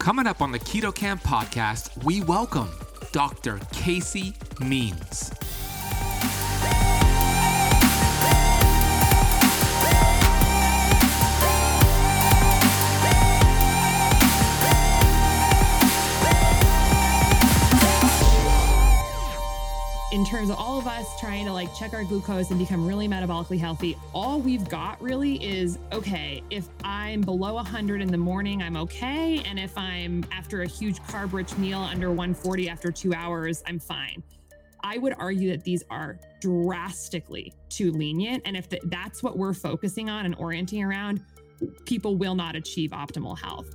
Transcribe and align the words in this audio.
Coming 0.00 0.26
up 0.26 0.40
on 0.40 0.50
the 0.50 0.58
Keto 0.58 0.94
Kamp 0.94 1.22
podcast, 1.22 2.02
we 2.04 2.22
welcome 2.22 2.70
Dr. 3.12 3.60
Casey 3.70 4.32
Means. 4.58 5.30
In 20.20 20.26
terms 20.26 20.50
of 20.50 20.58
all 20.58 20.78
of 20.78 20.86
us 20.86 21.18
trying 21.18 21.46
to 21.46 21.52
like 21.52 21.74
check 21.74 21.94
our 21.94 22.04
glucose 22.04 22.50
and 22.50 22.58
become 22.58 22.86
really 22.86 23.08
metabolically 23.08 23.58
healthy, 23.58 23.96
all 24.12 24.38
we've 24.38 24.68
got 24.68 25.00
really 25.00 25.42
is 25.42 25.78
okay, 25.92 26.42
if 26.50 26.68
I'm 26.84 27.22
below 27.22 27.54
100 27.54 28.02
in 28.02 28.08
the 28.08 28.18
morning, 28.18 28.62
I'm 28.62 28.76
okay. 28.76 29.42
And 29.46 29.58
if 29.58 29.78
I'm 29.78 30.22
after 30.30 30.60
a 30.60 30.66
huge 30.66 31.00
carb 31.04 31.32
rich 31.32 31.56
meal 31.56 31.78
under 31.78 32.10
140 32.10 32.68
after 32.68 32.92
two 32.92 33.14
hours, 33.14 33.62
I'm 33.66 33.78
fine. 33.78 34.22
I 34.84 34.98
would 34.98 35.14
argue 35.18 35.48
that 35.52 35.64
these 35.64 35.84
are 35.88 36.20
drastically 36.42 37.54
too 37.70 37.90
lenient. 37.90 38.42
And 38.44 38.58
if 38.58 38.68
the, 38.68 38.78
that's 38.84 39.22
what 39.22 39.38
we're 39.38 39.54
focusing 39.54 40.10
on 40.10 40.26
and 40.26 40.34
orienting 40.34 40.84
around, 40.84 41.24
people 41.86 42.16
will 42.16 42.34
not 42.34 42.56
achieve 42.56 42.90
optimal 42.90 43.38
health. 43.38 43.74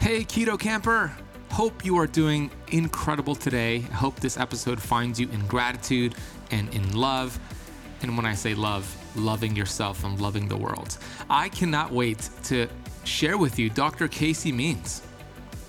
Hey, 0.00 0.22
Keto 0.22 0.58
Camper! 0.58 1.12
Hope 1.50 1.84
you 1.84 1.98
are 1.98 2.06
doing 2.06 2.52
incredible 2.68 3.34
today. 3.34 3.80
Hope 3.80 4.20
this 4.20 4.36
episode 4.38 4.80
finds 4.80 5.18
you 5.18 5.28
in 5.30 5.44
gratitude 5.46 6.14
and 6.52 6.72
in 6.72 6.96
love. 6.96 7.36
And 8.02 8.16
when 8.16 8.24
I 8.24 8.34
say 8.34 8.54
love, 8.54 8.86
loving 9.16 9.56
yourself 9.56 10.04
and 10.04 10.20
loving 10.20 10.46
the 10.46 10.56
world. 10.56 10.98
I 11.28 11.48
cannot 11.48 11.90
wait 11.90 12.30
to 12.44 12.68
share 13.02 13.36
with 13.36 13.58
you 13.58 13.70
Dr. 13.70 14.06
Casey 14.06 14.52
Means, 14.52 15.02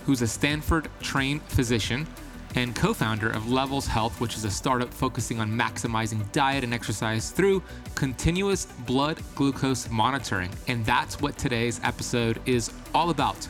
who's 0.05 0.21
a 0.21 0.27
Stanford 0.27 0.89
trained 1.01 1.41
physician 1.41 2.07
and 2.53 2.75
co 2.75 2.93
founder 2.93 3.31
of 3.31 3.51
Levels 3.51 3.87
Health, 3.87 4.21
which 4.21 4.37
is 4.37 4.45
a 4.45 4.51
startup 4.51 4.93
focusing 4.93 5.39
on 5.39 5.51
maximizing 5.51 6.31
diet 6.31 6.63
and 6.63 6.73
exercise 6.73 7.31
through 7.31 7.63
continuous 7.95 8.67
blood 8.67 9.19
glucose 9.33 9.89
monitoring. 9.89 10.51
And 10.67 10.85
that's 10.85 11.19
what 11.19 11.35
today's 11.37 11.81
episode 11.83 12.39
is 12.45 12.71
all 12.93 13.09
about 13.09 13.47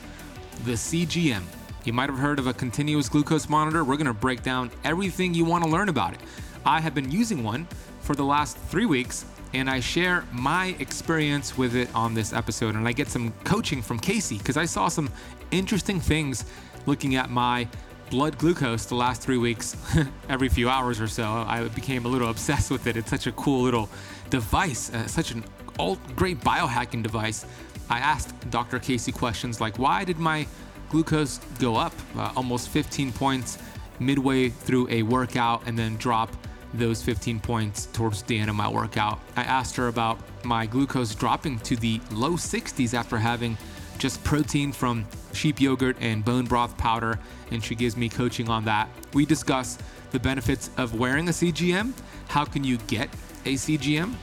the 0.65 0.73
CGM. 0.73 1.43
You 1.85 1.93
might 1.93 2.09
have 2.09 2.19
heard 2.19 2.39
of 2.39 2.47
a 2.47 2.53
continuous 2.53 3.07
glucose 3.09 3.47
monitor. 3.47 3.83
We're 3.83 3.97
going 3.97 4.07
to 4.07 4.13
break 4.13 4.43
down 4.43 4.69
everything 4.83 5.33
you 5.33 5.45
want 5.45 5.63
to 5.63 5.69
learn 5.69 5.89
about 5.89 6.13
it. 6.13 6.19
I 6.65 6.81
have 6.81 6.93
been 6.93 7.09
using 7.09 7.43
one 7.43 7.67
for 8.01 8.15
the 8.15 8.23
last 8.23 8.57
three 8.57 8.85
weeks, 8.85 9.25
and 9.53 9.69
I 9.69 9.79
share 9.79 10.25
my 10.31 10.75
experience 10.79 11.57
with 11.57 11.75
it 11.75 11.89
on 11.95 12.13
this 12.13 12.33
episode. 12.33 12.75
And 12.75 12.87
I 12.87 12.91
get 12.91 13.07
some 13.07 13.31
coaching 13.43 13.81
from 13.81 13.99
Casey 13.99 14.37
because 14.37 14.57
I 14.57 14.65
saw 14.65 14.87
some 14.89 15.09
interesting 15.51 15.99
things 15.99 16.45
looking 16.85 17.15
at 17.15 17.29
my 17.29 17.67
blood 18.09 18.37
glucose 18.37 18.85
the 18.85 18.95
last 18.95 19.21
three 19.21 19.37
weeks, 19.37 19.77
every 20.29 20.49
few 20.49 20.69
hours 20.69 20.99
or 20.99 21.07
so. 21.07 21.25
I 21.25 21.67
became 21.69 22.05
a 22.05 22.09
little 22.09 22.29
obsessed 22.29 22.71
with 22.71 22.87
it. 22.87 22.97
It's 22.97 23.09
such 23.09 23.27
a 23.27 23.31
cool 23.31 23.61
little 23.61 23.89
device, 24.29 24.93
uh, 24.93 25.07
such 25.07 25.31
an 25.31 25.43
old, 25.79 25.99
great 26.15 26.39
biohacking 26.41 27.01
device 27.01 27.45
I 27.89 27.99
asked 27.99 28.49
Dr. 28.51 28.79
Casey 28.79 29.11
questions 29.11 29.59
like 29.59 29.77
why 29.79 30.03
did 30.03 30.19
my 30.19 30.47
glucose 30.89 31.39
go 31.59 31.75
up 31.75 31.93
uh, 32.15 32.31
almost 32.35 32.69
15 32.69 33.11
points 33.11 33.57
midway 33.99 34.49
through 34.49 34.87
a 34.89 35.03
workout 35.03 35.63
and 35.65 35.77
then 35.77 35.97
drop 35.97 36.31
those 36.73 37.01
15 37.01 37.39
points 37.39 37.87
towards 37.87 38.21
the 38.23 38.37
end 38.37 38.49
of 38.49 38.55
my 38.55 38.69
workout. 38.69 39.19
I 39.35 39.41
asked 39.41 39.75
her 39.75 39.87
about 39.87 40.19
my 40.45 40.67
glucose 40.67 41.15
dropping 41.15 41.59
to 41.59 41.75
the 41.75 41.99
low 42.11 42.33
60s 42.33 42.93
after 42.93 43.17
having 43.17 43.57
just 43.97 44.23
protein 44.23 44.71
from 44.71 45.05
sheep 45.33 45.59
yogurt 45.59 45.97
and 45.99 46.23
bone 46.23 46.45
broth 46.45 46.77
powder, 46.77 47.19
and 47.51 47.63
she 47.63 47.75
gives 47.75 47.97
me 47.97 48.07
coaching 48.07 48.49
on 48.49 48.63
that. 48.65 48.87
We 49.13 49.25
discuss 49.25 49.77
the 50.11 50.19
benefits 50.19 50.69
of 50.77 50.97
wearing 50.97 51.27
a 51.27 51.31
CGM, 51.31 51.93
how 52.27 52.45
can 52.45 52.63
you 52.63 52.77
get 52.87 53.09
a 53.45 53.55
CGM, 53.55 54.13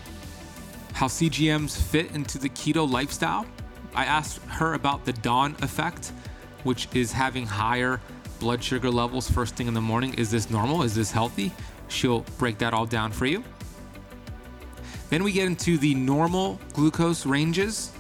how 0.97 1.07
CGMs 1.09 1.77
fit 1.77 2.11
into 2.13 2.39
the 2.39 2.49
keto 2.49 2.91
lifestyle. 2.91 3.45
I 3.95 4.07
asked 4.07 4.41
her 4.47 4.73
about 4.73 5.05
the 5.05 5.13
dawn 5.13 5.55
effect, 5.61 6.11
which 6.65 6.89
is 6.95 7.13
having 7.13 7.45
higher 7.45 8.01
blood 8.41 8.65
sugar 8.65 8.91
levels 8.91 9.31
first 9.31 9.57
thing 9.57 9.67
in 9.67 9.75
the 9.75 9.81
morning. 9.83 10.15
Is 10.15 10.31
this 10.31 10.49
normal? 10.49 10.83
Is 10.83 10.95
this 10.95 11.11
healthy? 11.11 11.53
She'll 11.89 12.21
break 12.39 12.57
that 12.59 12.73
all 12.73 12.87
down 12.87 13.13
for 13.13 13.27
you. 13.27 13.45
Then 15.11 15.23
we 15.23 15.33
get 15.33 15.47
into 15.47 15.77
the 15.77 15.95
normal 15.95 16.59
glucose 16.73 17.27
ranges 17.27 17.93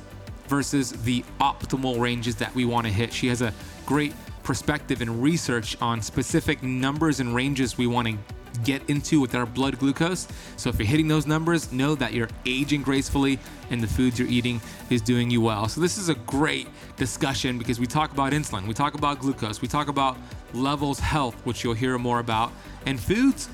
versus 0.48 0.92
the 0.92 1.22
optimal 1.38 2.00
ranges 2.00 2.34
that 2.36 2.54
we 2.54 2.64
want 2.64 2.86
to 2.86 2.92
hit. 2.92 3.12
She 3.12 3.26
has 3.26 3.42
a 3.42 3.52
great 3.84 4.14
perspective 4.42 5.02
and 5.02 5.22
research 5.22 5.76
on 5.82 6.00
specific 6.00 6.62
numbers 6.62 7.20
and 7.20 7.34
ranges 7.34 7.76
we 7.76 7.86
want 7.86 8.08
to 8.08 8.16
get 8.58 8.88
into 8.88 9.20
with 9.20 9.34
our 9.34 9.46
blood 9.46 9.78
glucose. 9.78 10.26
So 10.56 10.70
if 10.70 10.78
you're 10.78 10.86
hitting 10.86 11.08
those 11.08 11.26
numbers, 11.26 11.72
know 11.72 11.94
that 11.96 12.12
you're 12.12 12.28
aging 12.44 12.82
gracefully 12.82 13.38
and 13.70 13.82
the 13.82 13.86
foods 13.86 14.18
you're 14.18 14.28
eating 14.28 14.60
is 14.90 15.02
doing 15.02 15.30
you 15.30 15.40
well. 15.40 15.68
So 15.68 15.80
this 15.80 15.98
is 15.98 16.08
a 16.08 16.14
great 16.14 16.68
discussion 16.96 17.58
because 17.58 17.80
we 17.80 17.86
talk 17.86 18.12
about 18.12 18.32
insulin, 18.32 18.66
we 18.66 18.74
talk 18.74 18.94
about 18.94 19.18
glucose, 19.18 19.60
we 19.60 19.68
talk 19.68 19.88
about 19.88 20.16
levels 20.52 20.98
health, 20.98 21.34
which 21.44 21.64
you'll 21.64 21.74
hear 21.74 21.98
more 21.98 22.18
about, 22.18 22.52
and 22.86 22.98
foods, 22.98 23.48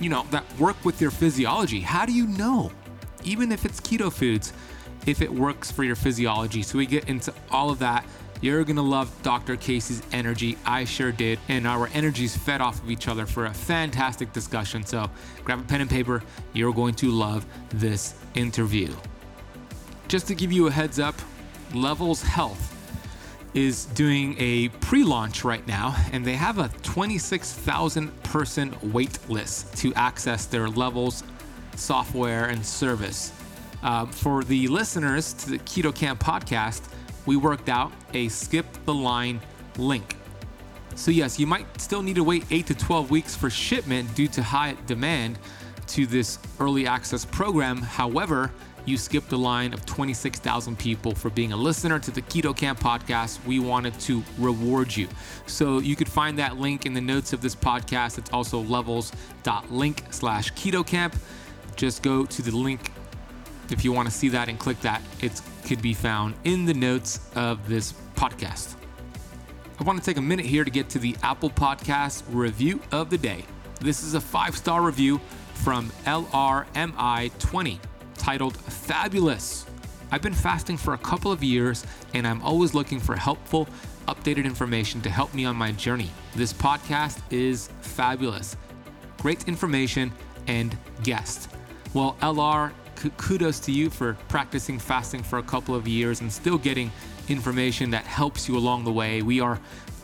you 0.00 0.08
know, 0.08 0.26
that 0.30 0.44
work 0.58 0.82
with 0.84 1.00
your 1.00 1.10
physiology. 1.10 1.80
How 1.80 2.06
do 2.06 2.12
you 2.12 2.26
know? 2.26 2.72
Even 3.24 3.52
if 3.52 3.64
it's 3.64 3.80
keto 3.80 4.12
foods, 4.12 4.52
if 5.06 5.22
it 5.22 5.32
works 5.32 5.70
for 5.70 5.84
your 5.84 5.96
physiology. 5.96 6.62
So 6.62 6.78
we 6.78 6.86
get 6.86 7.08
into 7.08 7.32
all 7.50 7.70
of 7.70 7.78
that 7.78 8.04
you're 8.40 8.64
gonna 8.64 8.82
love 8.82 9.10
Dr. 9.22 9.56
Casey's 9.56 10.02
energy. 10.12 10.56
I 10.64 10.84
sure 10.84 11.12
did. 11.12 11.38
And 11.48 11.66
our 11.66 11.88
energies 11.94 12.36
fed 12.36 12.60
off 12.60 12.82
of 12.82 12.90
each 12.90 13.08
other 13.08 13.26
for 13.26 13.46
a 13.46 13.54
fantastic 13.54 14.32
discussion. 14.32 14.84
So 14.84 15.10
grab 15.44 15.60
a 15.60 15.62
pen 15.62 15.80
and 15.80 15.90
paper. 15.90 16.22
You're 16.52 16.72
going 16.72 16.94
to 16.96 17.10
love 17.10 17.44
this 17.70 18.14
interview. 18.34 18.94
Just 20.08 20.26
to 20.28 20.34
give 20.34 20.52
you 20.52 20.66
a 20.68 20.70
heads 20.70 20.98
up, 20.98 21.14
Levels 21.74 22.22
Health 22.22 22.74
is 23.54 23.86
doing 23.86 24.36
a 24.38 24.68
pre 24.68 25.04
launch 25.04 25.44
right 25.44 25.66
now, 25.66 25.96
and 26.12 26.24
they 26.24 26.34
have 26.34 26.58
a 26.58 26.68
26,000 26.82 28.22
person 28.22 28.74
wait 28.92 29.18
list 29.28 29.76
to 29.78 29.92
access 29.94 30.46
their 30.46 30.68
Levels 30.68 31.24
software 31.76 32.46
and 32.46 32.64
service. 32.64 33.32
Uh, 33.82 34.06
for 34.06 34.42
the 34.44 34.66
listeners 34.68 35.32
to 35.34 35.50
the 35.50 35.58
Keto 35.60 35.94
Kamp 35.94 36.20
podcast, 36.20 36.88
we 37.28 37.36
worked 37.36 37.68
out 37.68 37.92
a 38.14 38.26
skip 38.28 38.64
the 38.86 38.94
line 38.94 39.38
link. 39.76 40.16
So, 40.96 41.10
yes, 41.10 41.38
you 41.38 41.46
might 41.46 41.66
still 41.78 42.02
need 42.02 42.16
to 42.16 42.24
wait 42.24 42.44
8 42.50 42.66
to 42.68 42.74
12 42.74 43.10
weeks 43.10 43.36
for 43.36 43.50
shipment 43.50 44.12
due 44.14 44.28
to 44.28 44.42
high 44.42 44.76
demand 44.86 45.38
to 45.88 46.06
this 46.06 46.38
early 46.58 46.86
access 46.86 47.26
program. 47.26 47.82
However, 47.82 48.50
you 48.86 48.96
skipped 48.96 49.30
a 49.32 49.36
line 49.36 49.74
of 49.74 49.84
26,000 49.84 50.78
people 50.78 51.14
for 51.14 51.28
being 51.28 51.52
a 51.52 51.56
listener 51.56 51.98
to 51.98 52.10
the 52.10 52.22
Keto 52.22 52.56
Kamp 52.56 52.80
podcast. 52.80 53.44
We 53.44 53.60
wanted 53.60 54.00
to 54.00 54.24
reward 54.38 54.96
you. 54.96 55.06
So 55.46 55.80
you 55.80 55.96
could 55.96 56.08
find 56.08 56.38
that 56.38 56.56
link 56.56 56.86
in 56.86 56.94
the 56.94 57.00
notes 57.02 57.34
of 57.34 57.42
this 57.42 57.54
podcast. 57.54 58.16
It's 58.16 58.32
also 58.32 58.60
levels.link 58.60 60.04
slash 60.10 60.52
keto 60.54 60.84
camp. 60.84 61.14
Just 61.76 62.02
go 62.02 62.24
to 62.24 62.42
the 62.42 62.56
link 62.56 62.90
if 63.72 63.84
you 63.84 63.92
want 63.92 64.08
to 64.08 64.14
see 64.14 64.28
that 64.30 64.48
and 64.48 64.58
click 64.58 64.80
that. 64.80 65.02
It 65.20 65.40
could 65.64 65.82
be 65.82 65.94
found 65.94 66.34
in 66.44 66.64
the 66.64 66.74
notes 66.74 67.20
of 67.34 67.68
this 67.68 67.94
podcast. 68.14 68.74
I 69.80 69.84
want 69.84 69.98
to 69.98 70.04
take 70.04 70.16
a 70.16 70.22
minute 70.22 70.46
here 70.46 70.64
to 70.64 70.70
get 70.70 70.88
to 70.90 70.98
the 70.98 71.16
Apple 71.22 71.50
Podcast 71.50 72.24
review 72.30 72.80
of 72.90 73.10
the 73.10 73.18
day. 73.18 73.44
This 73.80 74.02
is 74.02 74.14
a 74.14 74.20
five 74.20 74.56
star 74.56 74.82
review 74.82 75.20
from 75.54 75.90
LRMI20 76.04 77.78
titled 78.16 78.56
Fabulous. 78.56 79.66
I've 80.10 80.22
been 80.22 80.34
fasting 80.34 80.76
for 80.76 80.94
a 80.94 80.98
couple 80.98 81.30
of 81.30 81.44
years 81.44 81.84
and 82.14 82.26
I'm 82.26 82.42
always 82.42 82.74
looking 82.74 82.98
for 82.98 83.14
helpful, 83.14 83.68
updated 84.08 84.46
information 84.46 85.00
to 85.02 85.10
help 85.10 85.32
me 85.34 85.44
on 85.44 85.54
my 85.54 85.72
journey. 85.72 86.10
This 86.34 86.52
podcast 86.52 87.20
is 87.30 87.68
fabulous. 87.82 88.56
Great 89.18 89.46
information 89.46 90.12
and 90.46 90.76
guest. 91.02 91.50
Well, 91.94 92.16
LR 92.20 92.72
kudos 92.98 93.60
to 93.60 93.72
you 93.72 93.90
for 93.90 94.14
practicing 94.28 94.78
fasting 94.78 95.22
for 95.22 95.38
a 95.38 95.42
couple 95.42 95.74
of 95.74 95.86
years 95.86 96.20
and 96.20 96.32
still 96.32 96.58
getting 96.58 96.90
information 97.28 97.90
that 97.90 98.04
helps 98.04 98.48
you 98.48 98.56
along 98.56 98.84
the 98.84 98.92
way. 98.92 99.22
We 99.22 99.40
are 99.40 99.60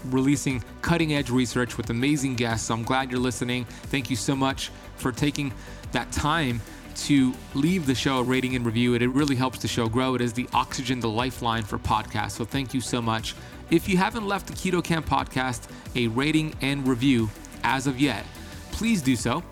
releasing 0.07 0.63
cutting 0.83 1.15
edge 1.15 1.31
research 1.31 1.77
with 1.77 1.91
amazing 1.91 2.37
guests. 2.37 2.69
So 2.69 2.75
I'm 2.75 2.83
glad 2.83 3.11
you're 3.11 3.21
listening. 3.21 3.65
Thank 3.65 4.11
you 4.11 4.17
so 4.17 4.37
much 4.37 4.71
for 4.97 5.13
taking 5.13 5.53
that 5.93 6.11
time 6.13 6.61
to 6.97 7.35
leave 7.55 7.87
the 7.87 7.95
show 7.95 8.19
a 8.19 8.23
rating 8.23 8.55
and 8.55 8.65
review 8.65 8.95
it. 8.95 9.03
It 9.03 9.09
really 9.09 9.35
helps 9.35 9.59
the 9.59 9.69
show 9.69 9.89
grow. 9.89 10.15
It 10.15 10.21
is 10.21 10.33
the 10.33 10.49
oxygen, 10.53 11.01
the 11.01 11.09
lifeline 11.09 11.65
for 11.65 11.79
podcasts. 11.79 12.33
So 12.33 12.45
thank 12.45 12.73
you 12.73 12.81
so 12.81 13.03
much. 13.03 13.35
If 13.71 13.89
you 13.89 13.97
haven't 13.97 14.29
left 14.29 14.47
the 14.47 14.53
Keto 14.53 14.85
Kamp 14.85 15.07
podcast 15.07 15.69
a 15.97 16.07
rating 16.09 16.55
and 16.61 16.87
review 16.87 17.31
as 17.65 17.87
of 17.87 17.99
yet, 17.99 18.25
please 18.71 19.03
do 19.03 19.17
so 19.17 19.43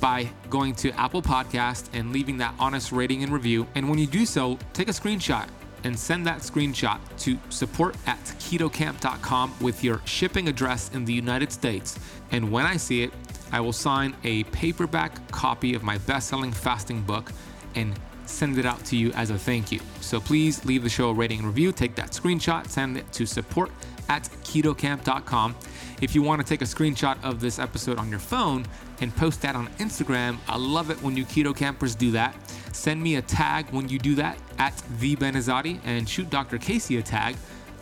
by 0.00 0.28
going 0.48 0.74
to 0.76 0.90
Apple 0.92 1.22
Podcast 1.22 1.88
and 1.92 2.12
leaving 2.12 2.38
that 2.38 2.54
honest 2.58 2.90
rating 2.90 3.22
and 3.22 3.32
review. 3.32 3.66
And 3.74 3.88
when 3.88 3.98
you 3.98 4.06
do 4.06 4.24
so, 4.24 4.58
take 4.72 4.88
a 4.88 4.92
screenshot 4.92 5.48
and 5.84 5.98
send 5.98 6.26
that 6.26 6.38
screenshot 6.38 6.98
to 7.18 7.38
support 7.48 7.96
at 8.06 8.18
ketokamp.com 8.18 9.54
with 9.60 9.82
your 9.84 10.00
shipping 10.04 10.48
address 10.48 10.90
in 10.94 11.04
the 11.04 11.12
United 11.12 11.52
States. 11.52 11.98
And 12.32 12.50
when 12.50 12.66
I 12.66 12.76
see 12.76 13.02
it, 13.02 13.12
I 13.52 13.60
will 13.60 13.72
sign 13.72 14.14
a 14.24 14.44
paperback 14.44 15.30
copy 15.30 15.74
of 15.74 15.82
my 15.82 15.98
best 15.98 16.28
selling 16.28 16.52
fasting 16.52 17.02
book 17.02 17.32
and 17.74 17.98
send 18.26 18.58
it 18.58 18.66
out 18.66 18.84
to 18.86 18.96
you 18.96 19.10
as 19.12 19.30
a 19.30 19.38
thank 19.38 19.72
you. 19.72 19.80
So 20.00 20.20
please 20.20 20.64
leave 20.64 20.82
the 20.82 20.88
show 20.88 21.10
a 21.10 21.12
rating 21.12 21.40
and 21.40 21.48
review, 21.48 21.72
take 21.72 21.96
that 21.96 22.10
screenshot, 22.10 22.68
send 22.68 22.96
it 22.96 23.10
to 23.12 23.26
support 23.26 23.70
at 24.08 24.24
ketokamp.com. 24.44 25.56
If 26.00 26.14
you 26.14 26.22
want 26.22 26.40
to 26.40 26.46
take 26.46 26.62
a 26.62 26.64
screenshot 26.64 27.22
of 27.24 27.40
this 27.40 27.58
episode 27.58 27.98
on 27.98 28.08
your 28.08 28.20
phone 28.20 28.64
and 29.00 29.14
post 29.16 29.42
that 29.42 29.56
on 29.56 29.68
Instagram, 29.78 30.38
I 30.48 30.56
love 30.56 30.90
it 30.90 31.02
when 31.02 31.16
you 31.16 31.24
keto 31.24 31.56
campers 31.56 31.94
do 31.94 32.10
that. 32.12 32.34
Send 32.72 33.02
me 33.02 33.16
a 33.16 33.22
tag 33.22 33.70
when 33.70 33.88
you 33.88 33.98
do 33.98 34.14
that 34.16 34.38
at 34.58 34.80
the 34.98 35.16
Benazadi 35.16 35.80
and 35.84 36.08
shoot 36.08 36.30
Dr. 36.30 36.58
Casey 36.58 36.98
a 36.98 37.02
tag 37.02 37.36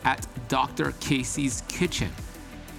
at 0.04 0.26
Dr. 0.48 0.92
Casey's 1.00 1.62
Kitchen. 1.68 2.10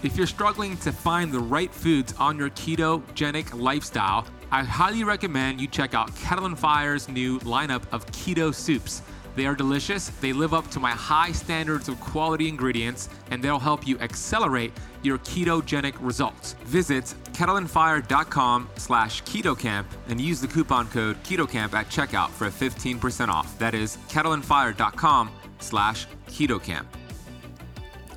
If 0.02 0.16
you're 0.16 0.28
struggling 0.28 0.78
to 0.78 0.92
find 0.92 1.32
the 1.32 1.40
right 1.40 1.74
foods 1.74 2.14
on 2.18 2.38
your 2.38 2.50
ketogenic 2.52 3.54
lifestyle, 3.54 4.26
I 4.52 4.64
highly 4.64 5.04
recommend 5.04 5.60
you 5.62 5.68
check 5.68 5.94
out 5.94 6.16
Kettle 6.16 6.46
and 6.46 6.58
Fire's 6.58 7.10
new 7.10 7.40
lineup 7.42 7.84
of 7.92 8.06
keto 8.08 8.54
soups. 8.54 9.02
They 9.36 9.46
are 9.46 9.56
delicious, 9.56 10.10
they 10.22 10.34
live 10.34 10.54
up 10.54 10.70
to 10.72 10.80
my 10.80 10.92
high 10.92 11.32
standards 11.32 11.88
of 11.88 12.00
quality 12.00 12.48
ingredients, 12.48 13.10
and 13.32 13.42
they'll 13.42 13.60
help 13.60 13.88
you 13.88 13.98
accelerate 14.00 14.74
your 15.04 15.18
ketogenic 15.20 15.96
results. 16.00 16.54
Visit 16.66 17.14
kettleandfire.com 17.32 18.70
slash 18.76 19.24
ketokamp 19.24 19.86
and 20.08 20.20
use 20.20 20.42
the 20.42 20.48
coupon 20.48 20.88
code 20.90 21.22
ketokamp 21.24 21.74
at 21.74 21.88
checkout 21.90 22.30
for 22.30 22.48
15% 22.48 23.30
off. 23.30 23.58
That 23.60 23.74
is 23.74 23.98
kettleandfire.com 24.10 25.32
slash 25.60 26.08
ketokamp. 26.28 26.86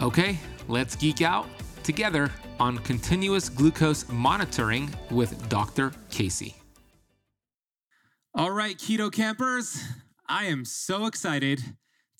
Okay, 0.01 0.39
let's 0.69 0.97
geek 0.97 1.23
out 1.23 1.47
together 1.85 2.31
on 2.59 2.79
continuous 2.79 3.49
glucose 3.49 4.09
monitoring 4.09 4.91
with 5.11 5.49
Dr. 5.49 5.93
Casey. 6.11 6.57
All 8.35 8.51
right, 8.51 8.77
keto 8.77 9.13
campers, 9.13 9.83
I 10.33 10.45
am 10.45 10.65
so 10.65 11.05
excited 11.05 11.63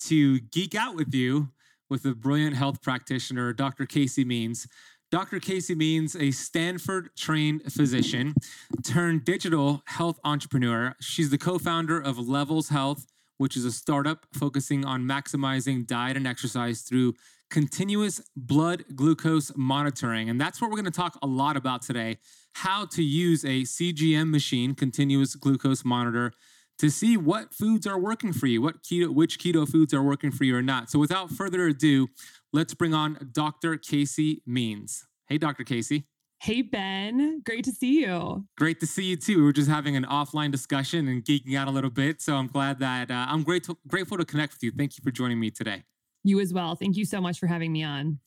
to 0.01 0.39
geek 0.39 0.75
out 0.75 0.95
with 0.95 1.15
you 1.15 1.49
with 1.89 2.05
a 2.05 2.13
brilliant 2.13 2.55
health 2.55 2.79
practitioner, 2.83 3.53
Dr. 3.53 3.87
Casey 3.87 4.23
Means. 4.23 4.67
Dr. 5.09 5.39
Casey 5.39 5.73
Means 5.73 6.15
a 6.15 6.29
Stanford 6.29 7.09
trained 7.17 7.63
physician 7.73 8.35
turned 8.83 9.25
digital 9.25 9.81
health 9.87 10.19
entrepreneur. 10.23 10.95
She's 11.01 11.31
the 11.31 11.39
co 11.39 11.57
founder 11.57 11.99
of 11.99 12.19
Levels 12.19 12.69
Health, 12.69 13.07
which 13.39 13.57
is 13.57 13.65
a 13.65 13.71
startup 13.71 14.27
focusing 14.31 14.85
on 14.85 15.05
maximizing 15.05 15.87
diet 15.87 16.15
and 16.15 16.27
exercise 16.27 16.83
through 16.83 17.15
continuous 17.49 18.21
blood 18.35 18.85
glucose 18.95 19.51
monitoring. 19.55 20.29
And 20.29 20.39
that's 20.39 20.61
what 20.61 20.69
we're 20.69 20.77
going 20.77 20.85
to 20.85 20.91
talk 20.91 21.17
a 21.23 21.27
lot 21.27 21.57
about 21.57 21.81
today 21.81 22.19
how 22.53 22.85
to 22.85 23.01
use 23.01 23.43
a 23.43 23.63
CGM 23.63 24.29
machine, 24.29 24.75
continuous 24.75 25.33
glucose 25.33 25.83
monitor, 25.83 26.31
to 26.79 26.89
see 26.89 27.17
what 27.17 27.53
foods 27.53 27.87
are 27.87 27.99
working 27.99 28.33
for 28.33 28.47
you, 28.47 28.61
what 28.61 28.83
keto, 28.83 29.09
which 29.09 29.39
keto 29.39 29.67
foods 29.67 29.93
are 29.93 30.03
working 30.03 30.31
for 30.31 30.43
you 30.43 30.55
or 30.55 30.61
not. 30.61 30.89
So 30.89 30.99
without 30.99 31.29
further 31.29 31.67
ado, 31.67 32.07
let's 32.51 32.73
bring 32.73 32.93
on 32.93 33.29
Dr. 33.31 33.77
Casey 33.77 34.41
Means. 34.45 35.05
Hey, 35.27 35.37
Dr. 35.37 35.63
Casey. 35.63 36.07
Hey, 36.41 36.61
Ben. 36.61 37.41
Great 37.45 37.63
to 37.63 37.71
see 37.71 38.01
you. 38.01 38.45
Great 38.57 38.81
to 38.81 38.85
see 38.85 39.05
you 39.05 39.15
too. 39.15 39.37
We 39.37 39.43
were 39.43 39.53
just 39.53 39.69
having 39.69 39.95
an 39.95 40.03
offline 40.03 40.51
discussion 40.51 41.07
and 41.07 41.23
geeking 41.23 41.57
out 41.57 41.69
a 41.69 41.71
little 41.71 41.89
bit. 41.89 42.21
So 42.21 42.35
I'm 42.35 42.47
glad 42.47 42.79
that 42.79 43.09
uh, 43.09 43.27
I'm 43.29 43.43
grateful, 43.43 43.79
grateful 43.87 44.17
to 44.17 44.25
connect 44.25 44.53
with 44.53 44.63
you. 44.63 44.71
Thank 44.71 44.97
you 44.97 45.03
for 45.03 45.11
joining 45.11 45.39
me 45.39 45.51
today. 45.51 45.83
You 46.25 46.39
as 46.41 46.53
well. 46.53 46.75
Thank 46.75 46.97
you 46.97 47.05
so 47.05 47.21
much 47.21 47.39
for 47.39 47.47
having 47.47 47.71
me 47.71 47.83
on. 47.83 48.19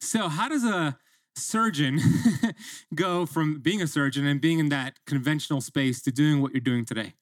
So, 0.00 0.28
how 0.28 0.48
does 0.48 0.64
a 0.64 0.96
surgeon 1.36 2.00
go 2.94 3.26
from 3.26 3.60
being 3.60 3.82
a 3.82 3.86
surgeon 3.86 4.26
and 4.26 4.40
being 4.40 4.58
in 4.58 4.68
that 4.68 4.98
conventional 5.06 5.60
space 5.60 6.02
to 6.02 6.12
doing 6.12 6.42
what 6.42 6.52
you're 6.52 6.60
doing 6.60 6.84
today? 6.84 7.14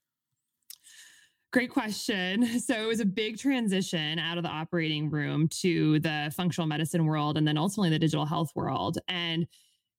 Great 1.53 1.71
question. 1.71 2.49
So 2.63 2.75
it 2.75 2.87
was 2.87 3.01
a 3.01 3.05
big 3.05 3.39
transition 3.39 4.19
out 4.19 4.39
of 4.39 4.45
the 4.45 4.49
operating 4.49 5.11
room 5.11 5.49
to 5.61 5.99
the 6.01 6.33
functional 6.35 6.67
medicine 6.67 7.05
world 7.07 7.37
and 7.37 7.47
then 7.47 7.59
ultimately 7.59 7.91
the 7.91 7.99
digital 7.99 8.25
health 8.25 8.51
world. 8.55 8.99
And 9.09 9.47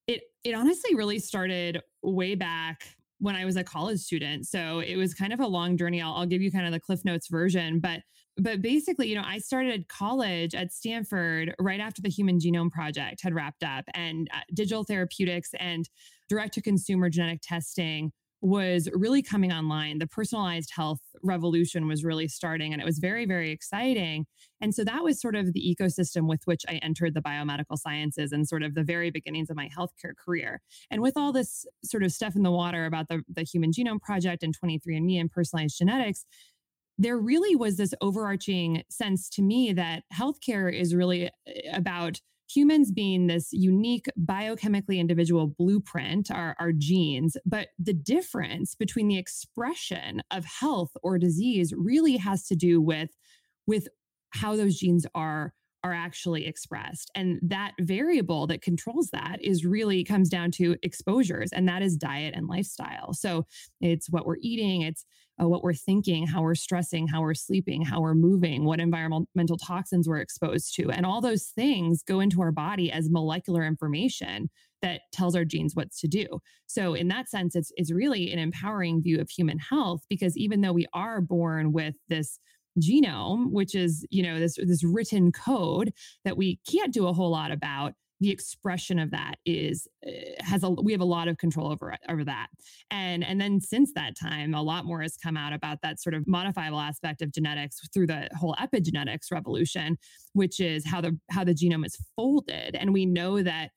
it 0.07 0.21
it 0.43 0.53
honestly 0.53 0.95
really 0.95 1.19
started 1.19 1.81
way 2.01 2.35
back 2.35 2.83
when 3.19 3.35
I 3.35 3.45
was 3.45 3.55
a 3.55 3.63
college 3.63 3.99
student. 3.99 4.47
So 4.47 4.79
it 4.79 4.95
was 4.95 5.13
kind 5.13 5.33
of 5.33 5.39
a 5.39 5.47
long 5.47 5.77
journey. 5.77 6.01
I'll, 6.01 6.13
I'll 6.13 6.25
give 6.25 6.41
you 6.41 6.51
kind 6.51 6.65
of 6.65 6.71
the 6.71 6.79
Cliff 6.79 7.05
Notes 7.05 7.27
version, 7.27 7.79
but 7.79 8.01
but 8.37 8.61
basically, 8.61 9.09
you 9.09 9.15
know, 9.15 9.23
I 9.25 9.37
started 9.37 9.87
college 9.87 10.55
at 10.55 10.73
Stanford 10.73 11.53
right 11.59 11.79
after 11.79 12.01
the 12.01 12.09
Human 12.09 12.39
Genome 12.39 12.71
Project 12.71 13.21
had 13.21 13.35
wrapped 13.35 13.63
up, 13.63 13.85
and 13.93 14.27
uh, 14.33 14.39
digital 14.55 14.83
therapeutics 14.83 15.51
and 15.59 15.87
direct 16.29 16.55
to 16.55 16.61
consumer 16.61 17.09
genetic 17.09 17.41
testing 17.43 18.11
was 18.43 18.89
really 18.93 19.21
coming 19.21 19.53
online. 19.53 19.99
The 19.99 20.07
personalized 20.07 20.71
health 20.75 20.99
revolution 21.23 21.87
was 21.87 22.03
really 22.03 22.27
starting, 22.27 22.73
and 22.73 22.81
it 22.81 22.85
was 22.85 22.99
very, 22.99 23.25
very 23.25 23.51
exciting. 23.51 24.25
And 24.59 24.75
so 24.75 24.83
that 24.83 25.01
was 25.01 25.21
sort 25.21 25.37
of 25.37 25.53
the 25.53 25.75
ecosystem 25.79 26.27
with 26.27 26.41
which 26.43 26.63
I 26.67 26.73
entered 26.83 27.13
the 27.13 27.21
biomedical 27.21 27.77
sciences 27.77 28.33
and 28.33 28.45
sort 28.45 28.61
of 28.61 28.75
the 28.75 28.83
very 28.83 29.11
beginnings 29.11 29.49
of 29.49 29.55
my 29.55 29.69
healthcare 29.69 30.13
career. 30.13 30.61
And 30.91 31.01
with 31.01 31.13
all 31.15 31.31
this 31.31 31.65
sort 31.85 32.03
of 32.03 32.11
stuff 32.11 32.35
in 32.35 32.43
the 32.43 32.51
water 32.51 32.85
about 32.85 33.07
the, 33.07 33.21
the 33.33 33.43
Human 33.43 33.71
Genome 33.71 34.01
Project 34.01 34.43
and 34.43 34.53
23andMe 34.59 35.21
and 35.21 35.31
personalized 35.31 35.77
genetics, 35.77 36.25
there 36.97 37.17
really 37.17 37.55
was 37.55 37.77
this 37.77 37.93
overarching 38.01 38.83
sense 38.89 39.29
to 39.29 39.41
me 39.41 39.71
that 39.71 40.03
healthcare 40.13 40.71
is 40.71 40.93
really 40.93 41.29
eh, 41.47 41.71
about 41.73 42.19
humans 42.49 42.91
being 42.91 43.27
this 43.27 43.49
unique 43.51 44.07
biochemically 44.19 44.97
individual 44.97 45.47
blueprint, 45.47 46.29
our, 46.31 46.55
our 46.59 46.71
genes, 46.71 47.37
but 47.45 47.69
the 47.79 47.93
difference 47.93 48.75
between 48.75 49.07
the 49.07 49.17
expression 49.17 50.21
of 50.31 50.45
health 50.45 50.91
or 51.01 51.17
disease 51.17 51.73
really 51.75 52.17
has 52.17 52.45
to 52.47 52.55
do 52.55 52.81
with, 52.81 53.09
with 53.65 53.87
how 54.31 54.55
those 54.55 54.77
genes 54.77 55.05
are 55.15 55.53
are 55.83 55.93
actually 55.93 56.47
expressed. 56.47 57.11
And 57.13 57.39
that 57.43 57.73
variable 57.79 58.47
that 58.47 58.61
controls 58.61 59.09
that 59.11 59.37
is 59.41 59.65
really 59.65 60.03
comes 60.03 60.29
down 60.29 60.51
to 60.51 60.77
exposures, 60.81 61.51
and 61.51 61.67
that 61.67 61.81
is 61.81 61.97
diet 61.97 62.33
and 62.35 62.47
lifestyle. 62.47 63.13
So 63.13 63.45
it's 63.81 64.09
what 64.09 64.25
we're 64.25 64.37
eating, 64.41 64.83
it's 64.83 65.05
uh, 65.41 65.47
what 65.47 65.63
we're 65.63 65.73
thinking, 65.73 66.27
how 66.27 66.41
we're 66.41 66.55
stressing, 66.55 67.07
how 67.07 67.21
we're 67.21 67.33
sleeping, 67.33 67.81
how 67.81 67.99
we're 68.01 68.13
moving, 68.13 68.65
what 68.65 68.79
environmental 68.79 69.57
toxins 69.57 70.07
we're 70.07 70.19
exposed 70.19 70.75
to. 70.75 70.91
And 70.91 71.05
all 71.05 71.21
those 71.21 71.45
things 71.47 72.03
go 72.03 72.19
into 72.19 72.41
our 72.41 72.51
body 72.51 72.91
as 72.91 73.09
molecular 73.09 73.65
information 73.65 74.49
that 74.81 75.01
tells 75.11 75.35
our 75.35 75.45
genes 75.45 75.75
what 75.75 75.91
to 75.91 76.07
do. 76.07 76.27
So 76.67 76.93
in 76.93 77.07
that 77.07 77.29
sense, 77.29 77.55
it's, 77.55 77.71
it's 77.77 77.91
really 77.91 78.31
an 78.31 78.39
empowering 78.39 79.01
view 79.01 79.19
of 79.19 79.29
human 79.29 79.57
health 79.57 80.03
because 80.09 80.37
even 80.37 80.61
though 80.61 80.73
we 80.73 80.85
are 80.93 81.21
born 81.21 81.71
with 81.71 81.95
this 82.09 82.39
genome, 82.79 83.51
which 83.51 83.75
is, 83.75 84.05
you 84.09 84.23
know, 84.23 84.39
this, 84.39 84.57
this 84.61 84.83
written 84.83 85.31
code 85.31 85.93
that 86.25 86.37
we 86.37 86.59
can't 86.69 86.93
do 86.93 87.07
a 87.07 87.13
whole 87.13 87.31
lot 87.31 87.51
about, 87.51 87.93
the 88.19 88.31
expression 88.31 88.99
of 88.99 89.11
that 89.11 89.35
is 89.45 89.85
uh, 90.07 90.11
has 90.39 90.63
a 90.63 90.69
we 90.69 90.93
have 90.93 91.01
a 91.01 91.05
lot 91.05 91.27
of 91.27 91.37
control 91.37 91.69
over 91.69 91.93
over 92.07 92.23
that. 92.23 92.47
And 92.89 93.21
and 93.21 93.41
then 93.41 93.59
since 93.59 93.91
that 93.95 94.17
time 94.17 94.53
a 94.53 94.61
lot 94.61 94.85
more 94.85 95.01
has 95.01 95.17
come 95.17 95.35
out 95.35 95.51
about 95.51 95.79
that 95.83 95.99
sort 95.99 96.13
of 96.13 96.25
modifiable 96.25 96.79
aspect 96.79 97.21
of 97.21 97.33
genetics 97.33 97.81
through 97.93 98.07
the 98.07 98.29
whole 98.33 98.55
epigenetics 98.61 99.29
revolution 99.29 99.97
which 100.33 100.59
is 100.59 100.85
how 100.85 101.01
the 101.01 101.17
how 101.29 101.43
the 101.43 101.53
genome 101.53 101.85
is 101.85 101.97
folded. 102.15 102.75
And 102.75 102.93
we 102.93 103.05
know 103.05 103.41
that 103.41 103.71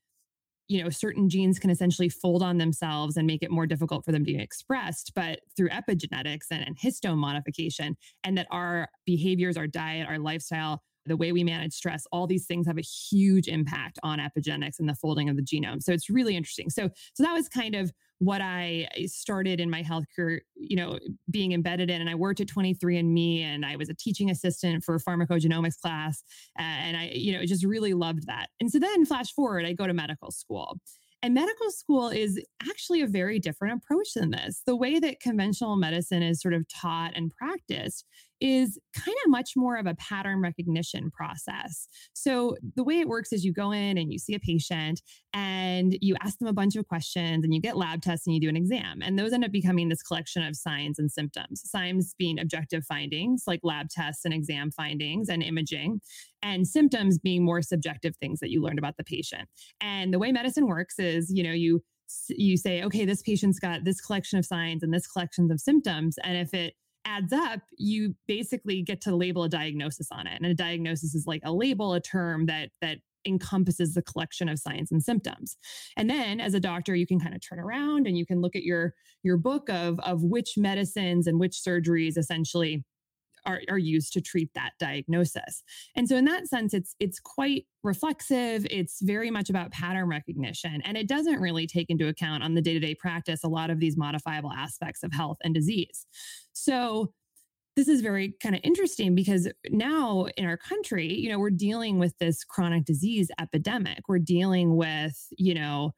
you 0.68 0.82
know 0.82 0.90
certain 0.90 1.28
genes 1.28 1.58
can 1.58 1.70
essentially 1.70 2.08
fold 2.08 2.42
on 2.42 2.58
themselves 2.58 3.16
and 3.16 3.26
make 3.26 3.42
it 3.42 3.50
more 3.50 3.66
difficult 3.66 4.04
for 4.04 4.12
them 4.12 4.24
to 4.24 4.32
be 4.32 4.40
expressed 4.40 5.12
but 5.14 5.40
through 5.56 5.68
epigenetics 5.68 6.46
and, 6.50 6.64
and 6.66 6.76
histone 6.78 7.16
modification 7.16 7.96
and 8.24 8.36
that 8.36 8.46
our 8.50 8.88
behaviors 9.04 9.56
our 9.56 9.66
diet 9.66 10.08
our 10.08 10.18
lifestyle 10.18 10.82
the 11.06 11.16
way 11.16 11.32
we 11.32 11.44
manage 11.44 11.72
stress, 11.72 12.04
all 12.12 12.26
these 12.26 12.46
things 12.46 12.66
have 12.66 12.78
a 12.78 12.82
huge 12.82 13.48
impact 13.48 13.98
on 14.02 14.18
epigenetics 14.18 14.78
and 14.78 14.88
the 14.88 14.94
folding 14.94 15.28
of 15.28 15.36
the 15.36 15.42
genome. 15.42 15.82
So 15.82 15.92
it's 15.92 16.10
really 16.10 16.36
interesting. 16.36 16.68
So, 16.68 16.90
so 17.14 17.22
that 17.22 17.32
was 17.32 17.48
kind 17.48 17.74
of 17.74 17.92
what 18.18 18.40
I 18.40 18.88
eh, 18.96 19.06
started 19.06 19.60
in 19.60 19.70
my 19.70 19.82
health 19.82 20.04
career, 20.14 20.42
you 20.54 20.76
know, 20.76 20.98
being 21.30 21.52
embedded 21.52 21.90
in. 21.90 22.00
And 22.00 22.08
I 22.08 22.14
worked 22.14 22.40
at 22.40 22.48
23andMe 22.48 23.42
and 23.42 23.64
I 23.64 23.76
was 23.76 23.88
a 23.88 23.94
teaching 23.94 24.30
assistant 24.30 24.84
for 24.84 24.98
pharmacogenomics 24.98 25.78
class. 25.80 26.22
And 26.56 26.96
I, 26.96 27.10
you 27.14 27.32
know, 27.32 27.44
just 27.44 27.64
really 27.64 27.94
loved 27.94 28.26
that. 28.26 28.48
And 28.60 28.70
so 28.70 28.78
then 28.78 29.04
flash 29.04 29.32
forward, 29.32 29.66
I 29.66 29.72
go 29.72 29.86
to 29.86 29.94
medical 29.94 30.30
school. 30.30 30.78
And 31.22 31.34
medical 31.34 31.70
school 31.70 32.08
is 32.08 32.40
actually 32.70 33.00
a 33.00 33.06
very 33.06 33.38
different 33.38 33.82
approach 33.82 34.14
than 34.14 34.30
this. 34.30 34.62
The 34.66 34.76
way 34.76 34.98
that 34.98 35.20
conventional 35.20 35.76
medicine 35.76 36.22
is 36.22 36.40
sort 36.40 36.54
of 36.54 36.68
taught 36.68 37.12
and 37.16 37.32
practiced 37.34 38.04
is 38.40 38.78
kind 38.94 39.16
of 39.24 39.30
much 39.30 39.52
more 39.56 39.76
of 39.76 39.86
a 39.86 39.94
pattern 39.94 40.40
recognition 40.40 41.10
process. 41.10 41.88
So 42.12 42.56
the 42.74 42.84
way 42.84 42.98
it 42.98 43.08
works 43.08 43.32
is 43.32 43.44
you 43.44 43.52
go 43.52 43.70
in 43.70 43.98
and 43.98 44.12
you 44.12 44.18
see 44.18 44.34
a 44.34 44.40
patient 44.40 45.00
and 45.32 45.96
you 46.00 46.16
ask 46.22 46.38
them 46.38 46.48
a 46.48 46.52
bunch 46.52 46.76
of 46.76 46.86
questions 46.86 47.44
and 47.44 47.54
you 47.54 47.60
get 47.60 47.76
lab 47.76 48.02
tests 48.02 48.26
and 48.26 48.34
you 48.34 48.40
do 48.40 48.48
an 48.48 48.56
exam. 48.56 49.00
And 49.02 49.18
those 49.18 49.32
end 49.32 49.44
up 49.44 49.52
becoming 49.52 49.88
this 49.88 50.02
collection 50.02 50.42
of 50.42 50.56
signs 50.56 50.98
and 50.98 51.10
symptoms. 51.10 51.62
Signs 51.64 52.14
being 52.18 52.38
objective 52.38 52.84
findings 52.84 53.44
like 53.46 53.60
lab 53.62 53.88
tests 53.88 54.24
and 54.24 54.34
exam 54.34 54.70
findings 54.70 55.28
and 55.28 55.42
imaging, 55.42 56.00
and 56.42 56.66
symptoms 56.66 57.18
being 57.18 57.44
more 57.44 57.62
subjective 57.62 58.16
things 58.16 58.40
that 58.40 58.50
you 58.50 58.62
learned 58.62 58.78
about 58.78 58.96
the 58.96 59.04
patient. 59.04 59.48
And 59.80 60.12
the 60.12 60.18
way 60.18 60.32
medicine 60.32 60.66
works 60.66 60.98
is, 60.98 61.30
you 61.32 61.42
know, 61.42 61.52
you 61.52 61.82
you 62.28 62.56
say, 62.56 62.84
okay, 62.84 63.04
this 63.04 63.20
patient's 63.22 63.58
got 63.58 63.84
this 63.84 64.00
collection 64.00 64.38
of 64.38 64.44
signs 64.44 64.82
and 64.82 64.94
this 64.94 65.06
collection 65.06 65.50
of 65.50 65.60
symptoms. 65.60 66.16
And 66.22 66.36
if 66.36 66.54
it 66.54 66.74
adds 67.06 67.32
up, 67.32 67.60
you 67.78 68.14
basically 68.26 68.82
get 68.82 69.00
to 69.02 69.14
label 69.14 69.44
a 69.44 69.48
diagnosis 69.48 70.08
on 70.10 70.26
it. 70.26 70.36
And 70.42 70.46
a 70.46 70.54
diagnosis 70.54 71.14
is 71.14 71.26
like 71.26 71.42
a 71.44 71.52
label, 71.52 71.94
a 71.94 72.00
term 72.00 72.46
that 72.46 72.70
that 72.82 72.98
encompasses 73.24 73.94
the 73.94 74.02
collection 74.02 74.48
of 74.48 74.58
signs 74.58 74.92
and 74.92 75.02
symptoms. 75.02 75.56
And 75.96 76.08
then 76.08 76.40
as 76.40 76.54
a 76.54 76.60
doctor, 76.60 76.94
you 76.94 77.06
can 77.06 77.18
kind 77.18 77.34
of 77.34 77.40
turn 77.46 77.58
around 77.58 78.06
and 78.06 78.16
you 78.16 78.26
can 78.26 78.40
look 78.40 78.54
at 78.54 78.62
your 78.62 78.94
your 79.22 79.36
book 79.36 79.68
of 79.68 79.98
of 80.00 80.22
which 80.22 80.54
medicines 80.56 81.26
and 81.26 81.40
which 81.40 81.52
surgeries 81.52 82.18
essentially 82.18 82.84
are, 83.46 83.60
are 83.68 83.78
used 83.78 84.12
to 84.14 84.20
treat 84.20 84.50
that 84.54 84.72
diagnosis. 84.78 85.62
And 85.94 86.08
so 86.08 86.16
in 86.16 86.24
that 86.26 86.48
sense, 86.48 86.74
it's 86.74 86.94
it's 87.00 87.20
quite 87.20 87.66
reflexive. 87.82 88.66
It's 88.70 89.00
very 89.02 89.30
much 89.30 89.48
about 89.48 89.70
pattern 89.70 90.08
recognition. 90.08 90.82
And 90.84 90.96
it 90.96 91.08
doesn't 91.08 91.40
really 91.40 91.66
take 91.66 91.88
into 91.88 92.08
account 92.08 92.42
on 92.42 92.54
the 92.54 92.62
day-to-day 92.62 92.96
practice 92.96 93.44
a 93.44 93.48
lot 93.48 93.70
of 93.70 93.80
these 93.80 93.96
modifiable 93.96 94.52
aspects 94.52 95.02
of 95.02 95.12
health 95.12 95.38
and 95.44 95.54
disease. 95.54 96.06
So 96.52 97.12
this 97.76 97.88
is 97.88 98.00
very 98.00 98.34
kind 98.42 98.54
of 98.54 98.62
interesting 98.64 99.14
because 99.14 99.48
now 99.68 100.26
in 100.38 100.46
our 100.46 100.56
country, 100.56 101.12
you 101.12 101.28
know, 101.28 101.38
we're 101.38 101.50
dealing 101.50 101.98
with 101.98 102.16
this 102.18 102.42
chronic 102.42 102.84
disease 102.86 103.30
epidemic. 103.38 104.08
We're 104.08 104.18
dealing 104.18 104.76
with, 104.76 105.14
you 105.36 105.54
know, 105.54 105.92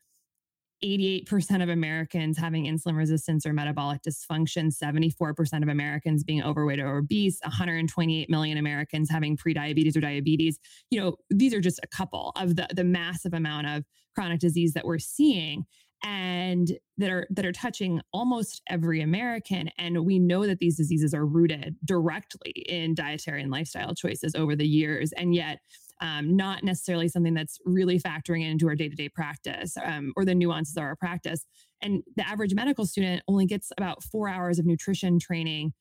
88% 0.85 1.63
of 1.63 1.69
Americans 1.69 2.39
having 2.39 2.65
insulin 2.65 2.97
resistance 2.97 3.45
or 3.45 3.53
metabolic 3.53 4.01
dysfunction, 4.03 4.73
74% 4.73 5.63
of 5.63 5.69
Americans 5.69 6.25
being 6.25 6.43
overweight 6.43 6.81
or 6.81 6.99
obese, 6.99 7.41
128 7.43 8.31
million 8.31 8.59
Americans 8.59 9.11
having 9.11 9.37
prediabetes 9.37 9.97
or 9.97 10.01
diabetes. 10.01 10.59
You 10.91 11.01
know, 11.01 11.17
these 11.31 11.55
are 11.55 11.61
just 11.61 11.81
a 11.83 11.87
couple 11.87 12.33
of 12.37 12.57
the, 12.57 12.69
the 12.75 12.85
massive 12.85 13.35
amount 13.35 13.67
of 13.67 13.85
chronic 14.15 14.41
disease 14.41 14.73
that 14.75 14.85
we're 14.85 14.99
seeing 14.99 15.65
and 16.05 16.73
that 16.97 17.11
are 17.11 17.27
that 17.31 17.45
are 17.45 17.53
touching 17.53 18.01
almost 18.13 18.63
every 18.69 19.01
American. 19.01 19.71
And 19.79 20.05
we 20.05 20.19
know 20.19 20.47
that 20.47 20.59
these 20.61 20.77
diseases 20.77 21.13
are 21.13 21.27
rooted 21.27 21.77
directly 21.85 22.53
in 22.69 22.95
dietary 22.95 23.43
and 23.43 23.51
lifestyle 23.51 23.95
choices 23.95 24.35
over 24.35 24.55
the 24.55 24.67
years. 24.67 25.13
And 25.13 25.35
yet 25.35 25.59
um, 26.01 26.37
not 26.37 26.65
necessarily 26.65 27.09
something 27.09 27.35
that's 27.35 27.59
really 27.65 27.99
factoring 27.99 28.49
into 28.49 28.69
our 28.69 28.75
day 28.75 28.89
to 28.89 28.95
day 28.95 29.09
practice 29.09 29.77
um, 29.85 30.13
or 30.17 30.25
the 30.25 30.35
nuances 30.35 30.77
of 30.77 30.83
our 30.83 30.97
practice. 30.97 31.45
And 31.83 32.03
the 32.17 32.27
average 32.27 32.55
medical 32.55 32.87
student 32.87 33.23
only 33.29 33.47
gets 33.47 33.73
about 33.77 34.03
four 34.03 34.29
hours 34.29 34.59
of 34.59 34.67
nutrition 34.67 35.19
training 35.19 35.73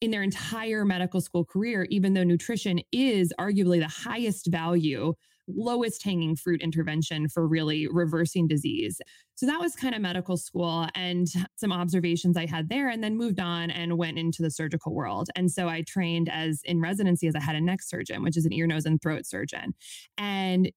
in 0.00 0.10
their 0.10 0.22
entire 0.22 0.84
medical 0.84 1.20
school 1.20 1.44
career, 1.44 1.86
even 1.90 2.14
though 2.14 2.24
nutrition 2.24 2.80
is 2.92 3.32
arguably 3.38 3.80
the 3.80 4.08
highest 4.08 4.46
value 4.50 5.14
lowest 5.48 6.02
hanging 6.02 6.36
fruit 6.36 6.60
intervention 6.60 7.28
for 7.28 7.46
really 7.46 7.88
reversing 7.88 8.46
disease. 8.46 9.00
So 9.34 9.46
that 9.46 9.60
was 9.60 9.74
kind 9.74 9.94
of 9.94 10.00
medical 10.00 10.36
school 10.36 10.88
and 10.94 11.26
some 11.56 11.72
observations 11.72 12.36
I 12.36 12.46
had 12.46 12.68
there, 12.68 12.88
and 12.88 13.02
then 13.02 13.16
moved 13.16 13.40
on 13.40 13.70
and 13.70 13.96
went 13.96 14.18
into 14.18 14.42
the 14.42 14.50
surgical 14.50 14.94
world. 14.94 15.28
And 15.36 15.50
so 15.50 15.68
I 15.68 15.82
trained 15.82 16.28
as 16.28 16.60
in 16.64 16.80
residency 16.80 17.28
as 17.28 17.34
a 17.34 17.40
head 17.40 17.56
and 17.56 17.66
neck 17.66 17.82
surgeon, 17.82 18.22
which 18.22 18.36
is 18.36 18.46
an 18.46 18.52
ear, 18.52 18.66
nose, 18.66 18.84
and 18.84 19.00
throat 19.00 19.26
surgeon. 19.26 19.74
And 20.16 20.70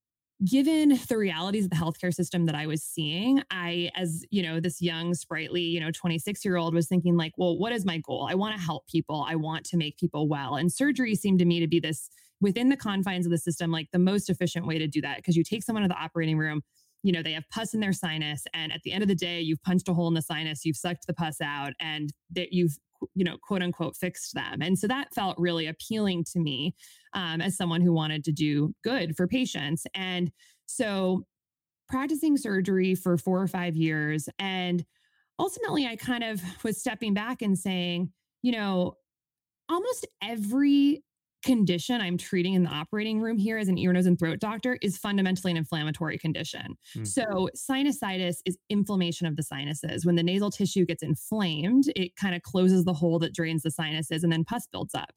given 0.46 1.00
the 1.08 1.18
realities 1.18 1.66
of 1.66 1.70
the 1.70 1.75
healthcare 1.75 2.13
system 2.13 2.46
that 2.48 2.56
I 2.56 2.66
was 2.66 2.84
seeing, 2.84 3.44
I, 3.51 3.92
as 3.96 4.25
you 4.32 4.42
know, 4.42 4.60
this 4.60 4.82
young, 4.82 5.13
sprightly, 5.13 5.62
you 5.62 5.80
know, 5.80 5.92
26 5.92 6.44
year 6.44 6.58
old 6.58 6.74
was 6.74 6.88
thinking, 6.88 7.16
like, 7.16 7.34
well, 7.38 7.58
what 7.58 7.72
is 7.72 7.86
my 7.86 8.00
goal? 8.00 8.28
I 8.30 8.36
want 8.36 8.56
to 8.56 8.62
help 8.62 8.88
people. 8.88 9.25
I 9.28 9.36
want 9.36 9.66
to 9.66 9.78
make 9.78 9.98
people 9.98 10.28
well. 10.28 10.56
And 10.56 10.72
surgery 10.72 11.16
seemed 11.16 11.40
to 11.40 11.46
me 11.46 11.60
to 11.60 11.68
be 11.68 11.80
this 11.80 12.10
within 12.41 12.69
the 12.69 12.75
confines 12.75 13.25
of 13.25 13.31
the 13.31 13.38
system, 13.38 13.71
like 13.71 13.88
the 13.93 14.00
most 14.00 14.29
efficient 14.29 14.67
way 14.67 14.77
to 14.77 14.88
do 14.88 15.00
that. 15.01 15.17
Because 15.17 15.38
you 15.38 15.43
take 15.43 15.63
someone 15.63 15.83
to 15.83 15.88
the 15.88 15.95
operating 15.95 16.38
room, 16.38 16.62
you 17.03 17.12
know, 17.12 17.24
they 17.24 17.33
have 17.33 17.50
pus 17.50 17.74
in 17.74 17.79
their 17.79 17.93
sinus. 17.93 18.43
And 18.53 18.71
at 18.71 18.81
the 18.83 18.91
end 18.91 19.03
of 19.03 19.07
the 19.07 19.15
day, 19.15 19.39
you've 19.39 19.62
punched 19.63 19.88
a 19.88 19.93
hole 19.93 20.07
in 20.07 20.13
the 20.13 20.21
sinus, 20.21 20.65
you've 20.65 20.75
sucked 20.75 21.07
the 21.07 21.13
pus 21.13 21.39
out, 21.41 21.74
and 21.79 22.12
that 22.31 22.51
you've 22.51 22.77
you 23.15 23.24
know 23.24 23.36
quote 23.41 23.63
unquote 23.63 23.95
fixed 23.95 24.36
them 24.36 24.62
and 24.62 24.77
so 24.77 24.88
that 24.88 25.12
felt 25.12 25.36
really 25.39 25.65
appealing 25.65 26.24
to 26.24 26.39
me 26.39 26.75
um, 27.15 27.41
as 27.41 27.57
someone 27.57 27.81
who 27.81 27.91
wanted 27.91 28.24
to 28.24 28.31
do 28.31 28.75
good 28.83 29.15
for 29.15 29.27
patients 29.27 29.88
and 29.95 30.31
so 30.67 31.25
practicing 31.89 32.38
surgery 32.38 32.93
for 32.93 33.17
four 33.17 33.41
or 33.41 33.48
five 33.48 33.75
years 33.75 34.29
and 34.38 34.86
ultimately 35.39 35.88
i 35.88 35.95
kind 35.95 36.24
of 36.24 36.41
was 36.63 36.79
stepping 36.79 37.13
back 37.13 37.41
and 37.41 37.57
saying 37.57 38.12
you 38.43 38.51
know 38.51 38.95
almost 39.67 40.05
every 40.21 41.03
condition 41.43 42.01
I'm 42.01 42.17
treating 42.17 42.53
in 42.53 42.63
the 42.63 42.69
operating 42.69 43.19
room 43.19 43.38
here 43.38 43.57
as 43.57 43.67
an 43.67 43.77
ear, 43.77 43.93
nose, 43.93 44.05
and 44.05 44.17
throat 44.17 44.39
doctor 44.39 44.77
is 44.81 44.98
fundamentally 44.98 45.51
an 45.51 45.57
inflammatory 45.57 46.17
condition. 46.17 46.77
Mm. 46.95 47.07
So, 47.07 47.50
sinusitis 47.55 48.38
is 48.45 48.57
inflammation 48.69 49.27
of 49.27 49.36
the 49.36 49.43
sinuses. 49.43 50.05
When 50.05 50.15
the 50.15 50.24
nasal 50.24 50.51
tissue 50.51 50.86
gets 50.86 51.03
inflamed, 51.03 51.86
it 51.95 52.15
kind 52.15 52.36
of 52.36 52.41
closes 52.41 52.86
the 52.86 52.93
hole 52.93 53.19
that 53.19 53.33
drains 53.33 53.63
the 53.63 53.71
sinuses 53.71 54.24
and 54.24 54.31
then 54.31 54.43
pus 54.43 54.67
builds 54.71 54.95
up. 54.95 55.12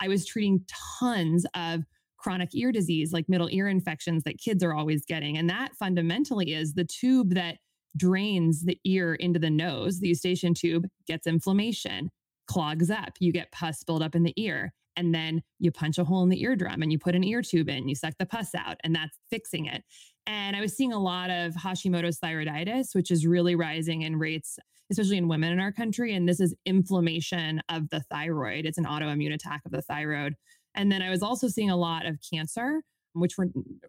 I 0.00 0.08
was 0.08 0.26
treating 0.26 0.64
tons 0.98 1.46
of 1.54 1.82
chronic 2.16 2.54
ear 2.54 2.70
disease, 2.70 3.12
like 3.12 3.28
middle 3.28 3.48
ear 3.50 3.68
infections 3.68 4.22
that 4.24 4.38
kids 4.38 4.62
are 4.62 4.74
always 4.74 5.04
getting. 5.06 5.38
And 5.38 5.48
that 5.48 5.74
fundamentally 5.74 6.52
is 6.52 6.74
the 6.74 6.84
tube 6.84 7.34
that 7.34 7.56
drains 7.96 8.64
the 8.64 8.78
ear 8.84 9.14
into 9.14 9.38
the 9.38 9.50
nose. 9.50 10.00
The 10.00 10.08
eustachian 10.08 10.54
tube 10.54 10.86
gets 11.06 11.26
inflammation, 11.26 12.10
clogs 12.46 12.90
up. 12.90 13.14
You 13.20 13.32
get 13.32 13.52
pus 13.52 13.82
build 13.84 14.02
up 14.02 14.14
in 14.14 14.22
the 14.22 14.34
ear 14.36 14.72
and 15.00 15.14
then 15.14 15.42
you 15.58 15.72
punch 15.72 15.96
a 15.96 16.04
hole 16.04 16.22
in 16.22 16.28
the 16.28 16.42
eardrum 16.42 16.82
and 16.82 16.92
you 16.92 16.98
put 16.98 17.14
an 17.14 17.24
ear 17.24 17.40
tube 17.40 17.70
in, 17.70 17.88
you 17.88 17.94
suck 17.94 18.12
the 18.18 18.26
pus 18.26 18.54
out, 18.54 18.76
and 18.84 18.94
that's 18.94 19.18
fixing 19.30 19.64
it. 19.64 19.82
And 20.26 20.54
I 20.54 20.60
was 20.60 20.76
seeing 20.76 20.92
a 20.92 21.02
lot 21.02 21.30
of 21.30 21.54
Hashimoto's 21.54 22.18
thyroiditis, 22.18 22.94
which 22.94 23.10
is 23.10 23.26
really 23.26 23.54
rising 23.54 24.02
in 24.02 24.16
rates, 24.16 24.58
especially 24.90 25.16
in 25.16 25.26
women 25.26 25.52
in 25.52 25.58
our 25.58 25.72
country. 25.72 26.14
And 26.14 26.28
this 26.28 26.38
is 26.38 26.54
inflammation 26.66 27.62
of 27.70 27.88
the 27.88 28.00
thyroid, 28.10 28.66
it's 28.66 28.78
an 28.78 28.84
autoimmune 28.84 29.32
attack 29.32 29.62
of 29.64 29.72
the 29.72 29.82
thyroid. 29.82 30.34
And 30.74 30.92
then 30.92 31.00
I 31.00 31.08
was 31.08 31.22
also 31.22 31.48
seeing 31.48 31.70
a 31.70 31.76
lot 31.76 32.04
of 32.04 32.18
cancer 32.30 32.82
which 33.12 33.36
we're 33.36 33.46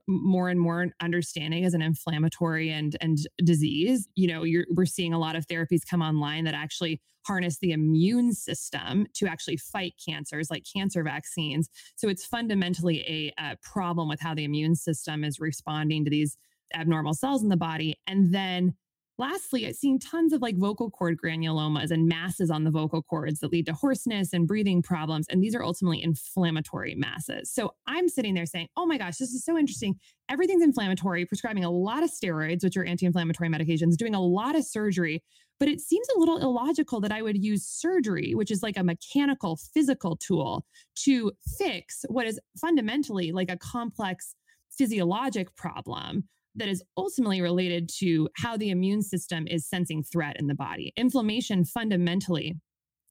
more 0.07 0.49
and 0.49 0.59
more 0.59 0.87
understanding 1.01 1.65
as 1.65 1.73
an 1.73 1.81
inflammatory 1.81 2.69
and 2.69 2.95
and 3.01 3.19
disease. 3.43 4.07
You 4.15 4.27
know, 4.27 4.45
we're 4.71 4.85
seeing 4.85 5.13
a 5.13 5.19
lot 5.19 5.35
of 5.35 5.47
therapies 5.47 5.81
come 5.89 6.01
online 6.01 6.45
that 6.45 6.53
actually 6.53 7.01
harness 7.27 7.59
the 7.59 7.71
immune 7.71 8.33
system 8.33 9.05
to 9.13 9.27
actually 9.27 9.57
fight 9.57 9.93
cancers, 10.03 10.49
like 10.49 10.63
cancer 10.73 11.03
vaccines. 11.03 11.69
So 11.95 12.09
it's 12.09 12.25
fundamentally 12.25 13.33
a, 13.37 13.43
a 13.43 13.57
problem 13.61 14.09
with 14.09 14.19
how 14.19 14.33
the 14.33 14.43
immune 14.43 14.75
system 14.75 15.23
is 15.23 15.39
responding 15.39 16.03
to 16.05 16.09
these 16.09 16.37
abnormal 16.73 17.13
cells 17.13 17.43
in 17.43 17.49
the 17.49 17.57
body, 17.57 17.99
and 18.07 18.33
then 18.33 18.73
Lastly, 19.21 19.67
I've 19.67 19.75
seen 19.75 19.99
tons 19.99 20.33
of 20.33 20.41
like 20.41 20.57
vocal 20.57 20.89
cord 20.89 21.15
granulomas 21.23 21.91
and 21.91 22.07
masses 22.07 22.49
on 22.49 22.63
the 22.63 22.71
vocal 22.71 23.03
cords 23.03 23.39
that 23.41 23.51
lead 23.51 23.67
to 23.67 23.73
hoarseness 23.73 24.33
and 24.33 24.47
breathing 24.47 24.81
problems. 24.81 25.27
And 25.29 25.43
these 25.43 25.53
are 25.53 25.63
ultimately 25.63 26.01
inflammatory 26.01 26.95
masses. 26.95 27.53
So 27.53 27.75
I'm 27.85 28.09
sitting 28.09 28.33
there 28.33 28.47
saying, 28.47 28.69
oh 28.77 28.87
my 28.87 28.97
gosh, 28.97 29.17
this 29.17 29.29
is 29.29 29.45
so 29.45 29.59
interesting. 29.59 29.93
Everything's 30.27 30.63
inflammatory, 30.63 31.27
prescribing 31.27 31.63
a 31.63 31.69
lot 31.69 32.01
of 32.01 32.09
steroids, 32.09 32.63
which 32.63 32.75
are 32.75 32.83
anti 32.83 33.05
inflammatory 33.05 33.47
medications, 33.47 33.95
doing 33.95 34.15
a 34.15 34.19
lot 34.19 34.55
of 34.55 34.65
surgery. 34.65 35.21
But 35.59 35.69
it 35.69 35.81
seems 35.81 36.07
a 36.15 36.19
little 36.19 36.39
illogical 36.39 36.99
that 37.01 37.11
I 37.11 37.21
would 37.21 37.37
use 37.37 37.63
surgery, 37.63 38.33
which 38.33 38.49
is 38.49 38.63
like 38.63 38.75
a 38.75 38.83
mechanical, 38.83 39.59
physical 39.71 40.17
tool, 40.17 40.65
to 41.03 41.31
fix 41.59 42.05
what 42.09 42.25
is 42.25 42.39
fundamentally 42.59 43.31
like 43.31 43.51
a 43.51 43.57
complex 43.57 44.33
physiologic 44.71 45.55
problem 45.55 46.27
that 46.55 46.67
is 46.67 46.83
ultimately 46.97 47.41
related 47.41 47.89
to 47.99 48.27
how 48.37 48.57
the 48.57 48.69
immune 48.69 49.01
system 49.01 49.47
is 49.47 49.67
sensing 49.67 50.03
threat 50.03 50.35
in 50.39 50.47
the 50.47 50.55
body. 50.55 50.93
Inflammation 50.97 51.63
fundamentally 51.63 52.55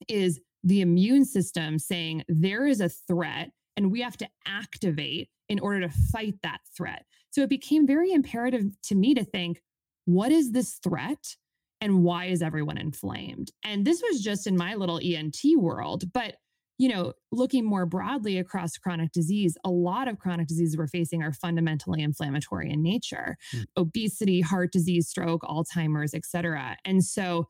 is 0.09 0.40
the 0.62 0.80
immune 0.80 1.25
system 1.25 1.78
saying 1.78 2.23
there 2.28 2.66
is 2.66 2.80
a 2.80 2.88
threat 2.88 3.50
and 3.76 3.90
we 3.90 4.02
have 4.02 4.16
to 4.18 4.28
activate 4.47 5.28
in 5.49 5.59
order 5.59 5.80
to 5.80 5.94
fight 6.12 6.35
that 6.42 6.61
threat. 6.76 7.04
So 7.30 7.42
it 7.42 7.49
became 7.49 7.87
very 7.87 8.12
imperative 8.12 8.64
to 8.85 8.94
me 8.94 9.14
to 9.14 9.25
think 9.25 9.61
what 10.04 10.32
is 10.32 10.52
this 10.52 10.78
threat? 10.82 11.37
And 11.80 12.02
why 12.02 12.26
is 12.26 12.42
everyone 12.42 12.76
inflamed? 12.76 13.52
And 13.64 13.87
this 13.87 14.02
was 14.02 14.20
just 14.20 14.47
in 14.47 14.56
my 14.56 14.75
little 14.75 15.00
ENT 15.02 15.40
world. 15.56 16.12
But 16.12 16.37
you 16.80 16.88
know, 16.88 17.12
looking 17.30 17.62
more 17.62 17.84
broadly 17.84 18.38
across 18.38 18.78
chronic 18.78 19.12
disease, 19.12 19.54
a 19.66 19.70
lot 19.70 20.08
of 20.08 20.18
chronic 20.18 20.46
diseases 20.49 20.78
we're 20.78 20.87
facing 20.87 21.22
are 21.22 21.30
fundamentally 21.30 22.02
inflammatory 22.02 22.70
in 22.70 22.82
nature. 22.82 23.37
Mm. 23.54 23.64
Obesity, 23.76 24.40
heart 24.40 24.72
disease, 24.72 25.06
stroke, 25.06 25.42
Alzheimer's, 25.42 26.14
et 26.14 26.25
cetera. 26.25 26.78
And 26.87 27.04
so 27.04 27.49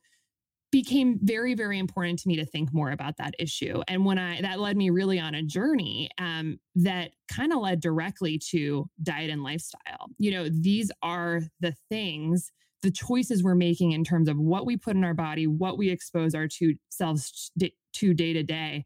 became 0.72 1.20
very 1.22 1.54
very 1.54 1.78
important 1.78 2.18
to 2.20 2.28
me 2.28 2.36
to 2.36 2.44
think 2.44 2.72
more 2.72 2.92
about 2.92 3.16
that 3.16 3.34
issue 3.40 3.82
and 3.88 4.04
when 4.04 4.18
i 4.18 4.40
that 4.40 4.60
led 4.60 4.76
me 4.76 4.88
really 4.88 5.18
on 5.18 5.34
a 5.34 5.42
journey 5.42 6.08
um, 6.18 6.60
that 6.76 7.10
kind 7.28 7.52
of 7.52 7.58
led 7.58 7.80
directly 7.80 8.38
to 8.38 8.88
diet 9.02 9.30
and 9.30 9.42
lifestyle 9.42 10.06
you 10.16 10.30
know 10.30 10.48
these 10.48 10.92
are 11.02 11.40
the 11.58 11.74
things 11.88 12.52
the 12.82 12.90
choices 12.92 13.42
we're 13.42 13.56
making 13.56 13.90
in 13.90 14.04
terms 14.04 14.28
of 14.28 14.38
what 14.38 14.64
we 14.64 14.76
put 14.76 14.94
in 14.94 15.02
our 15.02 15.12
body 15.12 15.48
what 15.48 15.76
we 15.76 15.90
expose 15.90 16.36
our 16.36 16.46
two 16.46 16.76
selves 16.88 17.50
to 17.92 18.14
day 18.14 18.32
to 18.32 18.44
day 18.44 18.84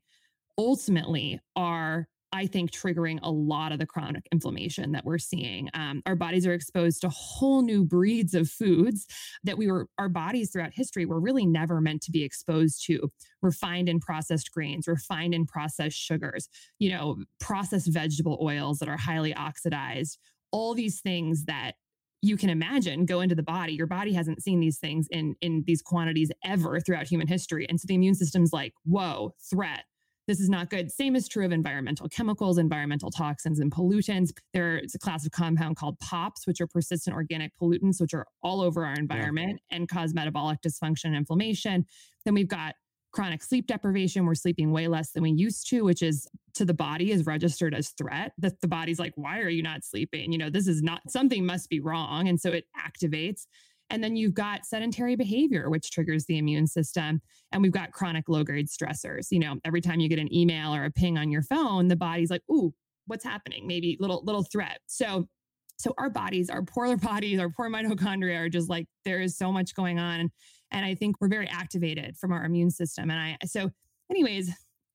ultimately 0.59 1.41
are 1.57 2.09
I 2.35 2.49
think, 2.49 2.73
triggering 2.73 3.21
a 3.23 3.31
lot 3.31 3.71
of 3.71 3.79
the 3.79 3.87
chronic 3.87 4.27
inflammation 4.33 4.91
that 4.91 5.05
we're 5.05 5.19
seeing. 5.19 5.71
Um, 5.73 6.03
our 6.05 6.17
bodies 6.17 6.49
are 6.49 6.53
exposed 6.53 7.03
to 7.03 7.09
whole 7.09 7.63
new 7.63 7.85
breeds 7.85 8.35
of 8.35 8.51
foods 8.51 9.07
that 9.45 9.57
we 9.57 9.71
were, 9.71 9.87
our 9.99 10.09
bodies 10.09 10.51
throughout 10.51 10.73
history 10.75 11.07
were 11.07 11.21
really 11.21 11.47
never 11.47 11.81
meant 11.81 12.03
to 12.03 12.11
be 12.11 12.25
exposed 12.25 12.85
to. 12.87 13.13
Refined 13.41 13.89
and 13.89 14.01
processed 14.01 14.51
grains, 14.51 14.89
refined 14.89 15.33
and 15.33 15.47
processed 15.47 15.97
sugars, 15.97 16.49
you 16.81 16.91
know, 16.91 17.19
processed 17.39 17.93
vegetable 17.93 18.37
oils 18.43 18.81
that 18.81 18.89
are 18.89 18.97
highly 18.97 19.33
oxidized, 19.33 20.19
all 20.51 20.75
these 20.75 21.01
things 21.01 21.45
that 21.45 21.75
you 22.21 22.37
can 22.37 22.51
imagine 22.51 23.05
go 23.05 23.21
into 23.21 23.35
the 23.35 23.43
body 23.43 23.75
your 23.75 23.87
body 23.87 24.15
hasn't 24.15 24.43
seen 24.43 24.59
these 24.59 24.79
things 24.79 25.07
in 25.11 25.35
in 25.43 25.63
these 25.67 25.83
quantities 25.83 26.31
ever 26.43 26.81
throughout 26.81 27.07
human 27.07 27.27
history 27.27 27.67
and 27.69 27.79
so 27.79 27.85
the 27.87 27.95
immune 27.95 28.15
system's 28.15 28.51
like 28.51 28.73
whoa 28.85 29.35
threat 29.51 29.85
this 30.27 30.41
is 30.41 30.49
not 30.49 30.71
good. 30.71 30.91
Same 30.91 31.17
is 31.17 31.29
true 31.29 31.45
of 31.45 31.53
environmental 31.53 32.09
chemicals, 32.09 32.59
environmental 32.59 33.11
toxins, 33.11 33.61
and 33.61 33.71
pollutants. 33.71 34.31
There's 34.53 34.95
a 34.95 34.99
class 34.99 35.27
of 35.27 35.33
compound 35.33 35.77
called 35.77 35.99
POPs, 36.01 36.47
which 36.47 36.61
are 36.61 36.67
persistent 36.67 37.15
organic 37.15 37.53
pollutants, 37.61 38.01
which 38.01 38.15
are 38.15 38.27
all 38.43 38.61
over 38.61 38.85
our 38.87 38.95
environment 38.95 39.61
yeah. 39.71 39.77
and 39.77 39.89
cause 39.89 40.15
metabolic 40.15 40.61
dysfunction 40.63 41.07
and 41.07 41.17
inflammation. 41.17 41.85
Then 42.25 42.35
we've 42.35 42.49
got 42.49 42.75
chronic 43.13 43.43
sleep 43.43 43.67
deprivation. 43.67 44.27
We're 44.27 44.35
sleeping 44.35 44.73
way 44.73 44.89
less 44.89 45.13
than 45.13 45.23
we 45.23 45.31
used 45.31 45.69
to, 45.69 45.83
which 45.83 46.03
is 46.03 46.27
to 46.55 46.65
the 46.65 46.75
body 46.75 47.13
is 47.13 47.27
registered 47.27 47.75
as 47.75 47.91
threat. 47.91 48.33
That 48.39 48.61
the 48.61 48.69
body's 48.69 48.99
like, 48.99 49.13
why 49.17 49.41
are 49.41 49.49
you 49.49 49.63
not 49.63 49.85
sleeping? 49.85 50.33
You 50.33 50.39
know, 50.39 50.51
this 50.51 50.67
is 50.67 50.83
not 50.83 51.01
something 51.09 51.47
must 51.47 51.71
be 51.71 51.81
wrong. 51.81 52.29
And 52.29 52.41
so 52.41 52.51
it 52.51 52.65
activates. 52.77 53.47
And 53.91 54.03
then 54.03 54.17
you've 54.17 54.35
got 54.35 54.65
sedentary 54.65 55.15
behavior, 55.17 55.69
which 55.71 55.91
triggers 55.91 56.25
the 56.25 56.39
immune 56.39 56.67
system. 56.67 57.21
And 57.53 57.63
we've 57.63 57.73
got 57.73 57.93
chronic 57.93 58.29
low 58.29 58.43
grade 58.43 58.69
stressors. 58.69 59.29
You 59.31 59.41
know, 59.41 59.57
every 59.65 59.81
time 59.81 60.01
you 60.01 60.09
get 60.09 60.19
an 60.19 60.33
email 60.35 60.75
or 60.75 60.85
a 60.85 60.91
ping 60.91 61.19
on 61.19 61.31
your 61.31 61.43
phone, 61.43 61.89
the 61.89 61.97
body's 61.97 62.31
like, 62.31 62.43
ooh, 62.51 62.73
what's 63.07 63.25
happening? 63.25 63.67
Maybe 63.67 63.97
little, 64.01 64.23
little 64.25 64.45
threat. 64.45 64.81
So, 64.87 65.29
so 65.77 65.93
our 65.99 66.11
bodies, 66.11 66.51
our 66.51 66.63
poor 66.63 66.97
bodies, 66.97 67.39
our 67.39 67.51
poor 67.51 67.69
mitochondria 67.69 68.41
are 68.41 68.49
just 68.49 68.71
like, 68.71 68.87
there 69.05 69.21
is 69.21 69.37
so 69.37 69.53
much 69.53 69.75
going 69.75 69.99
on. 69.99 70.31
And 70.71 70.85
I 70.85 70.95
think 70.95 71.17
we're 71.21 71.29
very 71.29 71.49
activated 71.49 72.17
from 72.17 72.33
our 72.33 72.45
immune 72.45 72.71
system. 72.71 73.11
And 73.11 73.21
I, 73.21 73.37
so, 73.47 73.71
anyways, 74.11 74.51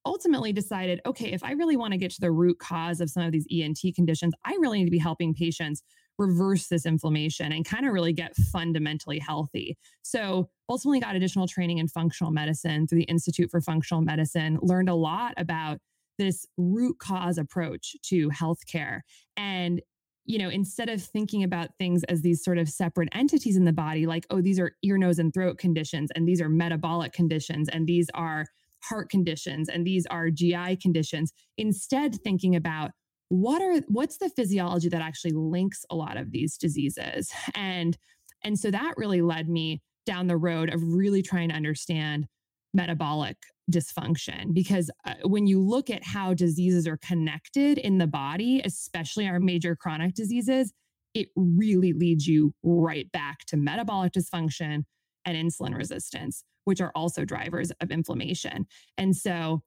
ultimately 0.06 0.52
decided 0.52 1.00
okay, 1.06 1.32
if 1.32 1.44
I 1.44 1.52
really 1.52 1.78
want 1.78 1.94
to 1.94 1.98
get 1.98 2.12
to 2.12 2.22
the 2.22 2.32
root 2.32 2.58
cause 2.60 3.02
of 3.02 3.10
some 3.10 3.24
of 3.24 3.32
these 3.32 3.46
ENT 3.52 3.80
conditions, 3.96 4.34
I 4.46 4.58
really 4.60 4.80
need 4.80 4.86
to 4.86 4.92
be 4.92 4.98
helping 4.98 5.34
patients 5.34 5.84
reverse 6.20 6.68
this 6.68 6.86
inflammation 6.86 7.52
and 7.52 7.66
kind 7.66 7.88
of 7.88 7.94
really 7.94 8.14
get 8.14 8.36
fundamentally 8.36 9.18
healthy. 9.18 9.78
So, 10.04 10.50
ultimately, 10.68 11.00
got 11.00 11.16
additional 11.16 11.48
training 11.48 11.80
in 11.80 11.88
functional 11.88 12.32
medicine 12.32 12.86
through 12.86 13.00
the 13.00 13.06
Institute 13.06 13.50
for 13.50 13.62
Functional 13.62 14.04
Medicine, 14.04 14.60
learned 14.62 14.90
a 14.90 14.96
lot 14.96 15.34
about 15.38 15.80
this 16.20 16.46
root 16.58 17.00
cause 17.00 17.38
approach 17.38 17.96
to 18.04 18.30
healthcare. 18.30 19.00
And 19.38 19.82
you 20.26 20.38
know, 20.38 20.50
instead 20.50 20.90
of 20.90 21.02
thinking 21.02 21.44
about 21.44 21.70
things 21.80 22.04
as 22.04 22.22
these 22.22 22.44
sort 22.44 22.60
of 22.60 22.70
separate 22.70 23.10
entities 23.14 23.58
in 23.58 23.66
the 23.66 23.74
body, 23.74 24.06
like, 24.06 24.28
oh, 24.30 24.42
these 24.42 24.60
are 24.60 24.74
ear, 24.84 24.96
nose, 24.96 25.18
and 25.18 25.34
throat 25.34 25.58
conditions, 25.58 26.12
and 26.14 26.28
these 26.28 26.40
are 26.40 26.50
metabolic 26.50 27.14
conditions, 27.14 27.68
and 27.68 27.88
these 27.88 28.12
are 28.14 28.46
heart 28.84 29.10
conditions, 29.10 29.70
and 29.70 29.88
these 29.88 30.06
are 30.12 30.30
GI 30.30 30.76
conditions, 30.76 31.34
instead 31.58 32.16
thinking 32.24 32.56
about 32.56 32.92
what 33.30 33.62
are 33.62 33.82
what's 33.88 34.18
the 34.18 34.30
physiology 34.30 34.90
that 34.90 35.02
actually 35.02 35.32
links 35.32 35.86
a 35.90 35.96
lot 35.96 36.18
of 36.18 36.32
these 36.32 36.58
diseases? 36.58 37.32
And 37.56 37.98
and 38.44 38.58
so 38.58 38.72
that 38.72 38.94
really 38.96 39.22
led 39.22 39.50
me 39.50 39.82
down 40.06 40.28
the 40.28 40.38
road 40.38 40.74
of 40.74 40.82
really 40.82 41.22
trying 41.22 41.50
to 41.50 41.56
understand 41.56 42.28
metabolic 42.74 43.38
dysfunction 43.70 44.54
because 44.54 44.90
uh, 45.06 45.14
when 45.26 45.46
you 45.46 45.62
look 45.62 45.90
at 45.90 46.04
how 46.04 46.34
diseases 46.34 46.88
are 46.88 46.98
connected 46.98 47.78
in 47.78 47.98
the 47.98 48.08
body 48.08 48.62
especially 48.66 49.28
our 49.28 49.40
major 49.40 49.76
chronic 49.76 50.14
diseases 50.14 50.74
it 51.14 51.30
really 51.36 51.94
leads 51.94 52.28
you 52.28 52.54
right 52.64 53.12
back 53.12 53.40
to 53.46 53.58
metabolic 53.58 54.12
dysfunction 54.14 54.84
and 55.26 55.38
insulin 55.38 55.76
resistance 55.76 56.44
which 56.70 56.82
are 56.82 56.92
also 56.94 57.26
drivers 57.26 57.72
of 57.82 57.90
inflammation. 57.90 58.68
And 58.96 59.16
so 59.16 59.64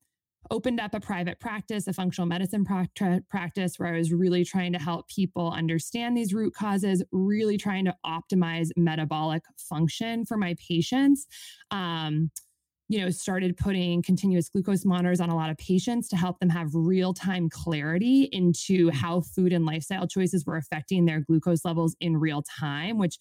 opened 0.50 0.80
up 0.80 0.94
a 0.94 1.00
private 1.00 1.40
practice, 1.40 1.86
a 1.86 1.92
functional 1.92 2.26
medicine 2.26 2.64
practice, 2.64 3.78
where 3.78 3.94
I 3.94 3.98
was 3.98 4.12
really 4.12 4.44
trying 4.44 4.72
to 4.72 4.78
help 4.78 5.08
people 5.08 5.50
understand 5.50 6.16
these 6.16 6.34
root 6.34 6.54
causes, 6.54 7.02
really 7.12 7.56
trying 7.56 7.84
to 7.86 7.94
optimize 8.04 8.68
metabolic 8.76 9.42
function 9.56 10.24
for 10.24 10.36
my 10.36 10.54
patients. 10.58 11.26
Um, 11.70 12.30
you 12.88 13.00
know, 13.00 13.08
started 13.08 13.56
putting 13.56 14.02
continuous 14.02 14.50
glucose 14.50 14.84
monitors 14.84 15.20
on 15.20 15.30
a 15.30 15.36
lot 15.36 15.48
of 15.48 15.56
patients 15.56 16.08
to 16.10 16.16
help 16.16 16.38
them 16.40 16.50
have 16.50 16.68
real 16.74 17.14
time 17.14 17.48
clarity 17.48 18.28
into 18.32 18.90
how 18.90 19.22
food 19.22 19.50
and 19.52 19.64
lifestyle 19.64 20.06
choices 20.06 20.44
were 20.44 20.58
affecting 20.58 21.06
their 21.06 21.20
glucose 21.20 21.64
levels 21.64 21.96
in 22.00 22.18
real 22.18 22.42
time, 22.42 22.98
which 22.98 23.18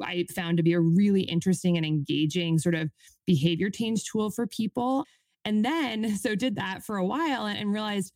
I 0.00 0.24
found 0.34 0.56
to 0.56 0.62
be 0.62 0.72
a 0.72 0.80
really 0.80 1.22
interesting 1.22 1.76
and 1.76 1.84
engaging 1.84 2.58
sort 2.58 2.74
of 2.74 2.90
behavior 3.26 3.68
change 3.68 4.04
tool 4.04 4.30
for 4.30 4.46
people. 4.46 5.04
And 5.44 5.64
then, 5.64 6.16
so 6.16 6.34
did 6.34 6.56
that 6.56 6.82
for 6.82 6.96
a 6.96 7.04
while 7.04 7.46
and, 7.46 7.58
and 7.58 7.72
realized, 7.72 8.12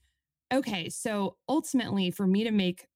okay, 0.52 0.88
so 0.88 1.36
ultimately 1.48 2.10
for 2.10 2.26
me 2.26 2.44
to 2.44 2.50
make 2.50 2.86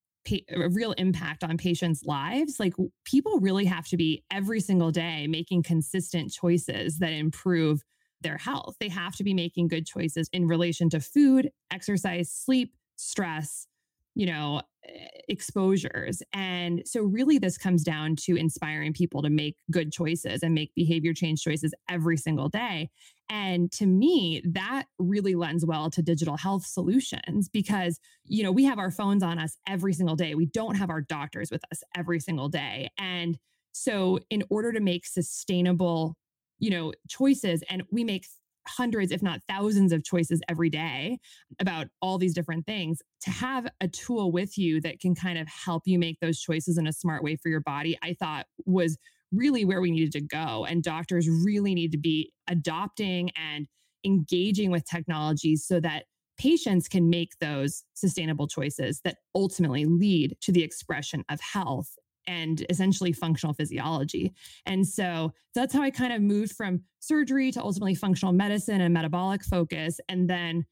a 0.51 0.69
real 0.69 0.93
impact 0.93 1.43
on 1.43 1.57
patients' 1.57 2.05
lives, 2.05 2.61
like 2.61 2.75
people 3.05 3.41
really 3.41 3.65
have 3.65 3.87
to 3.89 3.97
be 3.97 4.23
every 4.31 4.61
single 4.61 4.91
day 4.91 5.27
making 5.27 5.63
consistent 5.63 6.31
choices 6.31 6.99
that 6.99 7.13
improve 7.13 7.83
their 8.21 8.37
health. 8.37 8.77
They 8.79 8.89
have 8.89 9.17
to 9.17 9.25
be 9.25 9.35
making 9.35 9.69
good 9.69 9.87
choices 9.87 10.29
in 10.33 10.47
relation 10.47 10.91
to 10.91 11.01
food, 11.01 11.51
exercise, 11.71 12.31
sleep, 12.31 12.75
stress, 12.97 13.67
you 14.15 14.27
know, 14.27 14.61
Eh, 14.89 15.07
exposures. 15.29 16.23
And 16.33 16.83
so, 16.87 17.03
really, 17.03 17.39
this 17.39 17.59
comes 17.59 17.85
down 17.85 18.17
to 18.17 18.35
inspiring 18.37 18.95
people 18.95 19.23
to 19.23 19.29
make 19.31 19.57
good 19.71 19.93
choices 19.93 20.43
and 20.43 20.55
make 20.55 20.75
behavior 20.75 21.13
change 21.13 21.43
choices 21.43 21.75
every 21.91 22.17
single 22.17 22.49
day. 22.49 22.89
And 23.29 23.71
to 23.73 23.87
me, 23.87 24.43
that 24.45 24.87
really 24.99 25.35
lends 25.35 25.65
well 25.67 25.91
to 25.91 26.03
digital 26.03 26.37
health 26.37 26.65
solutions 26.65 27.49
because, 27.49 28.01
you 28.25 28.43
know, 28.43 28.51
we 28.51 28.65
have 28.65 28.79
our 28.79 28.91
phones 28.91 29.23
on 29.23 29.39
us 29.39 29.55
every 29.69 29.93
single 29.93 30.17
day. 30.17 30.35
We 30.35 30.47
don't 30.47 30.77
have 30.77 30.91
our 30.91 31.03
doctors 31.03 31.51
with 31.51 31.63
us 31.71 31.83
every 31.97 32.19
single 32.19 32.49
day. 32.49 32.89
And 32.99 33.39
so, 33.73 34.19
in 34.31 34.43
order 34.51 34.73
to 34.73 34.81
make 34.81 35.07
sustainable, 35.07 36.17
you 36.59 36.71
know, 36.71 36.93
choices, 37.09 37.63
and 37.69 37.83
we 37.91 38.03
make 38.03 38.27
hundreds, 38.69 39.13
if 39.13 39.23
not 39.23 39.41
thousands 39.49 39.93
of 39.93 40.05
choices 40.05 40.41
every 40.49 40.71
day 40.71 41.19
about 41.61 41.89
all 42.01 42.19
these 42.19 42.35
different 42.35 42.67
things, 42.67 43.01
to 43.23 43.31
have 43.31 43.67
a 43.81 43.89
tool 43.89 44.33
with 44.33 44.57
you 44.59 44.81
that 44.81 45.01
can 45.01 45.15
kind 45.15 45.39
of 45.39 45.49
help 45.49 45.83
you 45.87 45.99
make 45.99 46.19
those 46.21 46.41
choices 46.41 46.79
in 46.79 46.87
a 46.87 46.93
smart 46.93 47.23
way 47.23 47.37
for 47.37 47.49
your 47.49 47.61
body, 47.61 47.99
I 48.03 48.15
thought 48.15 48.47
was 48.67 48.99
really 49.33 49.65
where 49.65 49.81
we 49.81 49.91
needed 49.91 50.13
to 50.13 50.21
go. 50.21 50.65
And 50.65 50.83
doctors 50.83 51.29
really 51.29 51.75
need 51.75 51.93
to 51.93 51.99
be 51.99 52.33
adopting 52.49 53.31
and 53.37 53.67
engaging 54.05 54.71
with 54.71 54.85
technologies 54.85 55.65
so 55.67 55.81
that 55.81 56.05
patients 56.39 56.89
can 56.89 57.11
make 57.11 57.33
those 57.41 57.85
sustainable 57.95 58.49
choices 58.49 59.01
that 59.05 59.19
ultimately 59.35 59.85
lead 59.85 60.37
to 60.41 60.53
the 60.53 60.65
expression 60.65 61.23
of 61.29 61.39
health 61.41 61.95
and 62.27 62.65
essentially 62.71 63.13
functional 63.13 63.55
physiology. 63.55 64.33
And 64.67 64.87
so 64.87 65.33
that's 65.55 65.75
how 65.75 65.83
I 65.83 65.91
kind 65.91 66.13
of 66.13 66.23
moved 66.23 66.53
from 66.53 66.83
surgery 67.01 67.51
to 67.53 67.63
ultimately 67.63 67.95
functional 67.95 68.33
medicine 68.33 68.81
and 68.81 68.95
metabolic 68.95 69.45
focus. 69.45 70.01
And 70.09 70.29
then 70.29 70.65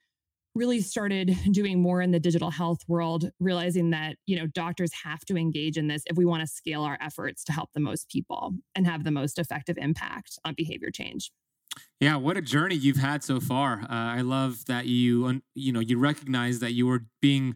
really 0.54 0.80
started 0.80 1.36
doing 1.52 1.80
more 1.80 2.02
in 2.02 2.10
the 2.10 2.18
digital 2.18 2.50
health 2.50 2.80
world, 2.88 3.30
realizing 3.38 3.90
that, 3.90 4.16
you 4.26 4.36
know, 4.36 4.46
doctors 4.48 4.90
have 5.04 5.20
to 5.26 5.36
engage 5.36 5.76
in 5.76 5.86
this 5.86 6.02
if 6.06 6.16
we 6.16 6.24
want 6.24 6.40
to 6.40 6.46
scale 6.46 6.82
our 6.82 6.98
efforts 7.00 7.44
to 7.44 7.52
help 7.52 7.70
the 7.74 7.80
most 7.80 8.08
people 8.08 8.52
and 8.74 8.86
have 8.86 9.04
the 9.04 9.10
most 9.10 9.38
effective 9.38 9.78
impact 9.78 10.38
on 10.44 10.54
behavior 10.54 10.90
change. 10.90 11.30
Yeah, 12.00 12.16
what 12.16 12.36
a 12.36 12.42
journey 12.42 12.74
you've 12.74 12.96
had 12.96 13.22
so 13.22 13.38
far. 13.38 13.82
Uh, 13.82 13.86
I 13.88 14.22
love 14.22 14.64
that 14.66 14.86
you, 14.86 15.42
you 15.54 15.72
know, 15.72 15.80
you 15.80 15.98
recognize 15.98 16.58
that 16.58 16.72
you 16.72 16.86
were 16.86 17.04
being 17.20 17.54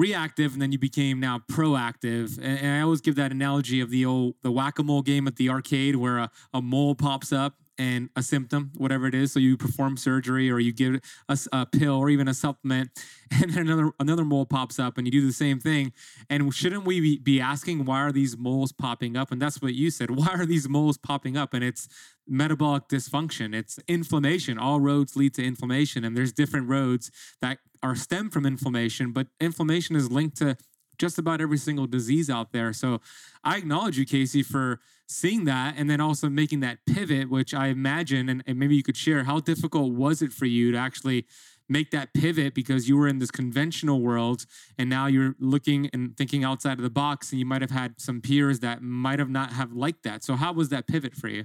reactive 0.00 0.54
and 0.54 0.62
then 0.62 0.72
you 0.72 0.78
became 0.78 1.20
now 1.20 1.42
proactive. 1.50 2.38
And, 2.38 2.58
and 2.58 2.78
I 2.78 2.80
always 2.80 3.02
give 3.02 3.16
that 3.16 3.30
analogy 3.30 3.80
of 3.80 3.90
the 3.90 4.04
old 4.06 4.34
the 4.42 4.50
whack-a-mole 4.50 5.02
game 5.02 5.26
at 5.28 5.36
the 5.36 5.50
arcade 5.50 5.96
where 5.96 6.18
a, 6.18 6.30
a 6.54 6.62
mole 6.62 6.94
pops 6.94 7.32
up 7.32 7.54
and 7.80 8.10
a 8.14 8.22
symptom, 8.22 8.70
whatever 8.76 9.06
it 9.06 9.14
is. 9.14 9.32
So 9.32 9.40
you 9.40 9.56
perform 9.56 9.96
surgery 9.96 10.50
or 10.50 10.60
you 10.60 10.70
give 10.70 11.00
a, 11.30 11.38
a, 11.50 11.64
pill 11.64 11.94
or 11.94 12.10
even 12.10 12.28
a 12.28 12.34
supplement, 12.34 12.90
and 13.30 13.50
then 13.50 13.66
another 13.66 13.92
another 13.98 14.24
mole 14.24 14.44
pops 14.44 14.78
up, 14.78 14.98
and 14.98 15.06
you 15.06 15.10
do 15.10 15.26
the 15.26 15.32
same 15.32 15.58
thing. 15.58 15.92
And 16.28 16.52
shouldn't 16.54 16.84
we 16.84 17.18
be 17.18 17.40
asking 17.40 17.86
why 17.86 18.00
are 18.02 18.12
these 18.12 18.36
moles 18.36 18.70
popping 18.70 19.16
up? 19.16 19.32
And 19.32 19.40
that's 19.40 19.62
what 19.62 19.72
you 19.72 19.90
said. 19.90 20.10
Why 20.20 20.28
are 20.34 20.44
these 20.44 20.68
moles 20.68 20.98
popping 20.98 21.38
up? 21.38 21.54
And 21.54 21.64
it's 21.64 21.88
metabolic 22.28 22.88
dysfunction. 22.88 23.54
It's 23.54 23.78
inflammation. 23.88 24.58
All 24.58 24.80
roads 24.80 25.16
lead 25.16 25.32
to 25.34 25.42
inflammation, 25.42 26.04
and 26.04 26.14
there's 26.14 26.32
different 26.32 26.68
roads 26.68 27.10
that 27.40 27.58
are 27.82 27.96
stem 27.96 28.28
from 28.28 28.44
inflammation. 28.44 29.12
But 29.12 29.28
inflammation 29.40 29.96
is 29.96 30.10
linked 30.10 30.36
to 30.38 30.58
just 31.00 31.18
about 31.18 31.40
every 31.40 31.58
single 31.58 31.86
disease 31.86 32.30
out 32.30 32.52
there. 32.52 32.72
So 32.72 33.00
I 33.42 33.56
acknowledge 33.56 33.98
you, 33.98 34.04
Casey, 34.04 34.42
for 34.42 34.78
seeing 35.08 35.44
that 35.46 35.74
and 35.76 35.90
then 35.90 36.00
also 36.00 36.28
making 36.28 36.60
that 36.60 36.78
pivot, 36.86 37.30
which 37.30 37.54
I 37.54 37.68
imagine, 37.68 38.28
and, 38.28 38.44
and 38.46 38.58
maybe 38.58 38.76
you 38.76 38.82
could 38.82 38.96
share, 38.96 39.24
how 39.24 39.40
difficult 39.40 39.92
was 39.92 40.22
it 40.22 40.32
for 40.32 40.46
you 40.46 40.70
to 40.72 40.78
actually 40.78 41.26
make 41.68 41.90
that 41.92 42.12
pivot 42.12 42.52
because 42.52 42.88
you 42.88 42.96
were 42.96 43.08
in 43.08 43.18
this 43.18 43.30
conventional 43.30 44.00
world 44.00 44.44
and 44.76 44.90
now 44.90 45.06
you're 45.06 45.36
looking 45.38 45.88
and 45.92 46.16
thinking 46.16 46.44
outside 46.44 46.72
of 46.72 46.82
the 46.82 46.90
box 46.90 47.30
and 47.30 47.38
you 47.38 47.46
might 47.46 47.62
have 47.62 47.70
had 47.70 47.94
some 47.98 48.20
peers 48.20 48.60
that 48.60 48.82
might 48.82 49.18
have 49.18 49.30
not 49.30 49.52
have 49.52 49.72
liked 49.72 50.02
that. 50.02 50.22
So 50.22 50.34
how 50.34 50.52
was 50.52 50.68
that 50.70 50.86
pivot 50.86 51.14
for 51.14 51.28
you? 51.28 51.44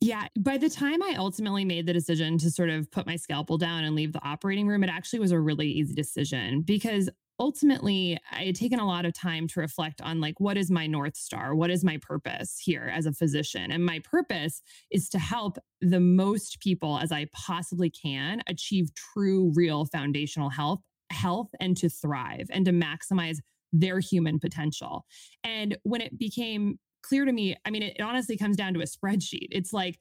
Yeah, 0.00 0.28
by 0.38 0.58
the 0.58 0.68
time 0.68 1.02
I 1.02 1.14
ultimately 1.16 1.64
made 1.64 1.86
the 1.86 1.92
decision 1.92 2.38
to 2.38 2.50
sort 2.50 2.70
of 2.70 2.90
put 2.90 3.06
my 3.06 3.16
scalpel 3.16 3.58
down 3.58 3.84
and 3.84 3.94
leave 3.94 4.12
the 4.12 4.22
operating 4.22 4.68
room, 4.68 4.84
it 4.84 4.90
actually 4.90 5.20
was 5.20 5.32
a 5.32 5.40
really 5.40 5.68
easy 5.68 5.94
decision 5.94 6.60
because 6.62 7.08
ultimately 7.38 8.18
i 8.32 8.44
had 8.44 8.54
taken 8.54 8.80
a 8.80 8.86
lot 8.86 9.04
of 9.04 9.12
time 9.12 9.46
to 9.46 9.60
reflect 9.60 10.00
on 10.00 10.20
like 10.20 10.40
what 10.40 10.56
is 10.56 10.70
my 10.70 10.86
north 10.86 11.16
star? 11.16 11.54
What 11.54 11.70
is 11.70 11.84
my 11.84 11.98
purpose 12.00 12.58
here 12.62 12.90
as 12.94 13.06
a 13.06 13.12
physician? 13.12 13.70
And 13.70 13.84
my 13.84 14.00
purpose 14.00 14.62
is 14.90 15.08
to 15.10 15.18
help 15.18 15.58
the 15.80 16.00
most 16.00 16.60
people 16.60 16.98
as 16.98 17.12
i 17.12 17.26
possibly 17.32 17.90
can 17.90 18.42
achieve 18.46 18.90
true 18.94 19.52
real 19.54 19.84
foundational 19.86 20.50
health 20.50 20.80
health 21.10 21.48
and 21.60 21.76
to 21.76 21.88
thrive 21.88 22.46
and 22.50 22.64
to 22.64 22.72
maximize 22.72 23.38
their 23.72 24.00
human 24.00 24.38
potential. 24.38 25.04
And 25.44 25.76
when 25.82 26.00
it 26.00 26.18
became 26.18 26.78
clear 27.02 27.24
to 27.24 27.32
me 27.32 27.56
i 27.64 27.70
mean 27.70 27.82
it, 27.82 27.96
it 27.98 28.02
honestly 28.02 28.36
comes 28.36 28.56
down 28.56 28.74
to 28.74 28.80
a 28.80 28.84
spreadsheet. 28.84 29.48
It's 29.50 29.72
like 29.72 29.98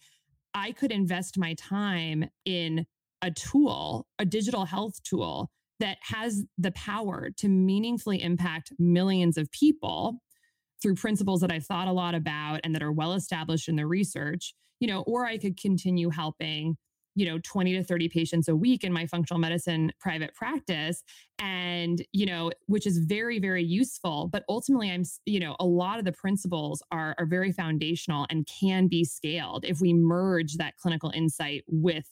i 0.54 0.72
could 0.72 0.92
invest 0.92 1.38
my 1.38 1.54
time 1.56 2.26
in 2.46 2.86
a 3.22 3.32
tool 3.32 4.08
a 4.20 4.26
digital 4.26 4.66
health 4.66 5.02
tool 5.04 5.50
that 5.80 5.98
has 6.02 6.44
the 6.58 6.72
power 6.72 7.30
to 7.38 7.50
meaningfully 7.50 8.22
impact 8.22 8.72
millions 8.80 9.38
of 9.38 9.52
people 9.52 10.22
through 10.82 10.96
principles 10.96 11.42
that 11.42 11.52
I've 11.52 11.66
thought 11.66 11.88
a 11.88 11.94
lot 11.94 12.16
about 12.16 12.62
and 12.64 12.74
that 12.76 12.84
are 12.84 12.92
well 12.92 13.14
established 13.14 13.68
in 13.68 13.76
the 13.76 13.88
research, 13.88 14.54
you 14.80 14.88
know, 14.88 15.02
or 15.02 15.26
I 15.26 15.38
could 15.38 15.60
continue 15.60 16.10
helping, 16.10 16.78
you 17.16 17.26
know, 17.26 17.40
20 17.44 17.74
to 17.74 17.84
30 17.84 18.10
patients 18.10 18.48
a 18.48 18.56
week 18.56 18.84
in 18.84 18.94
my 18.94 19.06
functional 19.06 19.40
medicine 19.40 19.92
private 20.00 20.34
practice 20.36 21.02
and, 21.40 22.06
you 22.12 22.26
know, 22.26 22.52
which 22.68 22.86
is 22.86 23.00
very 23.00 23.40
very 23.40 23.64
useful, 23.64 24.30
but 24.32 24.44
ultimately 24.50 24.92
I'm, 24.92 25.04
you 25.26 25.40
know, 25.40 25.56
a 25.60 25.66
lot 25.66 25.98
of 26.00 26.06
the 26.06 26.12
principles 26.12 26.84
are 26.92 27.16
are 27.18 27.26
very 27.26 27.52
foundational 27.52 28.28
and 28.30 28.48
can 28.48 28.88
be 28.88 29.04
scaled 29.04 29.66
if 29.66 29.82
we 29.82 29.94
merge 29.94 30.56
that 30.56 30.78
clinical 30.78 31.12
insight 31.16 31.64
with 31.68 32.06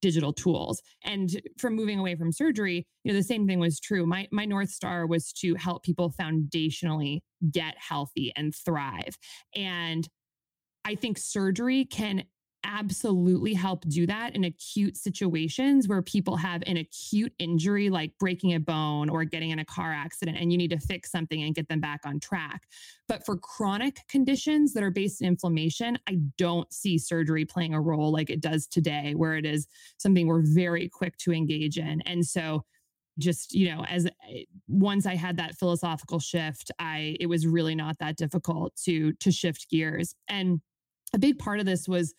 digital 0.00 0.32
tools. 0.32 0.80
And 1.04 1.40
from 1.58 1.76
moving 1.76 1.98
away 1.98 2.16
from 2.16 2.32
surgery, 2.32 2.86
you 3.04 3.12
know, 3.12 3.18
the 3.18 3.24
same 3.24 3.46
thing 3.46 3.58
was 3.58 3.80
true. 3.80 4.06
My 4.06 4.26
my 4.32 4.44
north 4.44 4.70
star 4.70 5.06
was 5.06 5.32
to 5.40 5.54
help 5.54 5.82
people 5.82 6.12
foundationally 6.20 7.20
get 7.50 7.74
healthy 7.78 8.32
and 8.36 8.54
thrive. 8.54 9.16
And 9.54 10.08
I 10.84 10.94
think 10.94 11.18
surgery 11.18 11.84
can 11.84 12.24
absolutely 12.64 13.54
help 13.54 13.84
do 13.88 14.06
that 14.06 14.34
in 14.34 14.44
acute 14.44 14.96
situations 14.96 15.88
where 15.88 16.02
people 16.02 16.36
have 16.36 16.62
an 16.66 16.76
acute 16.76 17.32
injury 17.38 17.90
like 17.90 18.12
breaking 18.18 18.54
a 18.54 18.60
bone 18.60 19.08
or 19.08 19.24
getting 19.24 19.50
in 19.50 19.58
a 19.58 19.64
car 19.64 19.92
accident 19.92 20.36
and 20.38 20.52
you 20.52 20.58
need 20.58 20.70
to 20.70 20.78
fix 20.78 21.10
something 21.10 21.42
and 21.42 21.54
get 21.54 21.68
them 21.68 21.80
back 21.80 22.00
on 22.04 22.20
track. 22.20 22.66
But 23.08 23.24
for 23.24 23.36
chronic 23.36 24.00
conditions 24.08 24.72
that 24.74 24.82
are 24.82 24.90
based 24.90 25.20
in 25.20 25.28
inflammation, 25.28 25.98
I 26.08 26.18
don't 26.38 26.72
see 26.72 26.98
surgery 26.98 27.44
playing 27.44 27.74
a 27.74 27.80
role 27.80 28.12
like 28.12 28.30
it 28.30 28.40
does 28.40 28.66
today, 28.66 29.14
where 29.14 29.36
it 29.36 29.46
is 29.46 29.66
something 29.98 30.26
we're 30.26 30.44
very 30.44 30.88
quick 30.88 31.16
to 31.18 31.32
engage 31.32 31.78
in. 31.78 32.02
And 32.02 32.24
so, 32.24 32.64
just 33.18 33.52
you 33.52 33.68
know 33.68 33.84
as 33.86 34.06
eh, 34.06 34.44
once 34.68 35.04
i 35.04 35.14
had 35.14 35.36
that 35.36 35.54
philosophical 35.56 36.20
shift 36.20 36.70
i 36.78 37.16
it 37.20 37.26
was 37.26 37.46
really 37.46 37.74
not 37.74 37.98
that 37.98 38.16
difficult 38.16 38.74
to 38.76 39.12
to 39.14 39.30
shift 39.30 39.68
gears 39.68 40.14
and 40.28 40.60
a 41.12 41.18
big 41.18 41.38
part 41.38 41.60
of 41.60 41.66
this 41.66 41.88
was 41.88 42.14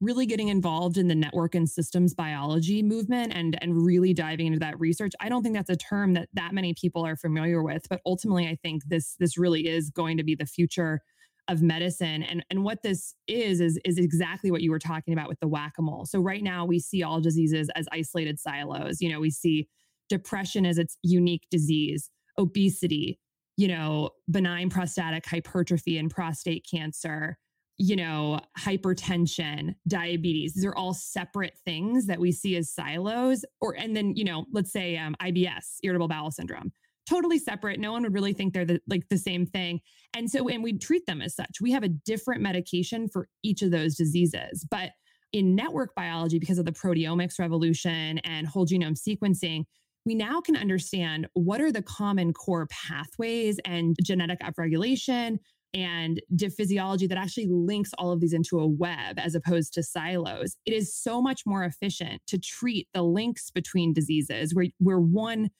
really 0.00 0.26
getting 0.26 0.48
involved 0.48 0.96
in 0.96 1.08
the 1.08 1.14
network 1.14 1.54
and 1.54 1.68
systems 1.68 2.14
biology 2.14 2.82
movement 2.82 3.32
and 3.34 3.60
and 3.62 3.84
really 3.84 4.14
diving 4.14 4.46
into 4.46 4.58
that 4.58 4.78
research 4.78 5.12
i 5.20 5.28
don't 5.28 5.42
think 5.42 5.54
that's 5.54 5.70
a 5.70 5.76
term 5.76 6.14
that 6.14 6.28
that 6.32 6.54
many 6.54 6.72
people 6.74 7.04
are 7.04 7.16
familiar 7.16 7.62
with 7.62 7.88
but 7.88 8.00
ultimately 8.06 8.46
i 8.46 8.56
think 8.62 8.82
this 8.86 9.16
this 9.18 9.36
really 9.36 9.66
is 9.66 9.90
going 9.90 10.16
to 10.16 10.22
be 10.22 10.34
the 10.34 10.46
future 10.46 11.00
of 11.48 11.62
medicine. 11.62 12.22
And 12.22 12.44
and 12.50 12.62
what 12.62 12.82
this 12.82 13.14
is 13.26 13.60
is 13.60 13.80
is 13.84 13.98
exactly 13.98 14.50
what 14.50 14.62
you 14.62 14.70
were 14.70 14.78
talking 14.78 15.14
about 15.14 15.28
with 15.28 15.40
the 15.40 15.48
whack-a-mole 15.48 16.06
so 16.06 16.20
right 16.20 16.42
now 16.42 16.64
we 16.64 16.78
see 16.78 17.02
all 17.02 17.20
diseases 17.20 17.68
as 17.74 17.88
isolated 17.90 18.38
silos. 18.38 19.00
You 19.00 19.10
know 19.10 19.20
we 19.20 19.30
see 19.30 19.66
depression 20.08 20.64
as 20.64 20.78
its 20.78 20.96
unique 21.02 21.46
disease 21.50 22.10
obesity 22.38 23.18
you 23.56 23.68
know 23.68 24.10
benign 24.30 24.70
prostatic 24.70 25.26
hypertrophy 25.26 25.98
and 25.98 26.10
prostate 26.10 26.64
cancer 26.70 27.36
you 27.78 27.94
know, 27.94 28.40
hypertension, 28.58 29.74
diabetes. 29.86 30.54
These 30.54 30.64
are 30.64 30.74
all 30.74 30.92
separate 30.92 31.56
things 31.64 32.06
that 32.06 32.18
we 32.18 32.32
see 32.32 32.56
as 32.56 32.72
silos. 32.72 33.44
Or, 33.60 33.74
and 33.78 33.96
then, 33.96 34.14
you 34.16 34.24
know, 34.24 34.46
let's 34.52 34.72
say 34.72 34.96
um, 34.96 35.14
IBS, 35.22 35.78
irritable 35.84 36.08
bowel 36.08 36.32
syndrome, 36.32 36.72
totally 37.08 37.38
separate. 37.38 37.78
No 37.78 37.92
one 37.92 38.02
would 38.02 38.12
really 38.12 38.32
think 38.32 38.52
they're 38.52 38.64
the, 38.64 38.80
like 38.88 39.08
the 39.08 39.16
same 39.16 39.46
thing. 39.46 39.80
And 40.14 40.28
so, 40.28 40.48
and 40.48 40.62
we 40.62 40.76
treat 40.76 41.06
them 41.06 41.22
as 41.22 41.36
such. 41.36 41.60
We 41.60 41.70
have 41.70 41.84
a 41.84 41.88
different 41.88 42.42
medication 42.42 43.08
for 43.08 43.28
each 43.44 43.62
of 43.62 43.70
those 43.70 43.94
diseases. 43.94 44.66
But 44.68 44.90
in 45.32 45.54
network 45.54 45.94
biology, 45.94 46.40
because 46.40 46.58
of 46.58 46.64
the 46.64 46.72
proteomics 46.72 47.38
revolution 47.38 48.18
and 48.18 48.46
whole 48.46 48.66
genome 48.66 48.98
sequencing, 48.98 49.64
we 50.04 50.14
now 50.14 50.40
can 50.40 50.56
understand 50.56 51.28
what 51.34 51.60
are 51.60 51.70
the 51.70 51.82
common 51.82 52.32
core 52.32 52.66
pathways 52.70 53.60
and 53.64 53.94
genetic 54.02 54.40
upregulation, 54.40 55.38
and 55.74 56.20
physiology 56.56 57.06
that 57.06 57.18
actually 57.18 57.46
links 57.48 57.90
all 57.98 58.12
of 58.12 58.20
these 58.20 58.32
into 58.32 58.58
a 58.58 58.66
web 58.66 59.18
as 59.18 59.34
opposed 59.34 59.74
to 59.74 59.82
silos. 59.82 60.56
It 60.64 60.72
is 60.72 60.94
so 60.94 61.20
much 61.20 61.42
more 61.46 61.64
efficient 61.64 62.22
to 62.28 62.38
treat 62.38 62.88
the 62.94 63.02
links 63.02 63.50
between 63.50 63.92
diseases 63.92 64.54
where, 64.54 64.66
where 64.78 65.00
one 65.00 65.50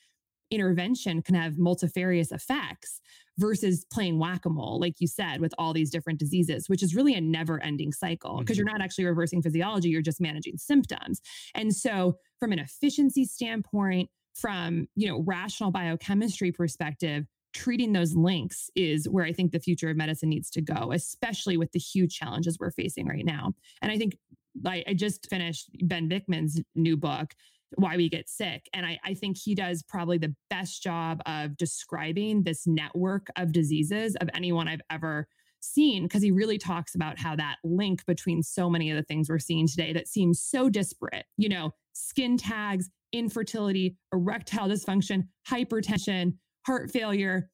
intervention 0.51 1.23
can 1.23 1.35
have 1.35 1.59
multifarious 1.59 2.33
effects 2.33 3.01
versus 3.37 3.85
playing 3.93 4.19
whack-a-mole 4.19 4.81
like 4.81 4.95
you 4.99 5.07
said 5.07 5.41
with 5.41 5.53
all 5.59 5.75
these 5.75 5.91
different 5.91 6.19
diseases 6.19 6.71
which 6.71 6.83
is 6.83 6.95
really 6.95 7.15
a 7.15 7.21
never-ending 7.21 7.93
cycle 7.93 8.39
because 8.39 8.57
mm-hmm. 8.57 8.67
you're 8.67 8.73
not 8.73 8.83
actually 8.83 9.05
reversing 9.05 9.43
physiology 9.43 9.91
you're 9.91 10.01
just 10.01 10.23
managing 10.23 10.57
symptoms 10.57 11.21
and 11.55 11.75
so 11.75 12.17
from 12.41 12.51
an 12.51 12.59
efficiency 12.59 13.27
standpoint 13.27 14.09
from 14.35 14.87
you 14.95 15.07
know 15.07 15.23
rational 15.27 15.71
biochemistry 15.71 16.51
perspective 16.51 17.27
treating 17.59 17.93
those 17.93 18.15
links 18.15 18.71
is 18.77 19.09
where 19.09 19.25
I 19.25 19.33
think 19.33 19.51
the 19.51 19.59
future 19.59 19.91
of 19.91 19.97
medicine 19.97 20.29
needs 20.29 20.49
to 20.51 20.61
go, 20.61 20.93
especially 20.93 21.57
with 21.57 21.73
the 21.73 21.81
huge 21.81 22.17
challenges 22.17 22.57
we're 22.57 22.71
facing 22.71 23.09
right 23.09 23.25
now. 23.25 23.53
And 23.83 23.91
I 23.91 23.99
think 23.99 24.17
I, 24.65 24.85
I 24.87 24.95
just 24.95 25.29
finished 25.29 25.69
Ben 25.83 26.09
Bikman's 26.09 26.63
new 26.77 26.97
book, 26.97 27.35
Why 27.75 27.97
We 27.97 28.09
Get 28.09 28.29
Sick. 28.29 28.69
And 28.73 28.87
I, 28.87 29.01
I 29.05 29.15
think 29.15 29.37
he 29.37 29.57
does 29.57 29.83
probably 29.83 30.19
the 30.19 30.37
best 30.49 30.85
job 30.85 31.21
of 31.27 31.57
describing 31.57 32.45
this 32.45 32.65
network 32.65 33.27
of 33.37 33.53
diseases 33.53 34.15
of 34.21 34.31
anyone 34.35 34.69
I've 34.69 34.81
ever 34.89 35.27
seen 35.61 36.05
because 36.05 36.23
he 36.23 36.31
really 36.31 36.59
talks 36.59 36.95
about 36.95 37.19
how 37.19 37.35
that 37.35 37.57
link 37.65 38.07
between 38.07 38.41
so 38.41 38.71
many 38.71 38.93
of 38.93 38.97
the 38.97 39.03
things 39.03 39.29
we're 39.29 39.41
seeing 39.41 39.67
today 39.67 39.93
that 39.95 40.07
seems 40.07 40.41
so 40.41 40.69
disparate, 40.69 41.27
you 41.37 41.49
know, 41.49 41.73
skin 41.93 42.37
tags, 42.37 42.89
infertility, 43.13 43.97
erectile 44.13 44.69
dysfunction, 44.69 45.25
hypertension, 45.49 46.35
heart 46.69 46.91
failure, 46.91 47.51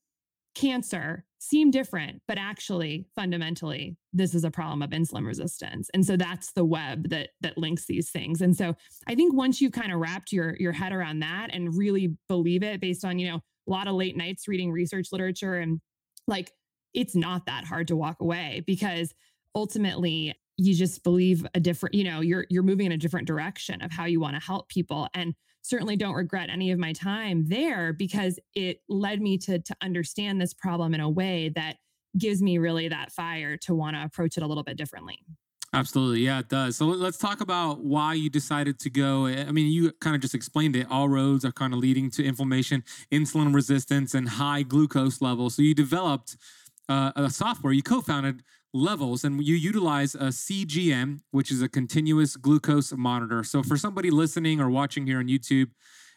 cancer 0.56 1.24
seem 1.38 1.70
different, 1.70 2.20
but 2.26 2.36
actually 2.36 3.06
fundamentally 3.14 3.96
this 4.12 4.34
is 4.34 4.42
a 4.42 4.50
problem 4.50 4.82
of 4.82 4.90
insulin 4.90 5.24
resistance. 5.24 5.88
And 5.94 6.04
so 6.04 6.16
that's 6.16 6.52
the 6.52 6.64
web 6.64 7.10
that 7.10 7.30
that 7.42 7.56
links 7.56 7.86
these 7.86 8.10
things. 8.10 8.40
And 8.40 8.56
so 8.56 8.74
I 9.06 9.14
think 9.14 9.34
once 9.34 9.60
you've 9.60 9.72
kind 9.72 9.92
of 9.92 10.00
wrapped 10.00 10.32
your 10.32 10.56
your 10.58 10.72
head 10.72 10.92
around 10.92 11.20
that 11.20 11.50
and 11.52 11.76
really 11.76 12.16
believe 12.28 12.64
it 12.64 12.80
based 12.80 13.04
on, 13.04 13.20
you 13.20 13.30
know, 13.30 13.36
a 13.36 13.70
lot 13.70 13.86
of 13.86 13.94
late 13.94 14.16
nights 14.16 14.48
reading 14.48 14.72
research 14.72 15.08
literature 15.12 15.54
and 15.54 15.80
like 16.26 16.50
it's 16.92 17.14
not 17.14 17.46
that 17.46 17.64
hard 17.64 17.86
to 17.88 17.96
walk 17.96 18.20
away 18.20 18.64
because 18.66 19.14
ultimately 19.54 20.34
you 20.56 20.74
just 20.74 21.04
believe 21.04 21.46
a 21.54 21.60
different, 21.60 21.94
you 21.94 22.04
know, 22.04 22.20
you're 22.20 22.46
you're 22.50 22.64
moving 22.64 22.86
in 22.86 22.92
a 22.92 22.96
different 22.96 23.28
direction 23.28 23.80
of 23.80 23.92
how 23.92 24.06
you 24.06 24.18
want 24.18 24.34
to 24.34 24.44
help 24.44 24.68
people 24.68 25.06
and 25.14 25.34
certainly 25.64 25.96
don't 25.96 26.14
regret 26.14 26.50
any 26.50 26.70
of 26.70 26.78
my 26.78 26.92
time 26.92 27.46
there 27.48 27.92
because 27.92 28.38
it 28.54 28.80
led 28.88 29.20
me 29.20 29.38
to 29.38 29.58
to 29.58 29.74
understand 29.82 30.40
this 30.40 30.54
problem 30.54 30.94
in 30.94 31.00
a 31.00 31.08
way 31.08 31.50
that 31.54 31.76
gives 32.16 32.42
me 32.42 32.58
really 32.58 32.86
that 32.88 33.10
fire 33.10 33.56
to 33.56 33.74
want 33.74 33.96
to 33.96 34.04
approach 34.04 34.36
it 34.36 34.42
a 34.42 34.46
little 34.46 34.62
bit 34.62 34.76
differently. 34.76 35.18
Absolutely. 35.72 36.20
Yeah, 36.20 36.38
it 36.38 36.48
does. 36.48 36.76
So 36.76 36.86
let's 36.86 37.18
talk 37.18 37.40
about 37.40 37.80
why 37.80 38.14
you 38.14 38.30
decided 38.30 38.78
to 38.80 38.90
go. 38.90 39.26
I 39.26 39.50
mean, 39.50 39.72
you 39.72 39.90
kind 40.00 40.14
of 40.14 40.22
just 40.22 40.34
explained 40.34 40.76
it. 40.76 40.86
All 40.88 41.08
roads 41.08 41.44
are 41.44 41.50
kind 41.50 41.72
of 41.72 41.80
leading 41.80 42.10
to 42.12 42.24
inflammation, 42.24 42.84
insulin 43.10 43.52
resistance, 43.52 44.14
and 44.14 44.28
high 44.28 44.62
glucose 44.62 45.20
levels. 45.20 45.56
So 45.56 45.62
you 45.62 45.74
developed 45.74 46.36
uh, 46.88 47.10
a 47.16 47.28
software, 47.28 47.72
you 47.72 47.82
co 47.82 48.00
founded 48.00 48.44
Levels, 48.74 49.22
and 49.22 49.40
you 49.42 49.54
utilize 49.54 50.16
a 50.16 50.32
CGM, 50.32 51.20
which 51.30 51.52
is 51.52 51.62
a 51.62 51.68
continuous 51.68 52.36
glucose 52.36 52.92
monitor. 52.92 53.44
So 53.44 53.62
for 53.62 53.76
somebody 53.76 54.10
listening 54.10 54.60
or 54.60 54.68
watching 54.68 55.06
here 55.06 55.20
on 55.20 55.28
YouTube, 55.28 55.70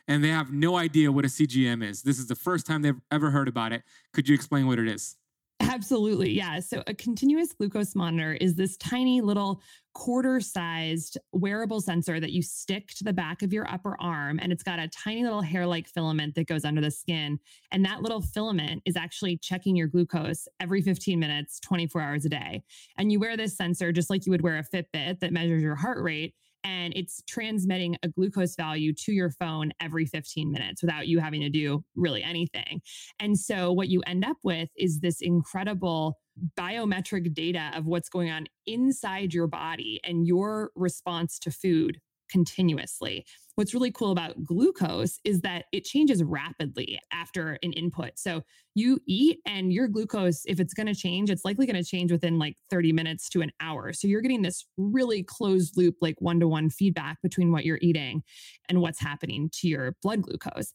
and 0.07 0.23
they 0.23 0.29
have 0.29 0.51
no 0.51 0.75
idea 0.75 1.11
what 1.11 1.23
a 1.23 1.27
CGM 1.27 1.83
is, 1.87 2.01
this 2.01 2.17
is 2.17 2.25
the 2.25 2.35
first 2.35 2.65
time 2.65 2.81
they've 2.81 2.99
ever 3.11 3.29
heard 3.29 3.47
about 3.47 3.73
it. 3.73 3.83
Could 4.11 4.27
you 4.27 4.33
explain 4.33 4.65
what 4.65 4.79
it 4.79 4.87
is? 4.87 5.17
Absolutely. 5.59 6.31
Yeah. 6.31 6.59
So 6.59 6.83
a 6.87 6.93
continuous 6.93 7.51
glucose 7.53 7.95
monitor 7.95 8.33
is 8.33 8.55
this 8.55 8.77
tiny 8.77 9.21
little 9.21 9.61
quarter 9.93 10.39
sized 10.39 11.17
wearable 11.31 11.81
sensor 11.81 12.19
that 12.19 12.31
you 12.31 12.43
stick 12.43 12.89
to 12.89 13.03
the 13.03 13.11
back 13.13 13.41
of 13.41 13.51
your 13.51 13.67
upper 13.67 13.99
arm. 13.99 14.39
And 14.39 14.51
it's 14.51 14.61
got 14.61 14.77
a 14.77 14.87
tiny 14.87 15.23
little 15.23 15.41
hair 15.41 15.65
like 15.65 15.87
filament 15.87 16.35
that 16.35 16.47
goes 16.47 16.63
under 16.63 16.81
the 16.81 16.91
skin. 16.91 17.39
And 17.71 17.83
that 17.85 18.03
little 18.03 18.21
filament 18.21 18.83
is 18.85 18.95
actually 18.95 19.37
checking 19.37 19.75
your 19.75 19.87
glucose 19.87 20.47
every 20.59 20.81
15 20.81 21.19
minutes, 21.19 21.59
24 21.61 22.01
hours 22.01 22.25
a 22.25 22.29
day. 22.29 22.63
And 22.97 23.11
you 23.11 23.19
wear 23.19 23.35
this 23.35 23.57
sensor 23.57 23.91
just 23.91 24.11
like 24.11 24.27
you 24.27 24.31
would 24.31 24.43
wear 24.43 24.59
a 24.59 24.63
Fitbit 24.63 25.19
that 25.21 25.33
measures 25.33 25.63
your 25.63 25.75
heart 25.75 26.03
rate 26.03 26.35
and 26.67 26.93
it's 26.97 27.23
transmitting 27.27 27.95
a 28.03 28.09
glucose 28.09 28.55
value 28.55 28.93
to 28.93 29.13
your 29.13 29.31
phone 29.31 29.71
every 29.79 30.05
15 30.05 30.51
minutes 30.51 30.81
without 30.81 31.07
you 31.07 31.19
having 31.19 31.39
to 31.39 31.49
do 31.49 31.83
really 31.95 32.21
anything. 32.21 32.81
And 33.19 33.39
so 33.39 33.71
what 33.71 33.87
you 33.87 34.01
end 34.05 34.25
up 34.25 34.35
with 34.43 34.67
is 34.77 34.99
this 34.99 35.21
incredible 35.21 36.17
biometric 36.59 37.33
data 37.33 37.71
of 37.73 37.85
what's 37.85 38.09
going 38.09 38.29
on 38.29 38.47
inside 38.65 39.33
your 39.33 39.47
body 39.47 40.01
and 40.03 40.27
your 40.27 40.71
response 40.75 41.39
to 41.39 41.51
food 41.51 41.99
continuously. 42.29 43.25
What's 43.57 43.73
really 43.73 43.91
cool 43.91 44.11
about 44.11 44.43
glucose 44.43 45.19
is 45.23 45.41
that 45.41 45.65
it 45.71 45.83
changes 45.83 46.23
rapidly 46.23 46.99
after 47.11 47.57
an 47.63 47.73
input. 47.73 48.11
So 48.15 48.43
you 48.75 48.99
eat 49.07 49.39
and 49.47 49.73
your 49.73 49.87
glucose, 49.87 50.43
if 50.45 50.59
it's 50.59 50.75
going 50.75 50.85
to 50.85 50.93
change, 50.93 51.31
it's 51.31 51.43
likely 51.43 51.65
going 51.65 51.83
to 51.83 51.83
change 51.83 52.11
within 52.11 52.37
like 52.37 52.55
30 52.69 52.93
minutes 52.93 53.27
to 53.29 53.41
an 53.41 53.51
hour. 53.59 53.93
So 53.93 54.07
you're 54.07 54.21
getting 54.21 54.43
this 54.43 54.63
really 54.77 55.23
closed 55.23 55.75
loop, 55.75 55.95
like 56.01 56.17
one 56.19 56.39
to 56.39 56.47
one 56.47 56.69
feedback 56.69 57.17
between 57.23 57.51
what 57.51 57.65
you're 57.65 57.79
eating 57.81 58.21
and 58.69 58.79
what's 58.79 59.01
happening 59.01 59.49
to 59.53 59.67
your 59.67 59.95
blood 60.03 60.21
glucose. 60.21 60.71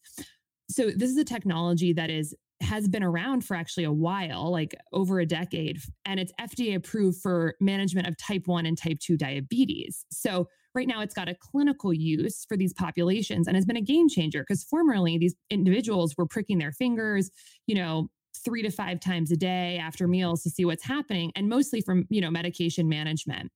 So 0.69 0.91
this 0.91 1.09
is 1.09 1.17
a 1.19 1.25
technology 1.25 1.93
that 1.93 2.11
is 2.11 2.35
has 2.63 2.89
been 2.89 3.03
around 3.03 3.45
for 3.45 3.55
actually 3.55 3.85
a 3.85 3.93
while, 3.93 4.51
like 4.51 4.75
over 4.93 5.21
a 5.21 5.27
decade, 5.27 5.79
and 6.05 6.19
it's 6.19 6.33
FDA 6.41 6.75
approved 6.75 7.21
for 7.21 7.55
management 7.61 8.07
of 8.07 8.17
type 8.17 8.47
1 8.47 8.67
and 8.67 8.79
type 8.79 8.99
2 9.01 9.17
diabetes. 9.17 10.05
So 10.11 10.49
right 10.75 10.89
now 10.89 11.03
it's 11.03 11.15
got 11.15 11.29
a 11.29 11.35
clinical 11.35 11.93
use 11.93 12.45
for 12.49 12.57
these 12.57 12.73
populations 12.73 13.47
and 13.47 13.57
has 13.57 13.67
been 13.67 13.77
a 13.77 13.83
game 13.83 14.09
changer 14.09 14.41
because 14.41 14.65
formerly 14.65 15.19
these 15.19 15.35
individuals 15.51 16.15
were 16.17 16.27
pricking 16.27 16.59
their 16.59 16.73
fingers, 16.73 17.31
you 17.67 17.75
know, 17.75 18.09
three 18.45 18.63
to 18.63 18.71
five 18.71 18.99
times 18.99 19.31
a 19.31 19.37
day 19.37 19.79
after 19.79 20.09
meals 20.09 20.43
to 20.43 20.51
see 20.51 20.65
what's 20.65 20.85
happening 20.85 21.31
and 21.37 21.49
mostly 21.49 21.81
from 21.81 22.07
you 22.09 22.21
know 22.21 22.31
medication 22.31 22.89
management. 22.89 23.51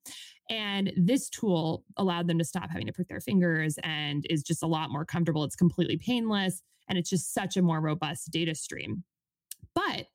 And 0.49 0.93
this 0.97 1.29
tool 1.29 1.85
allowed 1.97 2.29
them 2.29 2.39
to 2.39 2.45
stop 2.45 2.71
having 2.71 2.87
to 2.87 2.93
prick 2.93 3.09
their 3.09 3.21
fingers 3.21 3.79
and 3.83 4.25
is 4.31 4.43
just 4.43 4.63
a 4.63 4.67
lot 4.67 4.91
more 4.91 5.05
comfortable. 5.05 5.43
It's 5.45 5.57
completely 5.57 5.97
painless 5.97 6.63
and 6.89 6.99
it's 6.99 7.11
just 7.11 7.35
such 7.35 7.57
a 7.57 7.63
more 7.63 7.81
robust 7.81 8.31
data 8.31 8.55
stream. 8.55 9.05
But 9.75 10.07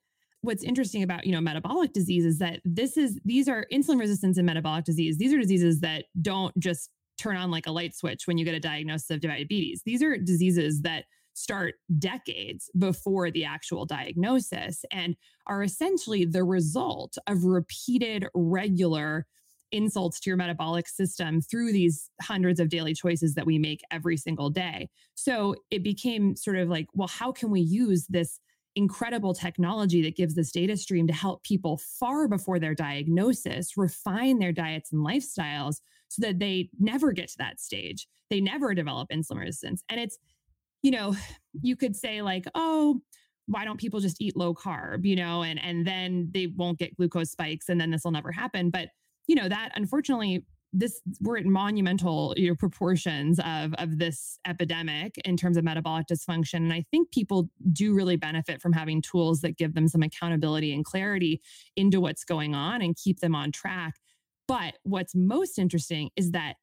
what's 0.42 0.64
interesting 0.64 1.04
about 1.04 1.26
you 1.26 1.32
know 1.32 1.42
metabolic 1.42 1.94
disease 1.94 2.26
is 2.26 2.40
that 2.40 2.60
this 2.66 2.98
is 2.98 3.20
these 3.24 3.48
are 3.48 3.68
insulin 3.72 4.00
resistance 4.00 4.38
and 4.38 4.46
metabolic 4.46 4.86
disease. 4.86 5.18
These 5.18 5.34
are 5.34 5.40
diseases 5.40 5.80
that 5.82 6.06
don't 6.22 6.58
just 6.60 6.90
turn 7.20 7.38
on 7.38 7.52
like 7.52 7.68
a 7.68 7.72
light 7.72 7.96
switch 7.96 8.24
when 8.26 8.38
you 8.38 8.46
get 8.46 8.56
a 8.56 8.60
diagnosis 8.60 9.10
of 9.12 9.22
diabetes. 9.22 9.84
These 9.86 10.02
are 10.02 10.18
diseases 10.18 10.82
that 10.82 11.06
start 11.34 11.76
decades 11.98 12.70
before 12.78 13.32
the 13.32 13.46
actual 13.46 13.86
diagnosis 13.86 14.84
and 14.92 15.16
are 15.48 15.64
essentially 15.64 16.26
the 16.26 16.44
result 16.44 17.18
of 17.28 17.46
repeated 17.46 18.28
regular 18.34 19.26
insults 19.72 20.20
to 20.20 20.30
your 20.30 20.38
metabolic 20.38 20.88
system 20.88 21.42
through 21.42 21.72
these 21.72 22.10
hundreds 22.22 22.60
of 22.60 22.70
daily 22.70 22.94
choices 22.94 23.36
that 23.36 23.46
we 23.46 23.58
make 23.58 23.82
every 23.92 24.18
single 24.18 24.50
day. 24.50 24.90
So 25.16 25.56
it 25.70 25.84
became 25.84 26.36
sort 26.36 26.58
of 26.58 26.70
like, 26.70 26.88
well, 26.94 27.08
how 27.08 27.32
can 27.32 27.50
we 27.52 27.62
use 27.62 28.06
this 28.08 28.40
incredible 28.76 29.34
technology 29.34 30.02
that 30.02 30.16
gives 30.16 30.34
this 30.36 30.52
data 30.52 30.78
stream 30.78 31.06
to 31.08 31.14
help 31.14 31.44
people 31.44 31.80
far 32.00 32.28
before 32.28 32.60
their 32.60 32.74
diagnosis 32.74 33.76
refine 33.76 34.40
their 34.40 34.54
diets 34.54 34.92
and 34.94 35.06
lifestyles 35.06 35.82
so 36.08 36.26
that 36.26 36.40
they 36.40 36.70
never 36.80 37.12
get 37.12 37.28
to 37.30 37.38
that 37.38 37.60
stage. 37.60 38.08
They 38.30 38.40
never 38.40 38.74
develop 38.74 39.10
insulin 39.10 39.40
resistance. 39.40 39.84
And 39.90 40.00
it's, 40.00 40.18
you 40.84 40.92
know, 40.92 41.16
you 41.62 41.76
could 41.76 41.96
say 41.96 42.22
like, 42.22 42.46
oh, 42.56 43.02
why 43.48 43.66
don't 43.66 43.80
people 43.80 44.00
just 44.00 44.22
eat 44.22 44.38
low 44.38 44.54
carb, 44.54 45.06
you 45.06 45.16
know, 45.16 45.44
and 45.44 45.62
and 45.62 45.86
then 45.86 46.30
they 46.34 46.48
won't 46.48 46.80
get 46.80 46.96
glucose 46.96 47.32
spikes 47.32 47.68
and 47.68 47.82
then 47.82 47.92
this 47.92 48.04
will 48.06 48.12
never 48.12 48.32
happen. 48.32 48.70
But, 48.70 48.90
you 49.28 49.36
know, 49.36 49.48
that 49.50 49.72
unfortunately 49.76 50.46
this 50.74 51.02
we're 51.20 51.38
at 51.38 51.46
monumental 51.46 52.34
you 52.38 52.48
know 52.48 52.56
proportions 52.56 53.40
of 53.44 53.74
of 53.74 53.98
this 53.98 54.40
epidemic 54.48 55.18
in 55.26 55.36
terms 55.36 55.58
of 55.58 55.66
metabolic 55.66 56.08
dysfunction 56.08 56.56
and 56.56 56.72
i 56.72 56.82
think 56.92 57.12
people 57.12 57.50
do 57.74 57.94
really 57.94 58.16
benefit 58.16 58.62
from 58.62 58.72
having 58.72 59.02
tools 59.02 59.42
that 59.42 59.58
give 59.58 59.74
them 59.74 59.86
some 59.86 60.02
accountability 60.02 60.74
and 60.74 60.86
clarity 60.86 61.42
into 61.76 62.00
what's 62.00 62.24
going 62.24 62.56
on 62.56 62.82
and 62.82 62.96
keep 62.96 63.20
them 63.20 63.36
on 63.36 63.52
track 63.52 63.96
but 64.48 64.76
what's 64.84 65.14
most 65.14 65.60
interesting 65.60 66.10
is 66.16 66.32
that 66.32 66.56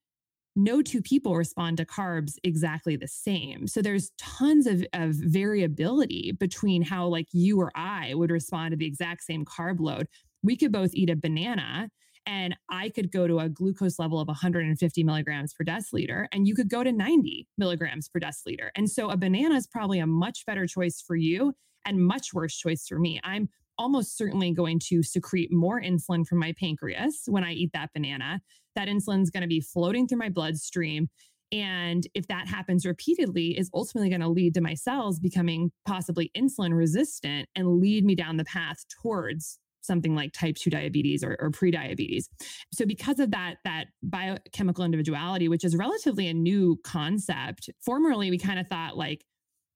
no 0.57 0.83
two 0.83 1.01
people 1.01 1.37
respond 1.37 1.77
to 1.77 1.85
carbs 1.85 2.35
exactly 2.42 2.97
the 2.97 3.07
same. 3.07 3.68
So 3.68 3.81
there's 3.81 4.11
tons 4.18 4.66
of, 4.66 4.85
of 4.92 5.14
variability 5.14 6.33
between 6.33 6.83
how 6.83 7.07
like 7.07 7.29
you 7.33 7.61
or 7.61 7.71
I 7.77 8.12
would 8.14 8.33
respond 8.33 8.73
to 8.73 8.77
the 8.77 8.87
exact 8.87 9.23
same 9.23 9.44
carb 9.44 9.79
load. 9.79 10.09
We 10.42 10.57
could 10.57 10.73
both 10.73 10.94
eat 10.94 11.11
a 11.11 11.16
banana 11.16 11.90
and 12.26 12.57
I 12.70 12.90
could 12.90 13.11
go 13.11 13.26
to 13.26 13.38
a 13.38 13.48
glucose 13.48 13.98
level 13.98 14.20
of 14.20 14.28
150 14.28 15.04
milligrams 15.04 15.54
per 15.54 15.64
deciliter, 15.64 16.26
and 16.33 16.46
you 16.46 16.54
could 16.54 16.68
go 16.68 16.83
to 16.83 16.92
90 16.92 17.46
milligrams 17.57 18.09
per 18.09 18.20
deciliter. 18.20 18.68
And 18.74 18.90
so 18.90 19.11
a 19.11 19.16
banana 19.16 19.54
is 19.54 19.66
probably 19.66 19.98
a 19.98 20.07
much 20.07 20.44
better 20.46 20.66
choice 20.66 21.02
for 21.04 21.16
you 21.16 21.54
and 21.85 22.04
much 22.04 22.35
worse 22.35 22.57
choice 22.57 22.87
for 22.87 22.98
me. 22.98 23.20
I'm 23.24 23.48
almost 23.78 24.16
certainly 24.16 24.52
going 24.52 24.81
to 24.88 25.02
secrete 25.02 25.52
more 25.52 25.81
insulin 25.81 26.26
from 26.26 26.38
my 26.38 26.52
pancreas 26.59 27.22
when 27.26 27.44
I 27.44 27.52
eat 27.52 27.70
that 27.72 27.90
banana. 27.94 28.40
That 28.74 28.88
insulin 28.88 29.22
is 29.22 29.31
going 29.31 29.42
to 29.42 29.48
be 29.48 29.61
floating 29.61 30.07
through 30.07 30.18
my 30.18 30.28
bloodstream. 30.28 31.09
And 31.50 32.07
if 32.14 32.26
that 32.26 32.46
happens 32.46 32.85
repeatedly, 32.85 33.59
is 33.59 33.70
ultimately 33.72 34.11
going 34.11 34.20
to 34.20 34.28
lead 34.28 34.54
to 34.54 34.61
my 34.61 34.74
cells 34.74 35.18
becoming 35.18 35.70
possibly 35.87 36.31
insulin 36.37 36.76
resistant 36.76 37.48
and 37.54 37.81
lead 37.81 38.04
me 38.04 38.14
down 38.14 38.37
the 38.37 38.44
path 38.44 38.85
towards 39.00 39.59
something 39.88 40.14
like 40.14 40.33
type 40.33 40.55
2 40.55 40.70
diabetes 40.70 41.24
or, 41.24 41.37
or 41.40 41.51
pre-diabetes 41.51 42.29
so 42.72 42.87
because 42.87 43.18
of 43.18 43.33
that 43.33 43.57
that 43.64 43.87
biochemical 44.05 44.85
individuality 44.85 45.48
which 45.48 45.64
is 45.64 45.74
relatively 45.74 46.29
a 46.29 46.35
new 46.35 46.79
concept 46.85 47.68
formerly 47.85 48.31
we 48.31 48.38
kind 48.38 48.61
of 48.61 48.68
thought 48.68 48.96
like 48.96 49.24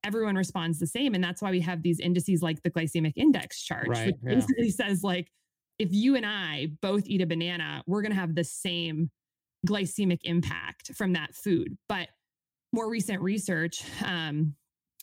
everyone 0.05 0.37
responds 0.37 0.79
the 0.79 0.87
same 0.87 1.14
and 1.14 1.25
that's 1.25 1.42
why 1.42 1.51
we 1.51 1.61
have 1.61 1.83
these 1.83 1.98
indices 1.98 2.42
like 2.42 2.62
the 2.62 2.70
glycemic 2.70 3.12
index 3.16 3.61
chart 3.62 3.88
right, 3.88 4.07
which 4.07 4.16
yeah. 4.22 4.35
basically 4.35 4.70
says 4.70 5.03
like 5.03 5.29
if 5.79 5.88
you 5.90 6.14
and 6.14 6.27
i 6.27 6.68
both 6.81 7.03
eat 7.07 7.20
a 7.20 7.27
banana 7.27 7.83
we're 7.87 8.03
going 8.03 8.12
to 8.12 8.18
have 8.18 8.35
the 8.35 8.44
same 8.44 9.11
glycemic 9.66 10.20
impact 10.25 10.92
from 10.94 11.14
that 11.14 11.35
food 11.35 11.77
but 11.88 12.09
more 12.72 12.88
recent 12.88 13.20
research 13.20 13.83
um, 14.05 14.55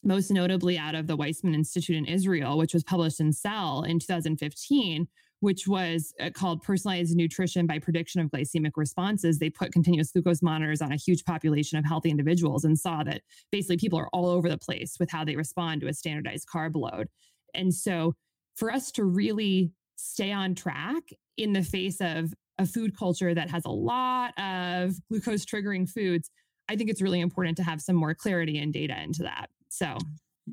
most 0.04 0.32
notably 0.32 0.78
out 0.78 0.96
of 0.96 1.08
the 1.08 1.18
Weizmann 1.18 1.54
Institute 1.54 1.96
in 1.96 2.06
Israel, 2.06 2.58
which 2.58 2.74
was 2.74 2.84
published 2.84 3.20
in 3.20 3.34
Cell 3.34 3.84
in 3.84 4.00
2015, 4.00 5.08
which 5.42 5.68
was 5.68 6.14
uh, 6.20 6.30
called 6.34 6.62
Personalized 6.62 7.16
Nutrition 7.16 7.66
by 7.66 7.80
Prediction 7.80 8.22
of 8.22 8.30
Glycemic 8.30 8.72
Responses. 8.76 9.40
They 9.40 9.50
put 9.50 9.72
continuous 9.72 10.12
glucose 10.12 10.42
monitors 10.42 10.82
on 10.82 10.92
a 10.92 10.98
huge 10.98 11.24
population 11.24 11.78
of 11.78 11.86
healthy 11.86 12.10
individuals 12.10 12.66
and 12.66 12.78
saw 12.78 13.04
that 13.04 13.22
basically 13.52 13.78
people 13.78 14.00
are 14.00 14.10
all 14.10 14.30
over 14.30 14.50
the 14.50 14.58
place 14.58 14.98
with 15.00 15.10
how 15.10 15.24
they 15.24 15.36
respond 15.36 15.82
to 15.82 15.88
a 15.88 15.94
standardized 15.94 16.48
carb 16.54 16.76
load. 16.76 17.08
And 17.54 17.74
so, 17.74 18.16
for 18.56 18.72
us 18.72 18.92
to 18.92 19.06
really 19.06 19.72
stay 19.96 20.32
on 20.32 20.56
track 20.56 21.04
in 21.38 21.54
the 21.54 21.64
face 21.64 22.02
of 22.02 22.34
a 22.58 22.66
food 22.66 22.98
culture 22.98 23.34
that 23.34 23.50
has 23.50 23.64
a 23.66 23.72
lot 23.72 24.38
of 24.38 24.96
glucose 25.10 25.46
triggering 25.46 25.90
foods, 25.90 26.30
I 26.68 26.76
think 26.76 26.90
it's 26.90 27.02
really 27.02 27.22
important 27.22 27.58
to 27.58 27.64
have 27.64 27.82
some 27.82 27.96
more 27.96 28.14
clarity 28.14 28.60
and 28.60 28.74
data 28.74 29.02
into 29.02 29.24
that. 29.24 29.50
So 29.70 29.98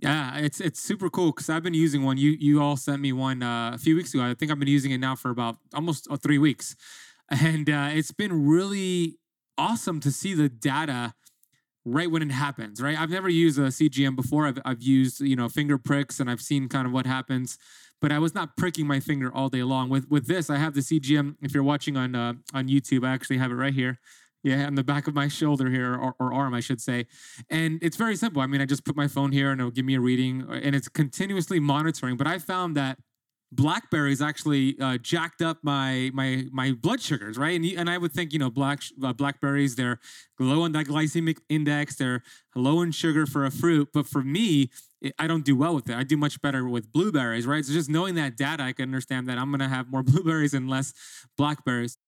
yeah, 0.01 0.39
it's 0.39 0.61
it's 0.61 0.81
super 0.81 1.09
cool 1.11 1.33
because 1.33 1.49
I've 1.49 1.63
been 1.63 1.75
using 1.75 2.05
one. 2.05 2.17
You 2.19 2.37
you 2.39 2.63
all 2.63 2.77
sent 2.77 3.01
me 3.01 3.13
one 3.13 3.43
uh, 3.43 3.73
a 3.75 3.79
few 3.79 3.97
weeks 3.97 4.15
ago. 4.15 4.23
I 4.23 4.35
think 4.35 4.51
I've 4.51 4.59
been 4.59 4.69
using 4.69 4.93
it 4.93 4.99
now 4.99 5.17
for 5.17 5.31
about 5.31 5.57
almost 5.75 6.07
uh, 6.11 6.17
three 6.17 6.39
weeks, 6.39 6.77
and 7.31 7.69
uh, 7.69 7.89
it's 7.93 8.13
been 8.13 8.47
really 8.47 9.19
awesome 9.59 10.01
to 10.01 10.13
see 10.13 10.35
the 10.35 10.49
data 10.49 11.15
right 11.87 12.11
when 12.11 12.21
it 12.21 12.33
happens, 12.33 12.83
right? 12.83 12.99
I've 12.99 13.11
never 13.11 13.29
used 13.29 13.59
a 13.59 13.71
CGM 13.71 14.17
before. 14.17 14.47
I've, 14.49 14.59
I've 14.65 14.83
used, 14.83 15.21
you 15.21 15.37
know, 15.37 15.49
finger 15.49 15.79
pricks 15.79 16.19
and 16.19 16.29
I've 16.29 16.41
seen 16.41 16.69
kind 16.69 16.85
of 16.85 16.93
what 16.93 17.07
happens, 17.07 17.59
but 18.01 18.11
I 18.11 18.19
was 18.19 18.35
not 18.35 18.57
pricking 18.57 18.89
my 18.89 18.99
finger 18.99 19.33
all 19.33 19.49
day 19.49 19.63
long. 19.63 19.89
With 19.89 20.11
with 20.11 20.27
this, 20.27 20.51
I 20.51 20.57
have 20.57 20.75
the 20.75 20.83
CGM. 20.83 21.37
If 21.43 21.55
you're 21.55 21.63
watching 21.63 21.97
on 21.97 22.15
uh, 22.15 22.35
on 22.53 22.69
YouTube, 22.69 23.07
I 23.07 23.13
actually 23.15 23.39
have 23.39 23.51
it 23.51 23.55
right 23.55 23.73
here. 23.73 23.99
Yeah, 24.47 24.65
on 24.65 24.77
the 24.77 24.85
back 24.85 25.09
of 25.09 25.15
my 25.17 25.27
shoulder 25.27 25.69
here, 25.69 25.93
or, 25.93 26.15
or 26.21 26.33
arm, 26.33 26.55
I 26.55 26.61
should 26.61 26.81
say. 26.81 27.07
And 27.51 27.81
it's 27.83 27.97
very 27.97 28.15
simple. 28.15 28.41
I 28.41 28.47
mean, 28.47 28.61
I 28.61 28.65
just 28.65 28.85
put 28.85 28.95
my 28.95 29.09
phone 29.09 29.33
here 29.33 29.51
and 29.51 29.61
it'll 29.61 29.73
give 29.73 29.85
me 29.85 29.97
a 29.97 30.01
reading, 30.01 30.47
and 30.49 30.73
it's 30.73 30.87
continuously 30.87 31.59
monitoring. 31.59 32.17
But 32.17 32.29
I 32.29 32.39
found 32.39 32.77
that 32.77 32.97
blackberries 33.51 34.23
actually 34.23 34.79
uh, 34.81 34.99
jacked 34.99 35.43
up 35.43 35.59
my 35.65 36.13
my 36.15 36.45
my 36.53 36.71
blood 36.81 37.03
sugars, 37.03 37.37
right? 37.37 37.57
And 37.57 37.65
and 37.77 37.91
I 37.91 37.99
would 37.99 38.13
think 38.13 38.33
you 38.33 38.39
know 38.39 38.49
black 38.49 38.83
uh, 39.03 39.13
blackberries 39.15 39.75
they're 39.75 39.99
low 40.39 40.63
on 40.63 40.71
that 40.73 40.87
glycemic 40.87 41.39
index, 41.49 41.97
they're 41.97 42.23
low 42.55 42.83
in 42.83 42.93
sugar 42.93 43.27
for 43.27 43.45
a 43.45 43.51
fruit, 43.51 43.89
but 43.93 44.07
for 44.07 44.23
me. 44.23 44.71
I 45.19 45.29
don't 45.29 45.45
do 45.45 45.55
well 45.55 45.75
with 45.75 45.89
it. 45.91 45.95
I 45.95 46.03
do 46.03 46.17
much 46.17 46.41
better 46.41 46.67
with 46.67 46.91
blueberries, 46.91 47.47
right? 47.47 47.65
So 47.65 47.73
just 47.73 47.89
knowing 47.89 48.17
that 48.17 48.37
data, 48.37 48.63
I 48.65 48.73
can 48.73 48.85
understand 48.85 49.29
that 49.29 49.39
I'm 49.39 49.51
gonna 49.53 49.69
have 49.69 49.89
more 49.89 50.03
blueberries 50.13 50.55
and 50.55 50.69
less 50.69 50.95
blackberries. 51.37 51.99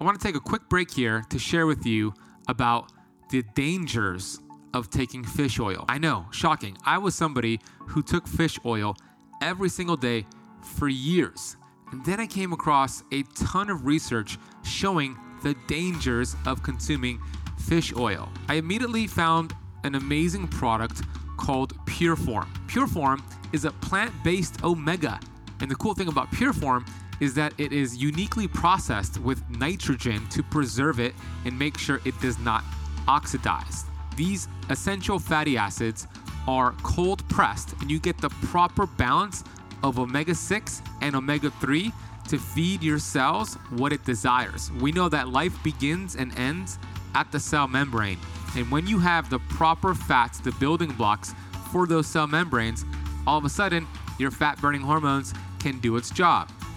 I 0.00 0.04
want 0.04 0.20
to 0.20 0.26
take 0.26 0.34
a 0.34 0.40
quick 0.40 0.68
break 0.68 0.90
here 0.90 1.22
to 1.30 1.38
share 1.38 1.66
with 1.66 1.86
you 1.86 2.14
about 2.48 2.90
the 3.30 3.42
dangers 3.54 4.40
of 4.74 4.90
taking 4.90 5.22
fish 5.22 5.60
oil. 5.60 5.84
I 5.88 5.98
know, 5.98 6.26
shocking. 6.32 6.76
I 6.84 6.98
was 6.98 7.14
somebody 7.14 7.60
who 7.78 8.02
took 8.02 8.26
fish 8.26 8.58
oil 8.64 8.96
every 9.40 9.68
single 9.68 9.96
day 9.96 10.26
for 10.62 10.88
years. 10.88 11.56
And 11.92 12.04
then 12.04 12.18
I 12.18 12.26
came 12.26 12.52
across 12.52 13.04
a 13.12 13.22
ton 13.34 13.70
of 13.70 13.86
research 13.86 14.36
showing 14.64 15.16
the 15.44 15.54
dangers 15.68 16.34
of 16.44 16.62
consuming 16.62 17.20
fish 17.58 17.94
oil. 17.96 18.28
I 18.48 18.54
immediately 18.54 19.06
found 19.06 19.54
an 19.84 19.94
amazing 19.94 20.48
product 20.48 21.02
called 21.36 21.76
Pureform. 21.86 22.48
Pureform 22.66 23.22
is 23.52 23.64
a 23.64 23.70
plant 23.70 24.12
based 24.24 24.64
omega. 24.64 25.20
And 25.60 25.70
the 25.70 25.76
cool 25.76 25.94
thing 25.94 26.08
about 26.08 26.32
Pureform 26.32 26.88
is 27.20 27.34
that 27.34 27.52
it 27.58 27.72
is 27.72 27.96
uniquely 27.96 28.48
processed 28.48 29.18
with 29.18 29.42
nitrogen 29.50 30.26
to 30.28 30.42
preserve 30.42 31.00
it 31.00 31.14
and 31.44 31.58
make 31.58 31.78
sure 31.78 32.00
it 32.04 32.18
does 32.20 32.38
not 32.38 32.64
oxidize. 33.08 33.84
These 34.16 34.48
essential 34.70 35.18
fatty 35.18 35.56
acids 35.56 36.06
are 36.46 36.72
cold 36.82 37.26
pressed 37.28 37.74
and 37.80 37.90
you 37.90 37.98
get 37.98 38.18
the 38.18 38.28
proper 38.28 38.86
balance 38.86 39.44
of 39.82 39.98
omega 39.98 40.34
6 40.34 40.82
and 41.02 41.14
omega 41.14 41.50
3 41.60 41.92
to 42.28 42.38
feed 42.38 42.82
your 42.82 42.98
cells 42.98 43.54
what 43.70 43.92
it 43.92 44.04
desires. 44.04 44.72
We 44.72 44.92
know 44.92 45.08
that 45.08 45.28
life 45.28 45.62
begins 45.62 46.16
and 46.16 46.36
ends 46.38 46.78
at 47.14 47.30
the 47.30 47.40
cell 47.40 47.68
membrane. 47.68 48.18
And 48.56 48.70
when 48.70 48.86
you 48.86 48.98
have 48.98 49.30
the 49.30 49.38
proper 49.40 49.94
fats, 49.94 50.38
the 50.38 50.52
building 50.52 50.92
blocks 50.92 51.34
for 51.70 51.86
those 51.86 52.06
cell 52.06 52.26
membranes, 52.26 52.84
all 53.26 53.38
of 53.38 53.44
a 53.44 53.48
sudden 53.48 53.86
your 54.18 54.30
fat 54.30 54.60
burning 54.60 54.80
hormones 54.80 55.34
can 55.58 55.78
do 55.80 55.96
its 55.96 56.10
job. 56.10 56.50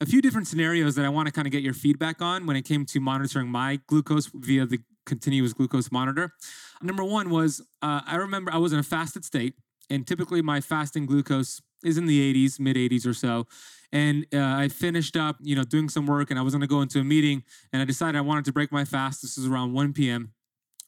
a 0.00 0.06
few 0.06 0.22
different 0.22 0.48
scenarios 0.48 0.94
that 0.94 1.04
I 1.04 1.08
want 1.08 1.26
to 1.26 1.32
kind 1.32 1.46
of 1.46 1.52
get 1.52 1.62
your 1.62 1.74
feedback 1.74 2.22
on 2.22 2.46
when 2.46 2.56
it 2.56 2.62
came 2.62 2.86
to 2.86 3.00
monitoring 3.00 3.48
my 3.48 3.80
glucose 3.86 4.30
via 4.32 4.64
the 4.64 4.78
continuous 5.04 5.52
glucose 5.52 5.92
monitor. 5.92 6.32
Number 6.82 7.04
one 7.04 7.30
was 7.30 7.60
uh, 7.82 8.00
I 8.06 8.16
remember 8.16 8.52
I 8.52 8.58
was 8.58 8.72
in 8.72 8.78
a 8.78 8.82
fasted 8.82 9.24
state, 9.24 9.54
and 9.90 10.06
typically 10.06 10.40
my 10.40 10.60
fasting 10.60 11.04
glucose 11.04 11.60
is 11.84 11.98
in 11.98 12.06
the 12.06 12.34
80s, 12.34 12.58
mid 12.58 12.76
80s 12.76 13.06
or 13.06 13.14
so. 13.14 13.46
And 13.92 14.26
uh, 14.32 14.38
I 14.38 14.68
finished 14.68 15.16
up, 15.16 15.36
you 15.40 15.56
know, 15.56 15.64
doing 15.64 15.88
some 15.88 16.06
work, 16.06 16.30
and 16.30 16.38
I 16.38 16.42
was 16.42 16.54
going 16.54 16.60
to 16.60 16.66
go 16.66 16.80
into 16.80 17.00
a 17.00 17.04
meeting, 17.04 17.42
and 17.72 17.82
I 17.82 17.84
decided 17.84 18.16
I 18.16 18.22
wanted 18.22 18.44
to 18.46 18.52
break 18.52 18.70
my 18.70 18.84
fast. 18.84 19.20
This 19.20 19.36
is 19.36 19.46
around 19.46 19.72
1 19.72 19.92
p.m. 19.92 20.32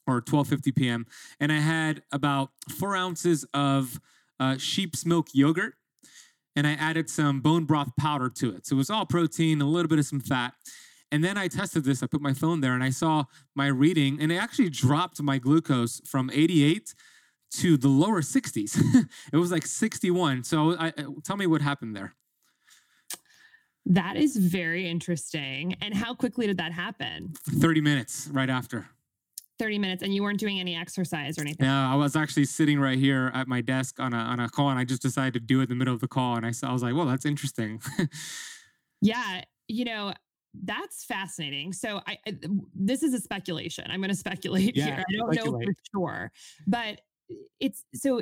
or 0.06 0.22
12:50 0.22 0.74
p.m. 0.74 1.06
And 1.40 1.52
I 1.52 1.58
had 1.58 2.02
about 2.12 2.50
four 2.70 2.96
ounces 2.96 3.44
of 3.52 4.00
uh, 4.40 4.56
sheep's 4.56 5.04
milk 5.04 5.28
yogurt, 5.32 5.74
and 6.56 6.66
I 6.66 6.72
added 6.72 7.08
some 7.08 7.40
bone 7.40 7.64
broth 7.64 7.94
powder 7.98 8.28
to 8.30 8.54
it. 8.54 8.66
So 8.66 8.74
it 8.74 8.78
was 8.78 8.90
all 8.90 9.06
protein, 9.06 9.60
a 9.60 9.66
little 9.66 9.88
bit 9.88 9.98
of 9.98 10.06
some 10.06 10.20
fat. 10.20 10.54
And 11.10 11.22
then 11.22 11.36
I 11.36 11.48
tested 11.48 11.84
this. 11.84 12.02
I 12.02 12.06
put 12.06 12.22
my 12.22 12.32
phone 12.32 12.60
there, 12.60 12.74
and 12.74 12.82
I 12.82 12.90
saw 12.90 13.24
my 13.54 13.66
reading, 13.66 14.18
and 14.20 14.32
it 14.32 14.36
actually 14.36 14.70
dropped 14.70 15.20
my 15.22 15.38
glucose 15.38 16.00
from 16.06 16.30
88 16.32 16.94
to 17.58 17.76
the 17.76 17.88
lower 17.88 18.22
60s. 18.22 18.80
it 19.32 19.36
was 19.36 19.52
like 19.52 19.66
61. 19.66 20.44
So 20.44 20.74
I, 20.78 20.92
tell 21.22 21.36
me 21.36 21.46
what 21.46 21.60
happened 21.60 21.94
there. 21.94 22.14
That 23.84 24.16
is 24.16 24.36
very 24.36 24.88
interesting. 24.88 25.74
And 25.82 25.92
how 25.92 26.14
quickly 26.14 26.46
did 26.46 26.58
that 26.58 26.72
happen? 26.72 27.34
30 27.50 27.80
minutes 27.80 28.28
right 28.32 28.48
after. 28.48 28.86
30 29.62 29.78
minutes 29.78 30.02
and 30.02 30.12
you 30.12 30.22
weren't 30.22 30.40
doing 30.40 30.58
any 30.58 30.74
exercise 30.74 31.38
or 31.38 31.42
anything. 31.42 31.66
Yeah, 31.66 31.92
I 31.92 31.94
was 31.94 32.16
actually 32.16 32.46
sitting 32.46 32.80
right 32.80 32.98
here 32.98 33.30
at 33.32 33.46
my 33.46 33.60
desk 33.60 34.00
on 34.00 34.12
a 34.12 34.16
on 34.16 34.40
a 34.40 34.48
call 34.48 34.70
and 34.70 34.78
I 34.78 34.84
just 34.84 35.02
decided 35.02 35.34
to 35.34 35.40
do 35.40 35.60
it 35.60 35.64
in 35.64 35.68
the 35.68 35.74
middle 35.76 35.94
of 35.94 36.00
the 36.00 36.08
call 36.08 36.36
and 36.36 36.44
I, 36.44 36.52
I 36.64 36.72
was 36.72 36.82
like, 36.82 36.94
"Well, 36.94 37.06
that's 37.06 37.24
interesting." 37.24 37.80
yeah, 39.00 39.42
you 39.68 39.84
know, 39.84 40.14
that's 40.64 41.04
fascinating. 41.04 41.72
So 41.72 42.00
I, 42.08 42.18
I, 42.26 42.36
this 42.74 43.04
is 43.04 43.14
a 43.14 43.20
speculation. 43.20 43.84
I'm 43.88 44.00
going 44.00 44.10
to 44.10 44.16
speculate 44.16 44.76
yeah, 44.76 44.84
here. 44.84 44.94
I 44.94 45.16
don't 45.16 45.32
speculate. 45.32 45.68
know 45.68 45.72
for 45.72 45.98
sure. 45.98 46.32
But 46.66 47.00
it's 47.60 47.84
so 47.94 48.20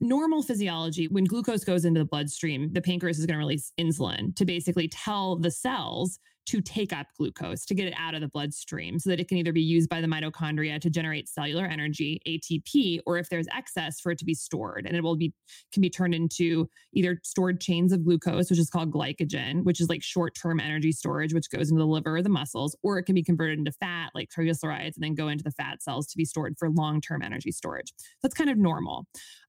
normal 0.00 0.42
physiology, 0.42 1.08
when 1.08 1.24
glucose 1.24 1.64
goes 1.64 1.84
into 1.84 2.00
the 2.00 2.06
bloodstream, 2.06 2.72
the 2.72 2.80
pancreas 2.80 3.18
is 3.18 3.26
going 3.26 3.34
to 3.34 3.38
release 3.38 3.72
insulin 3.78 4.34
to 4.36 4.44
basically 4.44 4.88
tell 4.88 5.36
the 5.36 5.50
cells 5.50 6.18
to 6.46 6.60
take 6.60 6.92
up 6.92 7.06
glucose 7.16 7.64
to 7.64 7.74
get 7.74 7.86
it 7.86 7.94
out 7.96 8.14
of 8.14 8.20
the 8.20 8.28
bloodstream 8.28 8.98
so 8.98 9.10
that 9.10 9.20
it 9.20 9.28
can 9.28 9.38
either 9.38 9.52
be 9.52 9.62
used 9.62 9.88
by 9.88 10.00
the 10.00 10.06
mitochondria 10.06 10.80
to 10.80 10.90
generate 10.90 11.28
cellular 11.28 11.64
energy 11.64 12.20
ATP 12.26 13.00
or 13.06 13.18
if 13.18 13.28
there's 13.28 13.46
excess 13.54 14.00
for 14.00 14.12
it 14.12 14.18
to 14.18 14.24
be 14.24 14.34
stored. 14.34 14.86
And 14.86 14.96
it 14.96 15.02
will 15.02 15.16
be 15.16 15.32
can 15.72 15.80
be 15.80 15.90
turned 15.90 16.14
into 16.14 16.68
either 16.92 17.20
stored 17.22 17.60
chains 17.60 17.92
of 17.92 18.04
glucose 18.04 18.50
which 18.50 18.58
is 18.58 18.70
called 18.70 18.92
glycogen 18.92 19.64
which 19.64 19.80
is 19.80 19.88
like 19.88 20.02
short-term 20.02 20.60
energy 20.60 20.92
storage 20.92 21.32
which 21.32 21.50
goes 21.50 21.70
into 21.70 21.80
the 21.80 21.86
liver 21.86 22.16
or 22.16 22.22
the 22.22 22.28
muscles 22.28 22.76
or 22.82 22.98
it 22.98 23.04
can 23.04 23.14
be 23.14 23.22
converted 23.22 23.58
into 23.58 23.72
fat 23.72 24.10
like 24.14 24.28
triglycerides 24.30 24.94
and 24.94 25.02
then 25.02 25.14
go 25.14 25.28
into 25.28 25.44
the 25.44 25.50
fat 25.50 25.82
cells 25.82 26.06
to 26.06 26.16
be 26.16 26.24
stored 26.24 26.54
for 26.58 26.70
long-term 26.70 27.22
energy 27.22 27.52
storage. 27.52 27.92
That's 28.22 28.34
kind 28.34 28.50
of 28.50 28.58
normal. 28.58 29.06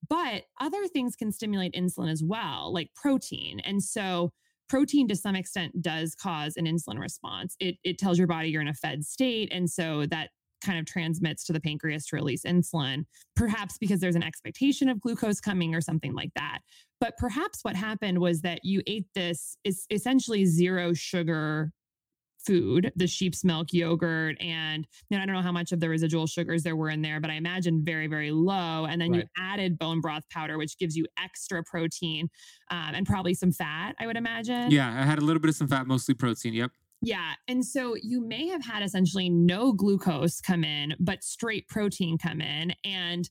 But 0.08 0.44
other 0.60 0.88
things 0.88 1.16
can 1.16 1.32
stimulate 1.32 1.74
insulin 1.74 2.12
as 2.12 2.24
well 2.24 2.72
like 2.74 2.90
protein. 2.96 3.60
And 3.62 3.84
so 3.84 4.32
protein 4.70 5.08
to 5.08 5.16
some 5.16 5.36
extent 5.36 5.82
does 5.82 6.16
cause 6.16 6.58
an 6.58 6.66
insulin 6.66 7.00
response. 7.00 7.56
It, 7.60 7.76
it 7.84 7.98
tells 7.98 8.18
your 8.18 8.28
body 8.28 8.50
you're 8.50 8.62
in 8.62 8.68
a 8.68 8.74
fed 8.74 9.04
state. 9.04 9.50
And 9.52 9.70
so 9.70 10.06
that 10.08 10.30
kind 10.64 10.80
of 10.80 10.86
transmits 10.86 11.44
to 11.46 11.54
the 11.54 11.60
pancreas 11.60 12.08
to 12.08 12.16
release 12.16 12.44
insulin, 12.44 13.06
perhaps 13.36 13.78
because 13.78 14.00
there's 14.00 14.16
an 14.16 14.24
expectation 14.24 14.90
of 14.90 15.00
glucose 15.00 15.40
coming 15.40 15.76
or 15.76 15.82
something 15.82 16.14
like 16.14 16.32
that. 16.36 16.60
But 17.00 17.16
perhaps 17.18 17.60
what 17.62 17.76
happened 17.76 18.20
was 18.20 18.42
that 18.42 18.62
you 18.64 18.82
ate 18.88 19.06
this 19.14 19.58
is 19.64 19.86
essentially 19.90 20.46
zero 20.46 20.94
sugar 20.94 21.72
food, 22.46 22.92
the 22.96 23.08
sheep's 23.08 23.44
milk 23.44 23.74
yogurt, 23.74 24.38
and 24.42 24.88
I 25.12 25.18
don't 25.18 25.34
know 25.34 25.42
how 25.42 25.52
much 25.52 25.72
of 25.72 25.80
the 25.80 25.90
residual 25.90 26.28
sugars 26.28 26.64
there 26.64 26.76
were 26.76 26.90
in 26.90 27.02
there, 27.02 27.20
but 27.20 27.30
I 27.30 27.36
imagine 27.36 27.84
very, 27.84 28.08
very 28.08 28.32
low. 28.32 28.86
And 28.86 29.02
then 29.02 29.12
right. 29.12 29.22
you 29.22 29.28
added 29.38 29.78
bone 29.78 30.02
broth 30.02 30.28
powder, 30.30 30.58
which 30.58 30.78
gives 30.78 30.96
you 30.96 31.06
extra 31.22 31.64
protein 31.64 32.30
um, 32.72 32.92
and 32.94 33.06
probably 33.06 33.34
some 33.34 33.52
fat, 33.52 33.96
I 34.00 34.08
would 34.08 34.18
imagine. 34.18 34.72
Yeah, 34.72 34.90
I 34.90 35.04
had 35.04 35.20
a 35.20 35.22
little 35.22 35.40
bit 35.42 35.50
of 35.50 35.56
some 35.56 35.68
fat, 35.68 35.88
mostly 35.88 36.14
protein. 36.14 36.54
Yep. 36.54 36.72
Yeah. 37.02 37.34
And 37.48 37.64
so 37.64 37.96
you 38.02 38.22
may 38.22 38.48
have 38.48 38.64
had 38.66 38.82
essentially 38.82 39.30
no 39.30 39.74
glucose 39.74 40.42
come 40.42 40.64
in, 40.64 40.96
but 41.00 41.24
straight 41.24 41.68
protein 41.68 42.18
come 42.18 42.42
in 42.42 42.74
and 42.84 43.30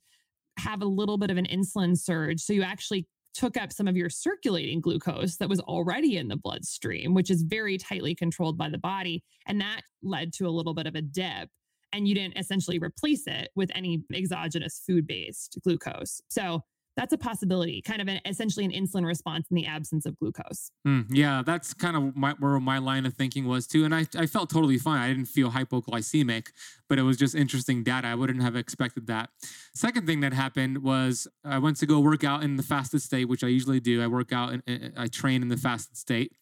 have 0.59 0.83
a 0.83 0.87
little 0.87 1.19
bit 1.19 1.31
of 1.31 1.37
an 1.37 1.47
insulin 1.47 1.99
surge. 1.99 2.41
So 2.41 2.53
you 2.53 2.63
actually 2.63 3.09
took 3.35 3.57
up 3.57 3.73
some 3.73 3.89
of 3.89 3.97
your 3.97 4.09
circulating 4.09 4.81
glucose 4.81 5.37
that 5.37 5.49
was 5.49 5.61
already 5.61 6.17
in 6.17 6.29
the 6.29 6.37
bloodstream, 6.37 7.15
which 7.15 7.31
is 7.31 7.43
very 7.43 7.77
tightly 7.77 8.15
controlled 8.15 8.57
by 8.57 8.69
the 8.69 8.79
body. 8.79 9.23
And 9.47 9.61
that 9.61 9.83
led 10.03 10.33
to 10.35 10.47
a 10.47 10.51
little 10.51 10.75
bit 10.75 10.87
of 10.87 10.95
a 10.95 11.03
dip. 11.03 11.49
And 11.93 12.09
you 12.09 12.15
didn't 12.15 12.39
essentially 12.39 12.79
replace 12.79 13.27
it 13.27 13.51
with 13.55 13.71
any 13.75 14.03
exogenous 14.13 14.83
food 14.87 15.07
based 15.07 15.59
glucose. 15.63 16.21
So 16.29 16.63
that's 16.97 17.13
a 17.13 17.19
possibility, 17.19 17.83
kind 17.83 18.01
of 18.01 18.09
an, 18.09 18.21
essentially 18.25 18.65
an 18.65 18.71
insulin 18.71 19.05
response 19.05 19.47
in 19.51 19.57
the 19.57 19.67
absence 19.67 20.07
of 20.07 20.17
glucose. 20.19 20.71
Mm, 20.87 21.07
yeah, 21.11 21.43
that's 21.45 21.75
kind 21.75 21.97
of 21.97 22.17
my, 22.17 22.35
where 22.39 22.59
my 22.61 22.79
line 22.79 23.05
of 23.05 23.15
thinking 23.15 23.47
was 23.47 23.67
too. 23.67 23.85
And 23.85 23.95
I, 23.95 24.07
I 24.17 24.27
felt 24.27 24.51
totally 24.51 24.79
fine. 24.79 25.01
I 25.01 25.09
didn't 25.09 25.27
feel 25.27 25.51
hypoglycemic, 25.51 26.49
but 26.89 26.99
it 26.99 27.03
was 27.03 27.17
just 27.17 27.35
interesting 27.35 27.83
data. 27.83 28.07
I 28.07 28.15
wouldn't 28.15 28.43
have 28.43 28.55
expected 28.55 29.07
that. 29.09 29.31
Second 29.75 30.07
thing 30.07 30.21
that 30.21 30.33
happened 30.33 30.83
was 30.83 31.27
I 31.45 31.59
went 31.59 31.79
to 31.79 31.87
go 31.87 31.99
work 31.99 32.23
out 32.23 32.45
in 32.45 32.57
the 32.57 32.63
fasted 32.63 33.03
state, 33.03 33.25
which 33.27 33.43
I 33.43 33.49
usually 33.49 33.81
do. 33.81 34.03
I 34.03 34.07
work 34.07 34.33
out 34.33 34.55
and 34.67 34.93
I 34.97 35.09
train 35.09 35.43
in 35.43 35.49
the 35.49 35.57
fasted 35.57 35.97
state. 35.97 36.33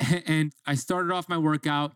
And 0.26 0.52
I 0.66 0.74
started 0.74 1.12
off 1.12 1.28
my 1.28 1.38
workout 1.38 1.92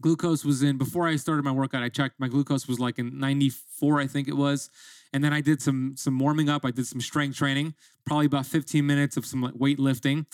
glucose 0.00 0.44
was 0.44 0.62
in 0.62 0.76
before 0.76 1.06
I 1.06 1.16
started 1.16 1.44
my 1.44 1.52
workout. 1.52 1.82
I 1.82 1.88
checked 1.88 2.18
my 2.18 2.28
glucose 2.28 2.68
was 2.68 2.78
like 2.80 2.98
in 2.98 3.18
94, 3.18 4.00
I 4.00 4.06
think 4.06 4.28
it 4.28 4.36
was. 4.36 4.68
And 5.12 5.22
then 5.22 5.32
I 5.32 5.40
did 5.40 5.60
some 5.60 5.94
some 5.96 6.18
warming 6.18 6.48
up. 6.48 6.64
I 6.64 6.70
did 6.70 6.86
some 6.86 7.00
strength 7.00 7.36
training, 7.36 7.74
probably 8.06 8.26
about 8.26 8.46
15 8.46 8.86
minutes 8.86 9.16
of 9.16 9.26
some 9.26 9.52
weightlifting. 9.58 10.26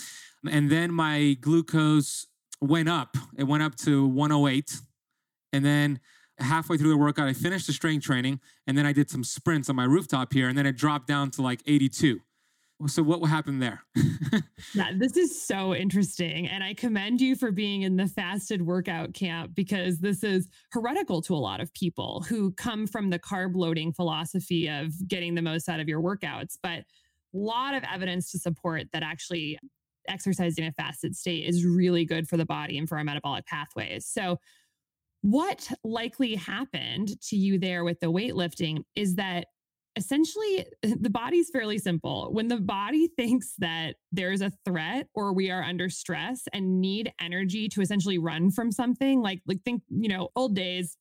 And 0.48 0.70
then 0.70 0.92
my 0.92 1.36
glucose 1.40 2.26
went 2.60 2.88
up. 2.88 3.16
It 3.36 3.44
went 3.44 3.62
up 3.62 3.74
to 3.76 4.06
108. 4.06 4.80
And 5.52 5.64
then 5.64 6.00
halfway 6.38 6.76
through 6.76 6.90
the 6.90 6.96
workout, 6.96 7.28
I 7.28 7.32
finished 7.32 7.66
the 7.66 7.72
strength 7.72 8.04
training 8.04 8.40
and 8.66 8.78
then 8.78 8.86
I 8.86 8.92
did 8.92 9.10
some 9.10 9.24
sprints 9.24 9.68
on 9.68 9.76
my 9.76 9.84
rooftop 9.84 10.32
here 10.32 10.48
and 10.48 10.56
then 10.56 10.66
it 10.66 10.76
dropped 10.76 11.08
down 11.08 11.30
to 11.32 11.42
like 11.42 11.60
82. 11.66 12.20
So 12.86 13.02
what 13.02 13.20
happened 13.28 13.60
there? 13.60 13.82
yeah, 14.74 14.92
this 14.96 15.16
is 15.16 15.42
so 15.42 15.74
interesting. 15.74 16.46
And 16.46 16.62
I 16.62 16.74
commend 16.74 17.20
you 17.20 17.34
for 17.34 17.50
being 17.50 17.82
in 17.82 17.96
the 17.96 18.06
fasted 18.06 18.62
workout 18.62 19.14
camp 19.14 19.52
because 19.54 19.98
this 19.98 20.22
is 20.22 20.48
heretical 20.70 21.20
to 21.22 21.34
a 21.34 21.36
lot 21.36 21.60
of 21.60 21.74
people 21.74 22.24
who 22.28 22.52
come 22.52 22.86
from 22.86 23.10
the 23.10 23.18
carb 23.18 23.56
loading 23.56 23.92
philosophy 23.92 24.68
of 24.68 24.92
getting 25.08 25.34
the 25.34 25.42
most 25.42 25.68
out 25.68 25.80
of 25.80 25.88
your 25.88 26.00
workouts. 26.00 26.56
But 26.62 26.80
a 26.80 26.84
lot 27.32 27.74
of 27.74 27.82
evidence 27.92 28.30
to 28.30 28.38
support 28.38 28.84
that 28.92 29.02
actually 29.02 29.58
exercising 30.06 30.64
in 30.64 30.70
a 30.70 30.72
fasted 30.72 31.16
state 31.16 31.46
is 31.46 31.64
really 31.64 32.04
good 32.04 32.28
for 32.28 32.36
the 32.36 32.46
body 32.46 32.78
and 32.78 32.88
for 32.88 32.96
our 32.96 33.04
metabolic 33.04 33.44
pathways. 33.46 34.06
So 34.06 34.38
what 35.22 35.70
likely 35.82 36.36
happened 36.36 37.20
to 37.22 37.36
you 37.36 37.58
there 37.58 37.82
with 37.84 37.98
the 38.00 38.06
weightlifting 38.06 38.84
is 38.94 39.16
that 39.16 39.48
essentially 39.98 40.64
the 40.82 41.10
body's 41.10 41.50
fairly 41.50 41.78
simple. 41.78 42.30
When 42.32 42.48
the 42.48 42.56
body 42.56 43.08
thinks 43.16 43.54
that 43.58 43.96
there's 44.12 44.40
a 44.40 44.52
threat 44.64 45.08
or 45.14 45.34
we 45.34 45.50
are 45.50 45.62
under 45.62 45.90
stress 45.90 46.42
and 46.52 46.80
need 46.80 47.12
energy 47.20 47.68
to 47.70 47.82
essentially 47.82 48.18
run 48.18 48.50
from 48.50 48.72
something, 48.72 49.20
like 49.20 49.42
like 49.46 49.62
think, 49.64 49.82
you 49.90 50.08
know, 50.08 50.30
old 50.36 50.54
days, 50.54 50.96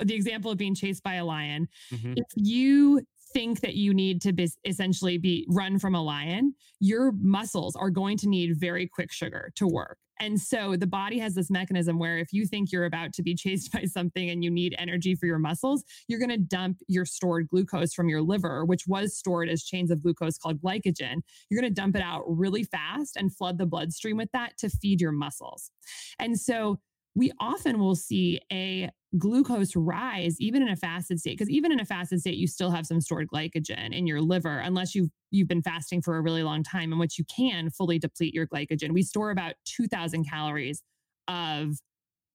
the 0.00 0.14
example 0.14 0.50
of 0.50 0.58
being 0.58 0.74
chased 0.74 1.02
by 1.02 1.14
a 1.14 1.24
lion. 1.24 1.68
Mm-hmm. 1.92 2.14
If 2.16 2.26
you 2.36 3.02
think 3.32 3.60
that 3.60 3.74
you 3.74 3.92
need 3.92 4.22
to 4.22 4.32
be, 4.32 4.48
essentially 4.64 5.18
be 5.18 5.46
run 5.48 5.78
from 5.78 5.94
a 5.94 6.02
lion, 6.02 6.54
your 6.80 7.12
muscles 7.12 7.76
are 7.76 7.90
going 7.90 8.16
to 8.18 8.28
need 8.28 8.58
very 8.58 8.86
quick 8.86 9.12
sugar 9.12 9.52
to 9.56 9.66
work. 9.66 9.98
And 10.20 10.40
so 10.40 10.76
the 10.76 10.86
body 10.86 11.18
has 11.18 11.34
this 11.34 11.50
mechanism 11.50 11.98
where 11.98 12.18
if 12.18 12.32
you 12.32 12.46
think 12.46 12.72
you're 12.72 12.84
about 12.84 13.12
to 13.14 13.22
be 13.22 13.34
chased 13.36 13.72
by 13.72 13.84
something 13.84 14.30
and 14.30 14.42
you 14.42 14.50
need 14.50 14.74
energy 14.78 15.14
for 15.14 15.26
your 15.26 15.38
muscles, 15.38 15.84
you're 16.08 16.20
going 16.20 16.30
to 16.30 16.38
dump 16.38 16.78
your 16.88 17.04
stored 17.04 17.48
glucose 17.48 17.92
from 17.92 18.08
your 18.08 18.22
liver, 18.22 18.64
which 18.64 18.86
was 18.86 19.16
stored 19.16 19.48
as 19.48 19.62
chains 19.64 19.90
of 19.90 20.02
glucose 20.02 20.38
called 20.38 20.60
glycogen. 20.60 21.16
You're 21.50 21.60
going 21.60 21.72
to 21.72 21.80
dump 21.80 21.96
it 21.96 22.02
out 22.02 22.24
really 22.26 22.64
fast 22.64 23.16
and 23.16 23.34
flood 23.34 23.58
the 23.58 23.66
bloodstream 23.66 24.16
with 24.16 24.30
that 24.32 24.56
to 24.58 24.68
feed 24.68 25.00
your 25.00 25.12
muscles. 25.12 25.70
And 26.18 26.38
so 26.38 26.78
we 27.14 27.32
often 27.40 27.78
will 27.78 27.94
see 27.94 28.40
a 28.52 28.90
glucose 29.18 29.74
rise 29.76 30.36
even 30.40 30.62
in 30.62 30.68
a 30.68 30.76
fasted 30.76 31.18
state 31.18 31.38
because 31.38 31.50
even 31.50 31.72
in 31.72 31.80
a 31.80 31.84
fasted 31.84 32.20
state 32.20 32.36
you 32.36 32.46
still 32.46 32.70
have 32.70 32.86
some 32.86 33.00
stored 33.00 33.28
glycogen 33.28 33.92
in 33.92 34.06
your 34.06 34.20
liver 34.20 34.58
unless 34.58 34.94
you've 34.94 35.10
you've 35.30 35.48
been 35.48 35.62
fasting 35.62 36.02
for 36.02 36.16
a 36.16 36.20
really 36.20 36.42
long 36.42 36.62
time 36.62 36.92
in 36.92 36.98
which 36.98 37.18
you 37.18 37.24
can 37.24 37.70
fully 37.70 37.98
deplete 37.98 38.34
your 38.34 38.46
glycogen. 38.46 38.92
We 38.92 39.02
store 39.02 39.30
about 39.30 39.54
2000 39.64 40.28
calories 40.28 40.82
of 41.28 41.76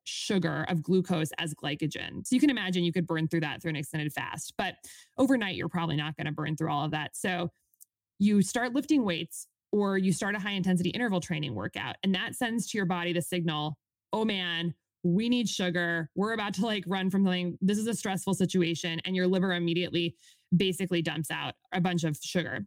sugar 0.03 0.65
of 0.67 0.81
glucose 0.81 1.29
as 1.37 1.53
glycogen. 1.53 2.25
So 2.25 2.35
you 2.35 2.39
can 2.39 2.49
imagine 2.49 2.83
you 2.83 2.93
could 2.93 3.07
burn 3.07 3.27
through 3.27 3.41
that 3.41 3.61
through 3.61 3.69
an 3.69 3.75
extended 3.75 4.11
fast 4.11 4.53
but 4.57 4.75
overnight 5.17 5.55
you're 5.55 5.69
probably 5.69 5.95
not 5.95 6.15
going 6.15 6.25
to 6.25 6.33
burn 6.33 6.55
through 6.55 6.71
all 6.71 6.85
of 6.85 6.91
that. 6.91 7.15
So 7.15 7.49
you 8.19 8.41
start 8.41 8.73
lifting 8.73 9.03
weights 9.03 9.47
or 9.71 9.97
you 9.97 10.11
start 10.11 10.35
a 10.35 10.39
high 10.39 10.51
intensity 10.51 10.89
interval 10.89 11.21
training 11.21 11.55
workout 11.55 11.95
and 12.03 12.15
that 12.15 12.35
sends 12.35 12.69
to 12.71 12.77
your 12.77 12.85
body 12.85 13.13
the 13.13 13.21
signal 13.21 13.77
oh 14.13 14.25
man 14.25 14.73
we 15.03 15.29
need 15.29 15.49
sugar. 15.49 16.09
We're 16.15 16.33
about 16.33 16.53
to 16.55 16.65
like 16.65 16.83
run 16.87 17.09
from 17.09 17.25
something. 17.25 17.57
This 17.61 17.77
is 17.77 17.87
a 17.87 17.93
stressful 17.93 18.33
situation. 18.35 18.99
And 19.05 19.15
your 19.15 19.27
liver 19.27 19.53
immediately 19.53 20.15
basically 20.55 21.01
dumps 21.01 21.31
out 21.31 21.53
a 21.73 21.81
bunch 21.81 22.03
of 22.03 22.17
sugar. 22.21 22.65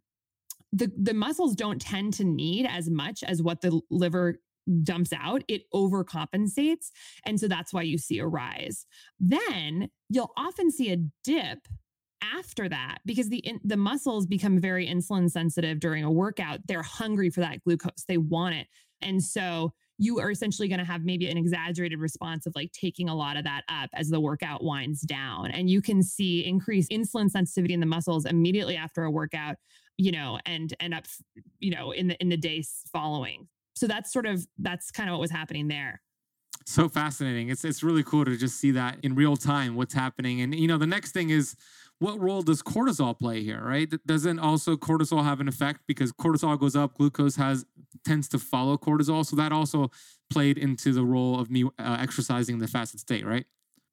The, 0.72 0.90
the 0.96 1.14
muscles 1.14 1.54
don't 1.54 1.80
tend 1.80 2.14
to 2.14 2.24
need 2.24 2.66
as 2.66 2.90
much 2.90 3.22
as 3.22 3.42
what 3.42 3.60
the 3.60 3.80
liver 3.90 4.38
dumps 4.82 5.12
out, 5.12 5.42
it 5.46 5.62
overcompensates. 5.72 6.90
And 7.26 7.38
so 7.38 7.48
that's 7.48 7.72
why 7.72 7.82
you 7.82 7.98
see 7.98 8.18
a 8.18 8.26
rise. 8.26 8.86
Then 9.20 9.90
you'll 10.08 10.32
often 10.36 10.70
see 10.70 10.90
a 10.90 10.96
dip 11.22 11.58
after 12.22 12.68
that 12.68 12.98
because 13.04 13.28
the 13.28 13.44
the 13.62 13.76
muscles 13.76 14.26
become 14.26 14.58
very 14.58 14.86
insulin 14.86 15.30
sensitive 15.30 15.80
during 15.80 16.04
a 16.04 16.10
workout. 16.10 16.60
They're 16.66 16.82
hungry 16.82 17.30
for 17.30 17.40
that 17.40 17.62
glucose. 17.62 18.04
They 18.08 18.16
want 18.16 18.54
it. 18.54 18.66
And 19.02 19.22
so 19.22 19.74
you 19.98 20.18
are 20.18 20.30
essentially 20.30 20.68
going 20.68 20.80
to 20.80 20.84
have 20.84 21.04
maybe 21.04 21.28
an 21.28 21.36
exaggerated 21.36 22.00
response 22.00 22.46
of 22.46 22.52
like 22.56 22.72
taking 22.72 23.08
a 23.08 23.14
lot 23.14 23.36
of 23.36 23.44
that 23.44 23.62
up 23.68 23.90
as 23.94 24.08
the 24.08 24.20
workout 24.20 24.62
winds 24.64 25.02
down. 25.02 25.50
And 25.50 25.70
you 25.70 25.80
can 25.80 26.02
see 26.02 26.44
increased 26.44 26.90
insulin 26.90 27.30
sensitivity 27.30 27.74
in 27.74 27.80
the 27.80 27.86
muscles 27.86 28.24
immediately 28.24 28.76
after 28.76 29.04
a 29.04 29.10
workout, 29.10 29.56
you 29.96 30.10
know, 30.10 30.38
and 30.46 30.74
end 30.80 30.94
up, 30.94 31.04
you 31.60 31.70
know, 31.70 31.92
in 31.92 32.08
the 32.08 32.16
in 32.20 32.28
the 32.28 32.36
days 32.36 32.82
following. 32.92 33.46
So 33.74 33.86
that's 33.86 34.12
sort 34.12 34.26
of 34.26 34.46
that's 34.58 34.90
kind 34.90 35.08
of 35.08 35.14
what 35.14 35.20
was 35.20 35.30
happening 35.30 35.68
there. 35.68 36.00
So 36.66 36.88
fascinating. 36.88 37.50
It's 37.50 37.64
it's 37.64 37.82
really 37.82 38.02
cool 38.02 38.24
to 38.24 38.36
just 38.36 38.58
see 38.58 38.70
that 38.72 38.98
in 39.02 39.14
real 39.14 39.36
time 39.36 39.76
what's 39.76 39.94
happening. 39.94 40.40
And 40.40 40.54
you 40.54 40.66
know, 40.66 40.78
the 40.78 40.86
next 40.86 41.12
thing 41.12 41.30
is 41.30 41.56
what 41.98 42.20
role 42.20 42.42
does 42.42 42.62
cortisol 42.62 43.18
play 43.18 43.42
here, 43.42 43.62
right? 43.62 43.92
Doesn't 44.06 44.38
also 44.38 44.76
cortisol 44.76 45.22
have 45.24 45.40
an 45.40 45.48
effect 45.48 45.82
because 45.86 46.12
cortisol 46.12 46.58
goes 46.58 46.76
up, 46.76 46.94
glucose 46.94 47.36
has 47.36 47.64
tends 48.04 48.28
to 48.28 48.38
follow 48.38 48.76
cortisol, 48.76 49.24
so 49.24 49.36
that 49.36 49.52
also 49.52 49.90
played 50.30 50.58
into 50.58 50.92
the 50.92 51.04
role 51.04 51.38
of 51.40 51.50
me 51.50 51.64
uh, 51.64 51.96
exercising 52.00 52.58
the 52.58 52.66
fasted 52.66 53.00
state, 53.00 53.24
right? 53.24 53.46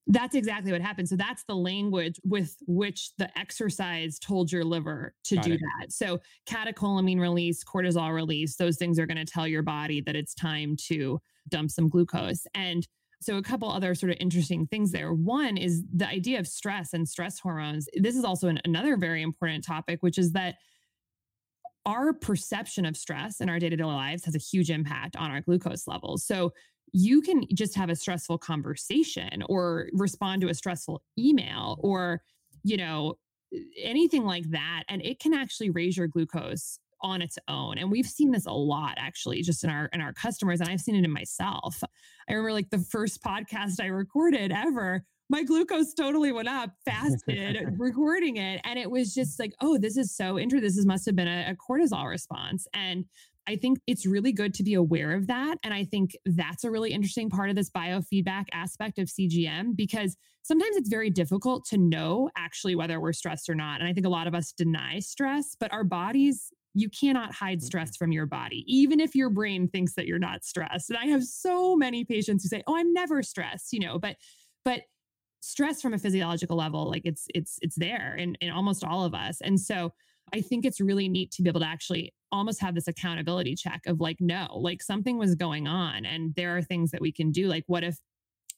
That's 0.08 0.36
exactly 0.36 0.72
what 0.72 0.82
happened. 0.82 1.08
So 1.08 1.16
that's 1.16 1.44
the 1.44 1.56
language 1.56 2.20
with 2.26 2.58
which 2.66 3.12
the 3.18 3.38
exercise 3.38 4.18
told 4.18 4.52
your 4.52 4.64
liver 4.66 5.14
to 5.26 5.36
Got 5.36 5.44
do 5.46 5.54
it. 5.54 5.60
that. 5.80 5.92
So 5.92 6.20
catecholamine 6.50 7.20
release, 7.20 7.64
cortisol 7.64 8.14
release, 8.14 8.56
those 8.56 8.78
things 8.78 8.98
are 8.98 9.06
going 9.06 9.24
to 9.24 9.32
tell 9.32 9.48
your 9.48 9.62
body 9.62 10.02
that 10.02 10.16
it's 10.16 10.34
time 10.34 10.76
to 10.88 11.22
dump 11.50 11.70
some 11.70 11.88
glucose. 11.88 12.48
And 12.56 12.88
so, 13.22 13.38
a 13.38 13.44
couple 13.44 13.72
other 13.72 13.94
sort 13.94 14.12
of 14.12 14.18
interesting 14.20 14.66
things 14.66 14.92
there. 14.92 15.14
One 15.14 15.56
is 15.56 15.84
the 15.94 16.08
idea 16.08 16.40
of 16.40 16.48
stress 16.48 16.94
and 16.94 17.08
stress 17.08 17.40
hormones. 17.40 17.88
This 17.96 18.16
is 18.16 18.24
also 18.24 18.48
an, 18.48 18.60
another 18.66 18.98
very 18.98 19.22
important 19.22 19.64
topic, 19.64 20.02
which 20.02 20.18
is 20.18 20.32
that 20.32 20.56
our 21.86 22.14
perception 22.14 22.86
of 22.86 22.98
stress 22.98 23.40
in 23.40 23.48
our 23.48 23.60
day 23.60 23.70
to 23.70 23.76
day 23.76 23.84
lives 23.84 24.26
has 24.26 24.36
a 24.36 24.40
huge 24.40 24.72
impact 24.72 25.16
on 25.16 25.30
our 25.30 25.42
glucose 25.42 25.88
levels. 25.88 26.26
So, 26.26 26.52
you 26.94 27.22
can 27.22 27.46
just 27.54 27.76
have 27.76 27.90
a 27.90 27.96
stressful 27.96 28.40
conversation 28.40 29.44
or 29.48 29.90
respond 29.94 30.42
to 30.42 30.50
a 30.50 30.56
stressful 30.56 31.04
email 31.18 31.78
or, 31.80 32.22
you 32.64 32.76
know, 32.76 33.16
anything 33.78 34.26
like 34.26 34.50
that. 34.50 34.84
And 34.90 35.02
it 35.06 35.20
can 35.20 35.34
actually 35.34 35.70
raise 35.70 35.96
your 35.96 36.08
glucose 36.08 36.80
on 37.02 37.22
its 37.22 37.38
own. 37.48 37.78
And 37.78 37.92
we've 37.92 38.08
seen 38.08 38.32
this 38.32 38.46
a 38.46 38.52
lot 38.52 38.96
actually 38.98 39.42
just 39.42 39.64
in 39.64 39.70
our 39.70 39.90
in 39.94 40.02
our 40.02 40.14
customers 40.14 40.62
and 40.62 40.70
I've 40.70 40.82
seen 40.82 40.96
it 40.96 41.04
in 41.04 41.12
myself. 41.12 41.84
I 42.30 42.34
remember 42.34 42.54
like 42.54 42.70
the 42.70 42.80
first 42.80 43.24
podcast 43.24 43.82
I 43.82 43.88
recorded 43.88 44.52
ever 44.52 45.04
my 45.32 45.44
glucose 45.44 45.94
totally 45.94 46.34
went 46.34 46.50
up 46.50 46.72
fasted 46.84 47.58
recording 47.78 48.36
it 48.36 48.60
and 48.66 48.78
it 48.78 48.92
was 48.92 49.14
just 49.14 49.40
like 49.40 49.54
oh 49.62 49.78
this 49.78 49.96
is 49.96 50.14
so 50.14 50.38
interesting 50.38 50.68
this 50.68 50.78
is, 50.78 50.86
must 50.86 51.06
have 51.06 51.16
been 51.16 51.28
a, 51.28 51.52
a, 51.52 51.56
cortisol 51.56 52.06
response 52.10 52.68
and 52.74 53.06
i 53.48 53.56
think 53.56 53.80
it's 53.88 54.06
really 54.06 54.34
good 54.34 54.54
to 54.54 54.62
be 54.62 54.74
aware 54.74 55.14
of 55.14 55.28
that 55.28 55.58
and 55.64 55.74
i 55.74 55.86
think 55.86 56.12
that's 56.26 56.66
a 56.66 56.70
really 56.70 56.92
interesting 56.92 57.30
part 57.30 57.50
of 57.50 57.56
this 57.56 57.70
biofeedback 57.70 58.46
aspect 58.52 59.00
of 59.00 59.08
cgm 59.08 59.74
because 59.74 60.18
sometimes 60.44 60.76
it's 60.76 60.90
very 60.90 61.10
difficult 61.10 61.64
to 61.66 61.78
know 61.78 62.30
actually 62.38 62.76
whether 62.76 63.00
we're 63.00 63.14
stressed 63.14 63.50
or 63.50 63.56
not 63.56 63.80
and 63.80 63.88
i 63.88 63.94
think 63.94 64.06
a 64.06 64.10
lot 64.10 64.28
of 64.28 64.36
us 64.36 64.52
deny 64.52 65.00
stress 65.00 65.56
but 65.58 65.72
our 65.72 65.86
bodies 65.86 66.52
you 66.74 66.90
cannot 66.90 67.34
hide 67.34 67.60
mm-hmm. 67.60 67.66
stress 67.66 67.98
from 67.98 68.12
your 68.12 68.26
body, 68.26 68.64
even 68.68 69.00
if 69.00 69.16
your 69.16 69.30
brain 69.30 69.68
thinks 69.68 69.94
that 69.96 70.08
you're 70.08 70.20
not 70.20 70.44
stressed. 70.44 70.90
And 70.90 70.98
I 70.98 71.08
have 71.08 71.24
so 71.24 71.76
many 71.76 72.06
patients 72.06 72.44
who 72.44 72.50
say, 72.50 72.64
"Oh, 72.68 72.76
I'm 72.76 72.94
never 72.94 73.22
stressed," 73.24 73.74
you 73.74 73.80
know, 73.80 74.00
but 74.00 74.16
but 74.64 74.82
stress 75.42 75.82
from 75.82 75.94
a 75.94 75.98
physiological 75.98 76.58
level, 76.58 76.90
like 76.90 77.04
it's 77.06 77.26
it's 77.34 77.58
it's 77.62 77.76
there 77.76 78.16
in 78.16 78.36
in 78.42 78.52
almost 78.52 78.84
all 78.84 79.04
of 79.04 79.14
us. 79.14 79.42
And 79.42 79.60
so 79.60 79.94
I 80.34 80.42
think 80.42 80.66
it's 80.66 80.80
really 80.80 81.10
neat 81.10 81.32
to 81.32 81.42
be 81.42 81.50
able 81.50 81.60
to 81.62 81.68
actually 81.68 82.14
almost 82.32 82.62
have 82.62 82.76
this 82.76 82.88
accountability 82.88 83.56
check 83.56 83.82
of 83.86 84.00
like, 84.00 84.18
no, 84.20 84.48
like 84.54 84.82
something 84.82 85.18
was 85.18 85.36
going 85.36 85.68
on 85.68 86.06
and 86.06 86.34
there 86.36 86.56
are 86.56 86.62
things 86.62 86.92
that 86.92 87.02
we 87.02 87.12
can 87.12 87.32
do. 87.32 87.48
Like, 87.48 87.66
what 87.68 87.84
if 87.84 87.98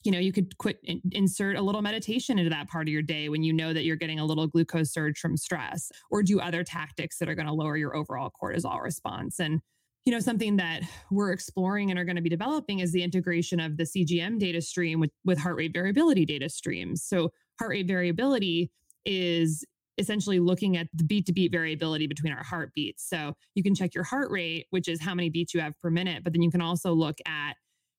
you 0.03 0.11
know, 0.11 0.19
you 0.19 0.33
could 0.33 0.57
quit 0.57 0.79
insert 1.11 1.55
a 1.55 1.61
little 1.61 1.81
meditation 1.81 2.37
into 2.37 2.49
that 2.49 2.67
part 2.67 2.87
of 2.87 2.91
your 2.91 3.01
day 3.01 3.29
when 3.29 3.43
you 3.43 3.53
know 3.53 3.73
that 3.73 3.83
you're 3.83 3.95
getting 3.95 4.19
a 4.19 4.25
little 4.25 4.47
glucose 4.47 4.91
surge 4.91 5.19
from 5.19 5.37
stress, 5.37 5.91
or 6.11 6.23
do 6.23 6.39
other 6.39 6.63
tactics 6.63 7.17
that 7.19 7.29
are 7.29 7.35
going 7.35 7.47
to 7.47 7.53
lower 7.53 7.77
your 7.77 7.95
overall 7.95 8.31
cortisol 8.41 8.81
response. 8.81 9.39
And 9.39 9.61
you 10.05 10.11
know, 10.11 10.19
something 10.19 10.57
that 10.57 10.81
we're 11.11 11.31
exploring 11.31 11.89
and 11.89 11.97
are 11.97 12.03
going 12.03 12.17
to 12.17 12.21
be 12.21 12.29
developing 12.29 12.79
is 12.79 12.91
the 12.91 13.03
integration 13.03 13.61
of 13.61 13.77
the 13.77 13.83
CGM 13.83 14.37
data 14.37 14.61
stream 14.61 14.99
with, 14.99 15.11
with 15.23 15.39
heart 15.39 15.55
rate 15.55 15.71
variability 15.73 16.25
data 16.25 16.49
streams. 16.49 17.03
So 17.03 17.31
heart 17.57 17.71
rate 17.71 17.87
variability 17.87 18.69
is 19.05 19.63
essentially 19.97 20.39
looking 20.39 20.75
at 20.75 20.87
the 20.93 21.03
beat 21.03 21.25
to 21.27 21.33
beat 21.33 21.51
variability 21.51 22.07
between 22.07 22.33
our 22.33 22.43
heartbeats. 22.43 23.07
So 23.07 23.33
you 23.55 23.63
can 23.63 23.75
check 23.75 23.93
your 23.93 24.03
heart 24.03 24.29
rate, 24.31 24.65
which 24.71 24.87
is 24.87 25.01
how 25.01 25.13
many 25.13 25.29
beats 25.29 25.53
you 25.53 25.61
have 25.61 25.79
per 25.81 25.89
minute, 25.89 26.23
but 26.23 26.33
then 26.33 26.41
you 26.41 26.51
can 26.51 26.61
also 26.61 26.91
look 26.91 27.19
at 27.25 27.53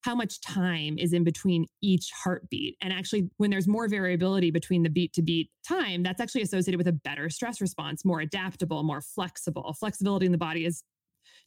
how 0.05 0.15
much 0.15 0.43
time 0.43 0.99
is 0.99 1.15
in 1.15 1.25
between 1.25 1.65
each 1.81 2.11
heartbeat. 2.23 2.77
And 2.83 2.93
actually, 2.93 3.31
when 3.39 3.51
there's 3.51 3.67
more 3.67 3.89
variability 3.89 4.51
between 4.51 4.83
the 4.83 4.91
beat 4.91 5.15
to 5.15 5.23
beat 5.23 5.51
time, 5.67 6.03
that's 6.03 6.21
actually 6.21 6.43
associated 6.43 6.77
with 6.77 6.89
a 6.89 6.93
better 6.93 7.31
stress 7.31 7.59
response, 7.59 8.05
more 8.05 8.21
adaptable, 8.21 8.83
more 8.83 9.01
flexible. 9.01 9.75
Flexibility 9.81 10.27
in 10.27 10.33
the 10.33 10.39
body 10.39 10.67
is 10.67 10.83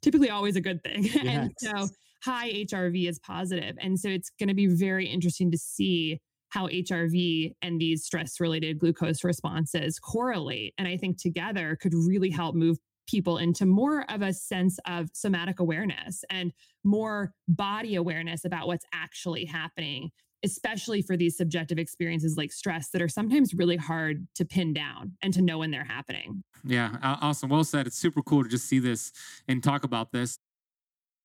typically 0.01 0.31
always 0.31 0.55
a 0.55 0.61
good 0.61 0.81
thing. 0.81 1.03
Yes. 1.03 1.17
and 1.27 1.51
so 1.59 1.87
high 2.23 2.49
HRV 2.51 3.07
is 3.07 3.19
positive. 3.19 3.75
And 3.79 3.99
so 3.99 4.09
it's 4.09 4.31
going 4.39 4.49
to 4.49 4.55
be 4.55 4.65
very 4.65 5.05
interesting 5.05 5.51
to 5.51 5.57
see 5.57 6.19
how 6.49 6.67
HRV 6.67 7.53
and 7.61 7.79
these 7.79 8.05
stress 8.05 8.39
related 8.39 8.79
glucose 8.79 9.23
responses 9.23 9.99
correlate. 9.99 10.73
And 10.79 10.87
I 10.87 10.97
think 10.97 11.21
together 11.21 11.77
could 11.79 11.93
really 11.93 12.31
help 12.31 12.55
move 12.55 12.77
people 13.07 13.37
into 13.37 13.65
more 13.65 14.05
of 14.09 14.21
a 14.21 14.33
sense 14.33 14.79
of 14.85 15.09
somatic 15.13 15.59
awareness 15.59 16.23
and 16.29 16.53
more 16.83 17.33
body 17.47 17.95
awareness 17.95 18.45
about 18.45 18.67
what's 18.67 18.85
actually 18.93 19.45
happening, 19.45 20.11
especially 20.43 21.01
for 21.01 21.17
these 21.17 21.35
subjective 21.35 21.79
experiences 21.79 22.37
like 22.37 22.51
stress 22.51 22.89
that 22.89 23.01
are 23.01 23.09
sometimes 23.09 23.53
really 23.53 23.77
hard 23.77 24.27
to 24.35 24.45
pin 24.45 24.73
down 24.73 25.13
and 25.23 25.33
to 25.33 25.41
know 25.41 25.57
when 25.57 25.71
they're 25.71 25.83
happening. 25.83 26.43
Yeah, 26.63 26.97
awesome. 27.01 27.49
Well 27.49 27.63
said. 27.63 27.87
It's 27.87 27.97
super 27.97 28.21
cool 28.21 28.43
to 28.43 28.49
just 28.49 28.65
see 28.65 28.79
this 28.79 29.11
and 29.47 29.63
talk 29.63 29.83
about 29.83 30.11
this. 30.11 30.37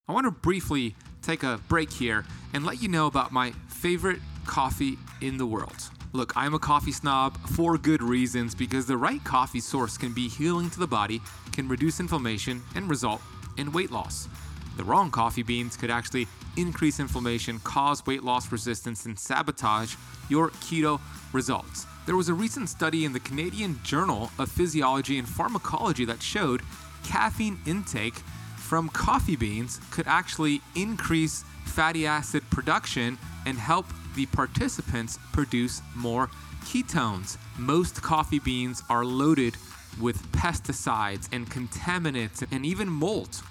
I 0.08 0.12
want 0.12 0.26
to 0.26 0.30
briefly 0.30 0.96
take 1.20 1.42
a 1.42 1.60
break 1.68 1.92
here 1.92 2.24
and 2.52 2.64
let 2.64 2.82
you 2.82 2.88
know 2.88 3.06
about 3.06 3.32
my 3.32 3.52
favorite 3.68 4.20
coffee 4.46 4.98
in 5.20 5.36
the 5.36 5.46
world. 5.46 5.90
Look, 6.14 6.34
I'm 6.36 6.52
a 6.52 6.58
coffee 6.58 6.92
snob 6.92 7.38
for 7.48 7.78
good 7.78 8.02
reasons 8.02 8.54
because 8.54 8.84
the 8.84 8.98
right 8.98 9.24
coffee 9.24 9.60
source 9.60 9.96
can 9.96 10.12
be 10.12 10.28
healing 10.28 10.68
to 10.68 10.78
the 10.78 10.86
body, 10.86 11.22
can 11.52 11.68
reduce 11.68 12.00
inflammation, 12.00 12.62
and 12.74 12.90
result 12.90 13.22
in 13.56 13.72
weight 13.72 13.90
loss. 13.90 14.28
The 14.76 14.84
wrong 14.84 15.10
coffee 15.10 15.42
beans 15.42 15.74
could 15.74 15.90
actually 15.90 16.28
increase 16.58 17.00
inflammation, 17.00 17.60
cause 17.60 18.04
weight 18.04 18.22
loss 18.22 18.52
resistance, 18.52 19.06
and 19.06 19.18
sabotage 19.18 19.94
your 20.28 20.50
keto 20.50 21.00
results. 21.32 21.86
There 22.04 22.16
was 22.16 22.28
a 22.28 22.34
recent 22.34 22.68
study 22.68 23.06
in 23.06 23.14
the 23.14 23.20
Canadian 23.20 23.80
Journal 23.82 24.30
of 24.38 24.50
Physiology 24.50 25.18
and 25.18 25.26
Pharmacology 25.26 26.04
that 26.04 26.22
showed 26.22 26.60
caffeine 27.04 27.58
intake 27.64 28.16
from 28.58 28.90
coffee 28.90 29.36
beans 29.36 29.80
could 29.90 30.06
actually 30.06 30.60
increase 30.74 31.42
fatty 31.64 32.06
acid 32.06 32.42
production 32.50 33.16
and 33.46 33.56
help 33.56 33.86
the 34.14 34.26
participants 34.26 35.18
produce 35.32 35.82
more 35.94 36.30
ketones. 36.64 37.36
Most 37.58 38.02
coffee 38.02 38.38
beans 38.38 38.82
are 38.88 39.04
loaded 39.04 39.56
with 40.00 40.22
pesticides 40.32 41.28
and 41.32 41.50
contaminants 41.50 42.44
and 42.50 42.64
even 42.64 42.88
mold. 42.88 43.42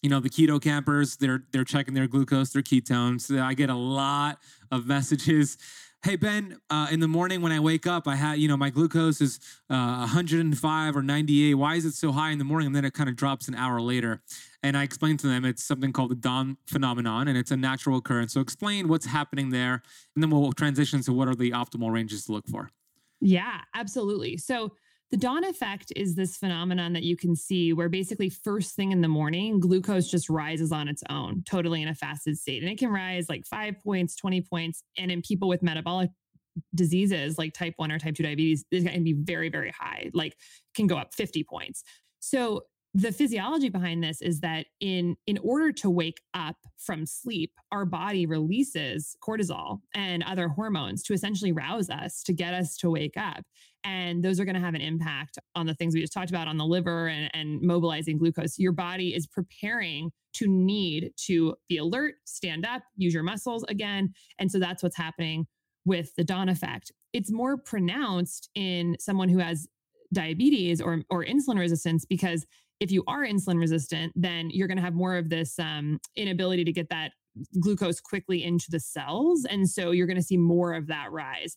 You 0.02 0.10
know, 0.10 0.20
the 0.20 0.28
keto 0.28 0.60
campers, 0.60 1.16
they're 1.16 1.44
they're 1.52 1.64
checking 1.64 1.94
their 1.94 2.08
glucose, 2.08 2.50
their 2.50 2.62
ketones. 2.62 3.40
I 3.40 3.54
get 3.54 3.70
a 3.70 3.76
lot 3.76 4.38
of 4.70 4.86
messages 4.86 5.56
hey 6.04 6.16
ben 6.16 6.58
uh, 6.68 6.88
in 6.90 6.98
the 6.98 7.06
morning 7.06 7.40
when 7.42 7.52
i 7.52 7.60
wake 7.60 7.86
up 7.86 8.08
i 8.08 8.16
had 8.16 8.38
you 8.38 8.48
know 8.48 8.56
my 8.56 8.70
glucose 8.70 9.20
is 9.20 9.38
uh, 9.70 9.98
105 9.98 10.96
or 10.96 11.02
98 11.02 11.54
why 11.54 11.76
is 11.76 11.84
it 11.84 11.94
so 11.94 12.10
high 12.10 12.30
in 12.30 12.38
the 12.38 12.44
morning? 12.44 12.66
And 12.66 12.76
then 12.76 12.84
it 12.84 12.92
kind 12.92 13.08
of 13.08 13.16
drops 13.16 13.46
an 13.48 13.54
hour 13.54 13.80
later. 13.80 14.20
And 14.62 14.76
i 14.76 14.82
explained 14.82 15.20
to 15.20 15.28
them 15.28 15.44
it's 15.44 15.64
something 15.64 15.92
called 15.92 16.10
the 16.10 16.16
dawn 16.16 16.56
phenomenon 16.66 17.28
and 17.28 17.38
it's 17.38 17.50
a 17.50 17.56
natural 17.56 17.98
occurrence. 17.98 18.32
So 18.32 18.40
explain 18.40 18.88
what's 18.88 19.06
happening 19.06 19.50
there 19.50 19.82
and 20.14 20.22
then 20.22 20.30
we'll 20.30 20.52
transition 20.52 21.02
to 21.02 21.12
what 21.12 21.28
are 21.28 21.34
the 21.34 21.52
optimal 21.52 21.92
ranges 21.92 22.26
to 22.26 22.32
look 22.32 22.48
for. 22.48 22.70
Yeah 23.20 23.60
absolutely. 23.74 24.36
So 24.36 24.72
the 25.12 25.18
dawn 25.18 25.44
effect 25.44 25.92
is 25.94 26.14
this 26.14 26.38
phenomenon 26.38 26.94
that 26.94 27.02
you 27.02 27.18
can 27.18 27.36
see 27.36 27.74
where 27.74 27.90
basically 27.90 28.30
first 28.30 28.74
thing 28.74 28.92
in 28.92 29.02
the 29.02 29.08
morning, 29.08 29.60
glucose 29.60 30.10
just 30.10 30.30
rises 30.30 30.72
on 30.72 30.88
its 30.88 31.02
own, 31.10 31.44
totally 31.46 31.82
in 31.82 31.88
a 31.88 31.94
fasted 31.94 32.38
state. 32.38 32.62
And 32.62 32.72
it 32.72 32.78
can 32.78 32.88
rise 32.88 33.28
like 33.28 33.44
five 33.44 33.74
points, 33.84 34.16
20 34.16 34.40
points. 34.40 34.82
And 34.96 35.10
in 35.10 35.20
people 35.20 35.48
with 35.48 35.62
metabolic 35.62 36.10
diseases 36.74 37.36
like 37.36 37.52
type 37.52 37.74
1 37.76 37.92
or 37.92 37.98
type 37.98 38.14
2 38.14 38.22
diabetes, 38.22 38.64
it 38.70 38.86
can 38.86 39.04
be 39.04 39.12
very, 39.12 39.50
very 39.50 39.70
high, 39.78 40.10
like 40.14 40.34
can 40.74 40.86
go 40.86 40.96
up 40.96 41.12
50 41.12 41.44
points. 41.44 41.82
So 42.20 42.62
the 42.94 43.12
physiology 43.12 43.68
behind 43.68 44.02
this 44.02 44.20
is 44.20 44.40
that 44.40 44.66
in 44.80 45.16
in 45.26 45.38
order 45.38 45.72
to 45.72 45.88
wake 45.88 46.20
up 46.34 46.56
from 46.76 47.06
sleep 47.06 47.50
our 47.70 47.86
body 47.86 48.26
releases 48.26 49.16
cortisol 49.26 49.78
and 49.94 50.22
other 50.24 50.48
hormones 50.48 51.02
to 51.02 51.14
essentially 51.14 51.52
rouse 51.52 51.88
us 51.88 52.22
to 52.22 52.34
get 52.34 52.52
us 52.52 52.76
to 52.76 52.90
wake 52.90 53.16
up 53.16 53.44
and 53.84 54.22
those 54.22 54.38
are 54.38 54.44
going 54.44 54.54
to 54.54 54.60
have 54.60 54.74
an 54.74 54.80
impact 54.80 55.38
on 55.54 55.66
the 55.66 55.74
things 55.74 55.94
we 55.94 56.00
just 56.00 56.12
talked 56.12 56.30
about 56.30 56.48
on 56.48 56.56
the 56.56 56.64
liver 56.64 57.08
and, 57.08 57.30
and 57.34 57.60
mobilizing 57.60 58.18
glucose 58.18 58.58
your 58.58 58.72
body 58.72 59.14
is 59.14 59.26
preparing 59.26 60.10
to 60.32 60.46
need 60.48 61.12
to 61.16 61.54
be 61.68 61.78
alert 61.78 62.14
stand 62.24 62.64
up 62.64 62.82
use 62.96 63.14
your 63.14 63.22
muscles 63.22 63.64
again 63.64 64.12
and 64.38 64.50
so 64.50 64.58
that's 64.58 64.82
what's 64.82 64.96
happening 64.96 65.46
with 65.84 66.14
the 66.16 66.24
dawn 66.24 66.48
effect 66.48 66.92
it's 67.12 67.30
more 67.30 67.56
pronounced 67.56 68.48
in 68.54 68.96
someone 68.98 69.28
who 69.28 69.38
has 69.38 69.66
diabetes 70.12 70.80
or, 70.80 71.02
or 71.10 71.24
insulin 71.24 71.58
resistance 71.58 72.04
because 72.04 72.46
if 72.80 72.90
you 72.90 73.04
are 73.06 73.24
insulin 73.24 73.60
resistant, 73.60 74.12
then 74.16 74.50
you're 74.50 74.66
going 74.66 74.76
to 74.76 74.82
have 74.82 74.92
more 74.92 75.16
of 75.16 75.30
this 75.30 75.56
um, 75.60 76.00
inability 76.16 76.64
to 76.64 76.72
get 76.72 76.88
that 76.90 77.12
glucose 77.60 78.00
quickly 78.00 78.42
into 78.42 78.66
the 78.70 78.80
cells. 78.80 79.46
And 79.48 79.70
so 79.70 79.92
you're 79.92 80.08
going 80.08 80.16
to 80.16 80.22
see 80.22 80.36
more 80.36 80.72
of 80.72 80.88
that 80.88 81.12
rise. 81.12 81.56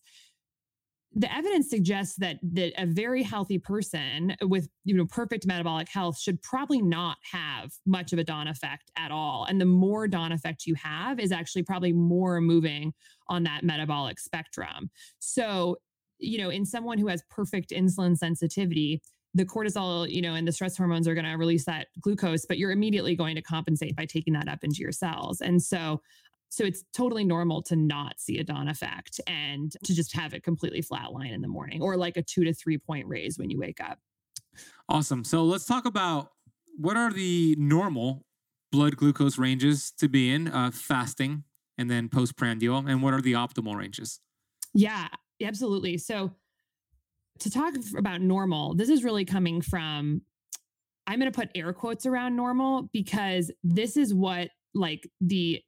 The 1.18 1.34
evidence 1.34 1.70
suggests 1.70 2.18
that 2.18 2.39
that 2.43 2.74
a 2.78 2.86
very 2.86 3.24
healthy 3.24 3.57
person 3.57 4.36
with 4.41 4.68
you 4.84 4.95
know 4.95 5.05
perfect 5.05 5.47
metabolic 5.47 5.88
health 5.89 6.20
should 6.20 6.41
probably 6.41 6.82
not 6.82 7.18
have 7.32 7.72
much 7.86 8.11
of 8.11 8.20
a 8.20 8.24
dawn 8.24 8.47
effect 8.47 8.91
at 8.97 9.11
all. 9.11 9.45
And 9.45 9.59
the 9.59 9.66
more 9.66 10.07
dawn 10.07 10.34
effect 10.34 10.66
you 10.66 10.76
have 10.76 11.20
is 11.20 11.32
actually 11.32 11.63
probably 11.63 11.93
more 11.93 12.41
moving 12.41 12.93
on 13.30 13.43
that 13.43 13.63
metabolic 13.63 14.20
spectrum. 14.20 14.89
So, 15.20 15.78
you 16.20 16.38
know, 16.38 16.49
in 16.49 16.66
someone 16.66 16.97
who 16.97 17.07
has 17.07 17.24
perfect 17.30 17.70
insulin 17.70 18.18
sensitivity, 18.18 19.01
the 19.36 19.45
cortisol, 19.45 20.09
you 20.09 20.22
know, 20.22 20.34
and 20.34 20.47
the 20.47 20.51
stress 20.51 20.78
hormones 20.78 21.07
are 21.07 21.13
going 21.13 21.26
to 21.26 21.34
release 21.34 21.66
that 21.66 21.88
glucose, 22.01 22.45
but 22.45 22.57
you're 22.57 22.72
immediately 22.72 23.16
going 23.16 23.36
to 23.36 23.41
compensate 23.41 23.95
by 23.95 24.05
taking 24.05 24.34
that 24.34 24.47
up 24.47 24.63
into 24.63 24.80
your 24.80 24.93
cells. 24.93 25.41
And 25.41 25.61
so 25.61 26.01
So 26.50 26.64
it's 26.64 26.84
totally 26.93 27.26
normal 27.26 27.62
to 27.64 27.76
not 27.76 28.20
see 28.20 28.38
a 28.38 28.43
dawn 28.43 28.68
effect 28.68 29.20
and 29.28 29.74
to 29.84 29.93
just 29.93 30.16
have 30.16 30.34
it 30.34 30.43
completely 30.43 30.82
flatline 30.82 31.34
in 31.34 31.41
the 31.41 31.48
morning 31.48 31.82
or 31.82 31.98
like 31.98 32.18
a 32.18 32.22
two 32.22 32.43
to 32.46 32.54
three 32.54 32.78
point 32.78 33.08
raise 33.08 33.38
when 33.38 33.50
you 33.50 33.60
wake 33.60 33.82
up. 33.82 34.00
Awesome. 34.88 35.24
So 35.24 35.43
let's 35.43 35.66
talk 35.66 35.86
about 35.86 36.30
what 36.78 36.96
are 36.98 37.12
the 37.12 37.56
normal 37.58 38.26
blood 38.72 38.98
glucose 38.98 39.38
ranges 39.38 39.91
to 40.00 40.08
be 40.08 40.32
in 40.32 40.48
uh, 40.48 40.72
fasting 40.72 41.43
and 41.78 41.89
then 41.89 42.08
postprandial, 42.08 42.78
and 42.88 43.02
what 43.02 43.14
are 43.14 43.22
the 43.22 43.34
optimal 43.34 43.76
ranges? 43.76 44.22
Yeah, 44.74 45.08
absolutely. 45.41 45.98
So 45.98 46.32
to 47.39 47.50
talk 47.50 47.74
about 47.98 48.22
normal, 48.22 48.76
this 48.76 48.89
is 48.89 49.04
really 49.04 49.26
coming 49.26 49.62
from 49.62 50.22
I'm 51.08 51.20
going 51.20 51.32
to 51.32 51.36
put 51.36 51.50
air 51.54 51.74
quotes 51.74 52.06
around 52.06 52.36
normal 52.36 52.89
because 52.91 53.52
this 53.64 53.98
is 53.98 54.14
what 54.14 54.50
like 54.74 55.08
the 55.22 55.62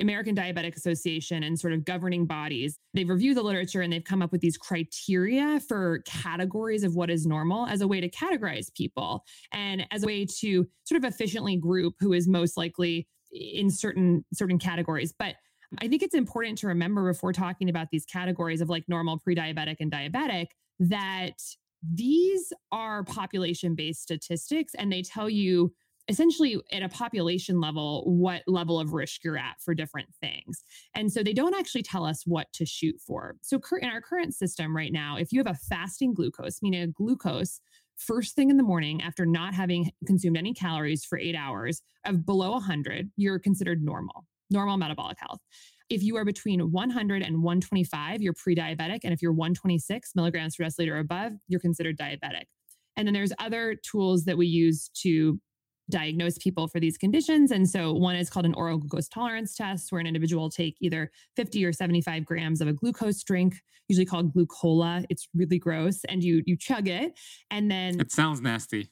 American 0.00 0.34
Diabetic 0.34 0.76
Association 0.76 1.42
and 1.42 1.58
sort 1.58 1.72
of 1.72 1.84
governing 1.84 2.26
bodies, 2.26 2.78
they've 2.94 3.08
reviewed 3.08 3.36
the 3.36 3.42
literature 3.42 3.80
and 3.80 3.92
they've 3.92 4.04
come 4.04 4.22
up 4.22 4.32
with 4.32 4.40
these 4.40 4.56
criteria 4.56 5.60
for 5.66 6.02
categories 6.06 6.84
of 6.84 6.94
what 6.94 7.10
is 7.10 7.26
normal 7.26 7.66
as 7.66 7.80
a 7.80 7.88
way 7.88 8.00
to 8.00 8.08
categorize 8.08 8.72
people 8.74 9.24
and 9.52 9.86
as 9.90 10.04
a 10.04 10.06
way 10.06 10.24
to 10.24 10.66
sort 10.84 11.02
of 11.02 11.04
efficiently 11.04 11.56
group 11.56 11.94
who 12.00 12.12
is 12.12 12.28
most 12.28 12.56
likely 12.56 13.08
in 13.32 13.70
certain 13.70 14.24
certain 14.32 14.58
categories. 14.58 15.12
But 15.18 15.36
I 15.78 15.88
think 15.88 16.02
it's 16.02 16.14
important 16.14 16.58
to 16.58 16.66
remember 16.68 17.10
before 17.10 17.32
talking 17.32 17.68
about 17.68 17.88
these 17.90 18.04
categories 18.04 18.60
of 18.60 18.68
like 18.68 18.84
normal, 18.88 19.18
pre-diabetic 19.18 19.76
and 19.80 19.90
diabetic 19.90 20.48
that 20.78 21.38
these 21.94 22.52
are 22.70 23.02
population 23.04 23.74
based 23.74 24.02
statistics 24.02 24.74
and 24.74 24.92
they 24.92 25.02
tell 25.02 25.28
you 25.28 25.72
essentially 26.08 26.60
at 26.72 26.82
a 26.82 26.88
population 26.88 27.60
level 27.60 28.02
what 28.06 28.42
level 28.46 28.80
of 28.80 28.92
risk 28.92 29.22
you're 29.22 29.38
at 29.38 29.60
for 29.60 29.74
different 29.74 30.08
things. 30.20 30.64
And 30.94 31.12
so 31.12 31.22
they 31.22 31.32
don't 31.32 31.54
actually 31.54 31.82
tell 31.82 32.04
us 32.04 32.24
what 32.26 32.52
to 32.54 32.66
shoot 32.66 32.96
for. 33.06 33.36
So 33.42 33.60
in 33.80 33.88
our 33.88 34.00
current 34.00 34.34
system 34.34 34.76
right 34.76 34.92
now, 34.92 35.16
if 35.16 35.32
you 35.32 35.38
have 35.38 35.46
a 35.46 35.58
fasting 35.68 36.14
glucose, 36.14 36.60
meaning 36.62 36.82
a 36.82 36.86
glucose 36.88 37.60
first 37.96 38.34
thing 38.34 38.50
in 38.50 38.56
the 38.56 38.62
morning 38.62 39.02
after 39.02 39.24
not 39.24 39.54
having 39.54 39.90
consumed 40.06 40.36
any 40.36 40.52
calories 40.52 41.04
for 41.04 41.18
8 41.18 41.36
hours 41.36 41.82
of 42.04 42.26
below 42.26 42.52
100, 42.52 43.10
you're 43.16 43.38
considered 43.38 43.82
normal, 43.82 44.26
normal 44.50 44.76
metabolic 44.76 45.18
health. 45.20 45.40
If 45.88 46.02
you 46.02 46.16
are 46.16 46.24
between 46.24 46.72
100 46.72 47.22
and 47.22 47.42
125, 47.42 48.22
you're 48.22 48.32
pre-diabetic 48.32 49.00
and 49.04 49.12
if 49.12 49.22
you're 49.22 49.32
126 49.32 50.12
milligrams 50.16 50.56
per 50.56 50.64
deciliter 50.64 50.92
or 50.92 50.98
above, 50.98 51.32
you're 51.48 51.60
considered 51.60 51.98
diabetic. 51.98 52.44
And 52.96 53.06
then 53.06 53.14
there's 53.14 53.32
other 53.38 53.76
tools 53.76 54.24
that 54.24 54.36
we 54.36 54.46
use 54.46 54.90
to 55.02 55.38
diagnose 55.92 56.38
people 56.38 56.66
for 56.66 56.80
these 56.80 56.98
conditions. 56.98 57.52
And 57.52 57.68
so 57.68 57.92
one 57.92 58.16
is 58.16 58.28
called 58.28 58.46
an 58.46 58.54
oral 58.54 58.78
glucose 58.78 59.08
tolerance 59.08 59.54
test, 59.54 59.92
where 59.92 60.00
an 60.00 60.06
individual 60.06 60.44
will 60.44 60.50
take 60.50 60.76
either 60.80 61.12
50 61.36 61.64
or 61.64 61.72
75 61.72 62.24
grams 62.24 62.60
of 62.60 62.66
a 62.66 62.72
glucose 62.72 63.22
drink, 63.22 63.54
usually 63.88 64.06
called 64.06 64.34
glucola. 64.34 65.04
It's 65.10 65.28
really 65.34 65.58
gross. 65.58 66.02
And 66.08 66.24
you 66.24 66.42
you 66.46 66.56
chug 66.56 66.88
it. 66.88 67.18
And 67.50 67.70
then 67.70 68.00
it 68.00 68.10
sounds 68.10 68.40
nasty. 68.40 68.90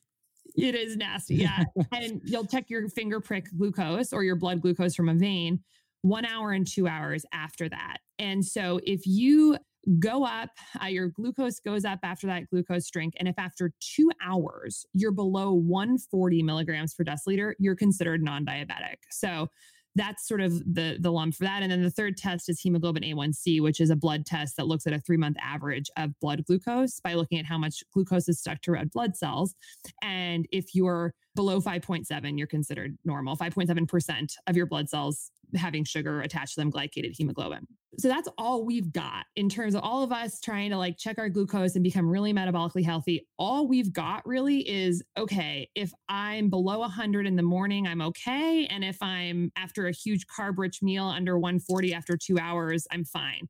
It 0.56 0.74
is 0.74 0.96
nasty. 0.96 1.34
Yeah. 1.40 1.64
and 1.92 2.20
you'll 2.24 2.46
check 2.46 2.68
your 2.68 2.88
finger 2.88 3.20
prick 3.20 3.46
glucose 3.56 4.12
or 4.12 4.22
your 4.22 4.36
blood 4.36 4.60
glucose 4.60 4.94
from 4.94 5.08
a 5.08 5.14
vein 5.14 5.60
one 6.02 6.24
hour 6.24 6.52
and 6.52 6.66
two 6.66 6.88
hours 6.88 7.24
after 7.32 7.68
that. 7.68 7.98
And 8.18 8.44
so 8.44 8.80
if 8.84 9.06
you 9.06 9.58
go 9.98 10.24
up, 10.24 10.50
uh, 10.82 10.86
your 10.86 11.08
glucose 11.08 11.60
goes 11.60 11.84
up 11.84 12.00
after 12.02 12.26
that 12.26 12.48
glucose 12.50 12.90
drink. 12.90 13.14
And 13.18 13.28
if 13.28 13.38
after 13.38 13.72
two 13.80 14.10
hours 14.24 14.84
you're 14.92 15.12
below 15.12 15.52
140 15.52 16.42
milligrams 16.42 16.94
per 16.94 17.04
deciliter, 17.04 17.54
you're 17.58 17.76
considered 17.76 18.22
non 18.22 18.44
diabetic. 18.44 18.96
So 19.10 19.48
that's 19.96 20.26
sort 20.26 20.40
of 20.40 20.52
the 20.72 20.98
the 21.00 21.10
lump 21.10 21.34
for 21.34 21.44
that 21.44 21.62
and 21.62 21.72
then 21.72 21.82
the 21.82 21.90
third 21.90 22.16
test 22.16 22.48
is 22.48 22.60
hemoglobin 22.60 23.02
a1c 23.02 23.60
which 23.60 23.80
is 23.80 23.90
a 23.90 23.96
blood 23.96 24.24
test 24.24 24.56
that 24.56 24.66
looks 24.66 24.86
at 24.86 24.92
a 24.92 25.00
three 25.00 25.16
month 25.16 25.36
average 25.42 25.90
of 25.96 26.10
blood 26.20 26.44
glucose 26.46 27.00
by 27.00 27.14
looking 27.14 27.38
at 27.38 27.44
how 27.44 27.58
much 27.58 27.82
glucose 27.92 28.28
is 28.28 28.38
stuck 28.38 28.60
to 28.62 28.70
red 28.70 28.90
blood 28.92 29.16
cells 29.16 29.54
and 30.02 30.46
if 30.52 30.74
you're 30.74 31.12
below 31.34 31.60
5.7 31.60 32.38
you're 32.38 32.46
considered 32.46 32.96
normal 33.04 33.36
5.7% 33.36 34.32
of 34.46 34.56
your 34.56 34.66
blood 34.66 34.88
cells 34.88 35.32
having 35.56 35.84
sugar 35.84 36.20
attached 36.20 36.54
to 36.54 36.60
them, 36.60 36.70
glycated 36.70 37.12
hemoglobin. 37.16 37.66
So 37.98 38.08
that's 38.08 38.28
all 38.38 38.64
we've 38.64 38.92
got 38.92 39.26
in 39.36 39.48
terms 39.48 39.74
of 39.74 39.82
all 39.82 40.02
of 40.02 40.12
us 40.12 40.40
trying 40.40 40.70
to 40.70 40.76
like 40.76 40.96
check 40.96 41.18
our 41.18 41.28
glucose 41.28 41.74
and 41.74 41.82
become 41.82 42.08
really 42.08 42.32
metabolically 42.32 42.84
healthy. 42.84 43.26
All 43.38 43.66
we've 43.66 43.92
got 43.92 44.24
really 44.26 44.68
is 44.68 45.02
okay, 45.18 45.68
if 45.74 45.92
I'm 46.08 46.50
below 46.50 46.78
100 46.80 47.26
in 47.26 47.36
the 47.36 47.42
morning, 47.42 47.86
I'm 47.86 48.00
okay. 48.02 48.66
And 48.66 48.84
if 48.84 48.96
I'm 49.02 49.50
after 49.56 49.86
a 49.86 49.92
huge 49.92 50.26
carb 50.26 50.54
rich 50.56 50.82
meal 50.82 51.04
under 51.04 51.38
140 51.38 51.92
after 51.92 52.16
two 52.16 52.38
hours, 52.38 52.86
I'm 52.92 53.04
fine. 53.04 53.48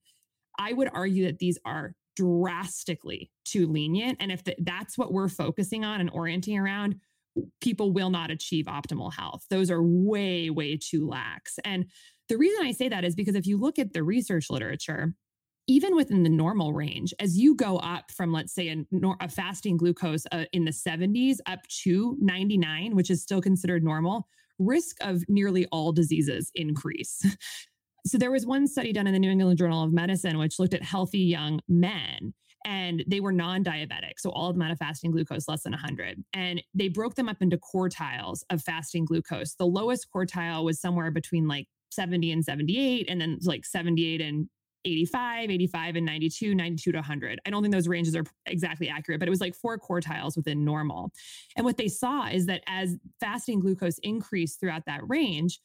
I 0.59 0.73
would 0.73 0.89
argue 0.93 1.27
that 1.27 1.39
these 1.39 1.59
are 1.65 1.95
drastically 2.17 3.31
too 3.45 3.67
lenient. 3.67 4.19
And 4.21 4.31
if 4.31 4.45
the, 4.45 4.55
that's 4.59 4.99
what 4.99 5.13
we're 5.13 5.29
focusing 5.29 5.85
on 5.85 6.01
and 6.01 6.11
orienting 6.11 6.59
around, 6.59 6.97
people 7.61 7.93
will 7.93 8.11
not 8.11 8.31
achieve 8.31 8.67
optimal 8.67 9.13
health. 9.13 9.45
Those 9.51 9.71
are 9.71 9.83
way, 9.83 10.51
way 10.51 10.77
too 10.77 11.07
lax. 11.07 11.59
And 11.65 11.87
the 12.29 12.37
reason 12.37 12.65
I 12.65 12.73
say 12.73 12.89
that 12.89 13.05
is 13.05 13.15
because 13.15 13.35
if 13.35 13.47
you 13.47 13.59
look 13.59 13.79
at 13.79 13.93
the 13.93 14.03
research 14.03 14.51
literature, 14.51 15.15
even 15.67 15.95
within 15.95 16.23
the 16.23 16.31
normal 16.31 16.73
range, 16.73 17.15
as 17.21 17.39
you 17.39 17.55
go 17.55 17.77
up 17.79 18.11
from, 18.11 18.33
let's 18.33 18.53
say, 18.53 18.69
a, 18.69 18.85
a 19.21 19.29
fasting 19.29 19.77
glucose 19.77 20.25
uh, 20.33 20.45
in 20.53 20.65
the 20.65 20.73
70s 20.73 21.37
up 21.47 21.67
to 21.85 22.17
99, 22.21 22.97
which 22.97 23.11
is 23.11 23.23
still 23.23 23.41
considered 23.41 23.85
normal, 23.85 24.27
risk 24.59 24.97
of 25.01 25.23
nearly 25.29 25.67
all 25.67 25.93
diseases 25.93 26.51
increase. 26.55 27.25
so 28.07 28.19
there 28.19 28.31
was 28.31 28.47
one 28.47 28.67
study 28.67 28.93
done 28.93 29.07
in 29.07 29.13
the 29.13 29.19
New 29.19 29.31
England 29.31 29.59
Journal 29.59 29.85
of 29.85 29.93
Medicine, 29.93 30.39
which 30.39 30.59
looked 30.59 30.75
at 30.75 30.83
healthy 30.83 31.21
young 31.21 31.61
men 31.69 32.35
and 32.65 33.05
they 33.07 33.21
were 33.21 33.33
non-diabetic 33.33 34.13
so 34.19 34.31
all 34.31 34.51
of 34.51 34.57
them 34.57 34.63
had 34.63 34.73
a 34.73 34.77
fasting 34.77 35.11
glucose 35.11 35.49
less 35.49 35.63
than 35.63 35.73
100 35.73 36.23
and 36.35 36.63
they 36.75 36.89
broke 36.89 37.15
them 37.15 37.29
up 37.29 37.39
into 37.41 37.59
quartiles 37.59 38.43
of 38.51 38.63
fasting 38.63 39.05
glucose. 39.05 39.55
The 39.55 39.67
lowest 39.67 40.07
quartile 40.15 40.65
was 40.65 40.81
somewhere 40.81 41.11
between 41.11 41.49
like 41.49 41.67
70 41.91 42.33
and 42.33 42.45
78 42.45 43.09
and 43.09 43.21
then 43.21 43.39
like 43.45 43.65
78 43.65 44.21
and 44.21 44.49
85 44.85 45.51
85 45.51 45.97
and 45.97 46.07
92 46.07 46.55
92 46.55 46.93
to 46.93 46.97
100 46.97 47.39
i 47.45 47.51
don't 47.51 47.61
think 47.63 47.75
those 47.75 47.87
ranges 47.87 48.17
are 48.17 48.25
exactly 48.47 48.89
accurate 48.89 49.21
but 49.21 49.29
it 49.29 49.31
was 49.31 49.41
like 49.41 49.55
four 49.55 49.79
quartiles 49.79 50.37
within 50.37 50.65
normal. 50.65 51.13
And 51.57 51.67
what 51.67 51.77
they 51.77 51.89
saw 51.89 52.29
is 52.29 52.47
that 52.47 52.63
as 52.67 52.97
fasting 53.21 53.61
glucose 53.61 53.99
increased 53.99 54.59
throughout 54.59 54.87
that 54.87 55.03
range 55.07 55.59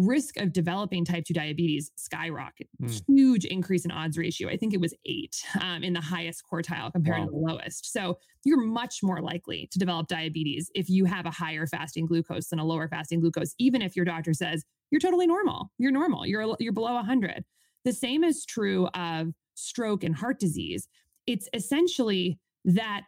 risk 0.00 0.36
of 0.38 0.52
developing 0.52 1.04
type 1.04 1.24
2 1.24 1.34
diabetes 1.34 1.90
skyrocket. 1.96 2.68
Mm. 2.82 3.02
huge 3.08 3.44
increase 3.44 3.84
in 3.84 3.90
odds 3.90 4.16
ratio. 4.18 4.48
I 4.48 4.56
think 4.56 4.74
it 4.74 4.80
was 4.80 4.94
eight 5.06 5.42
um, 5.60 5.82
in 5.82 5.92
the 5.92 6.00
highest 6.00 6.42
quartile 6.50 6.92
compared 6.92 7.20
wow. 7.20 7.24
to 7.26 7.30
the 7.30 7.36
lowest. 7.36 7.92
So 7.92 8.18
you're 8.44 8.64
much 8.64 9.02
more 9.02 9.20
likely 9.20 9.68
to 9.70 9.78
develop 9.78 10.08
diabetes 10.08 10.70
if 10.74 10.88
you 10.88 11.04
have 11.04 11.26
a 11.26 11.30
higher 11.30 11.66
fasting 11.66 12.06
glucose 12.06 12.48
than 12.48 12.58
a 12.58 12.64
lower 12.64 12.88
fasting 12.88 13.20
glucose 13.20 13.54
even 13.58 13.82
if 13.82 13.94
your 13.94 14.04
doctor 14.04 14.32
says 14.32 14.64
you're 14.90 15.00
totally 15.00 15.26
normal. 15.26 15.70
You're 15.78 15.92
normal. 15.92 16.26
You're 16.26 16.56
you're 16.58 16.72
below 16.72 16.94
100 16.94 17.44
the 17.84 17.92
same 17.92 18.24
is 18.24 18.44
true 18.44 18.86
of 18.88 19.28
stroke 19.54 20.04
and 20.04 20.14
heart 20.14 20.38
disease. 20.38 20.88
It's 21.26 21.48
essentially 21.54 22.38
that 22.64 23.02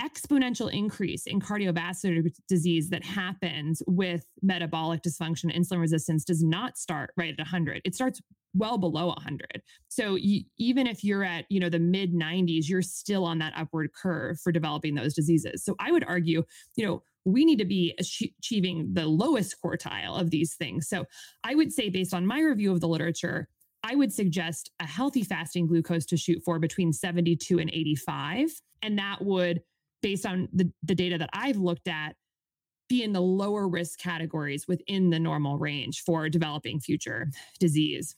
exponential 0.00 0.72
increase 0.72 1.26
in 1.26 1.40
cardiovascular 1.40 2.30
disease 2.48 2.88
that 2.90 3.04
happens 3.04 3.82
with 3.86 4.24
metabolic 4.42 5.02
dysfunction, 5.02 5.54
insulin 5.56 5.80
resistance 5.80 6.24
does 6.24 6.42
not 6.42 6.78
start 6.78 7.10
right 7.16 7.32
at 7.32 7.38
100. 7.38 7.82
It 7.84 7.94
starts 7.94 8.20
well 8.54 8.78
below 8.78 9.08
100. 9.08 9.62
So 9.88 10.14
you, 10.14 10.42
even 10.58 10.86
if 10.86 11.04
you're 11.04 11.24
at, 11.24 11.44
you 11.48 11.60
know, 11.60 11.68
the 11.68 11.78
mid 11.78 12.14
90s, 12.14 12.68
you're 12.68 12.82
still 12.82 13.24
on 13.24 13.38
that 13.38 13.52
upward 13.56 13.90
curve 13.92 14.40
for 14.40 14.52
developing 14.52 14.94
those 14.94 15.14
diseases. 15.14 15.64
So 15.64 15.74
I 15.78 15.92
would 15.92 16.04
argue, 16.06 16.44
you 16.76 16.86
know, 16.86 17.02
we 17.24 17.44
need 17.44 17.58
to 17.58 17.64
be 17.64 17.94
achieving 17.98 18.90
the 18.94 19.06
lowest 19.06 19.56
quartile 19.62 20.18
of 20.18 20.30
these 20.30 20.54
things. 20.54 20.88
So 20.88 21.04
I 21.44 21.54
would 21.54 21.72
say 21.72 21.90
based 21.90 22.14
on 22.14 22.26
my 22.26 22.40
review 22.40 22.72
of 22.72 22.80
the 22.80 22.88
literature, 22.88 23.48
I 23.82 23.96
would 23.96 24.12
suggest 24.12 24.70
a 24.80 24.86
healthy 24.86 25.22
fasting 25.22 25.66
glucose 25.66 26.06
to 26.06 26.16
shoot 26.16 26.42
for 26.44 26.58
between 26.58 26.92
72 26.92 27.58
and 27.58 27.70
85 27.70 28.50
and 28.82 28.98
that 28.98 29.24
would 29.24 29.62
based 30.02 30.26
on 30.26 30.48
the, 30.52 30.70
the 30.82 30.94
data 30.94 31.18
that 31.18 31.30
I've 31.32 31.56
looked 31.56 31.88
at, 31.88 32.14
be 32.88 33.02
in 33.02 33.12
the 33.12 33.20
lower 33.20 33.68
risk 33.68 33.98
categories 33.98 34.66
within 34.66 35.10
the 35.10 35.18
normal 35.18 35.58
range 35.58 36.02
for 36.04 36.28
developing 36.28 36.80
future 36.80 37.28
disease. 37.60 38.16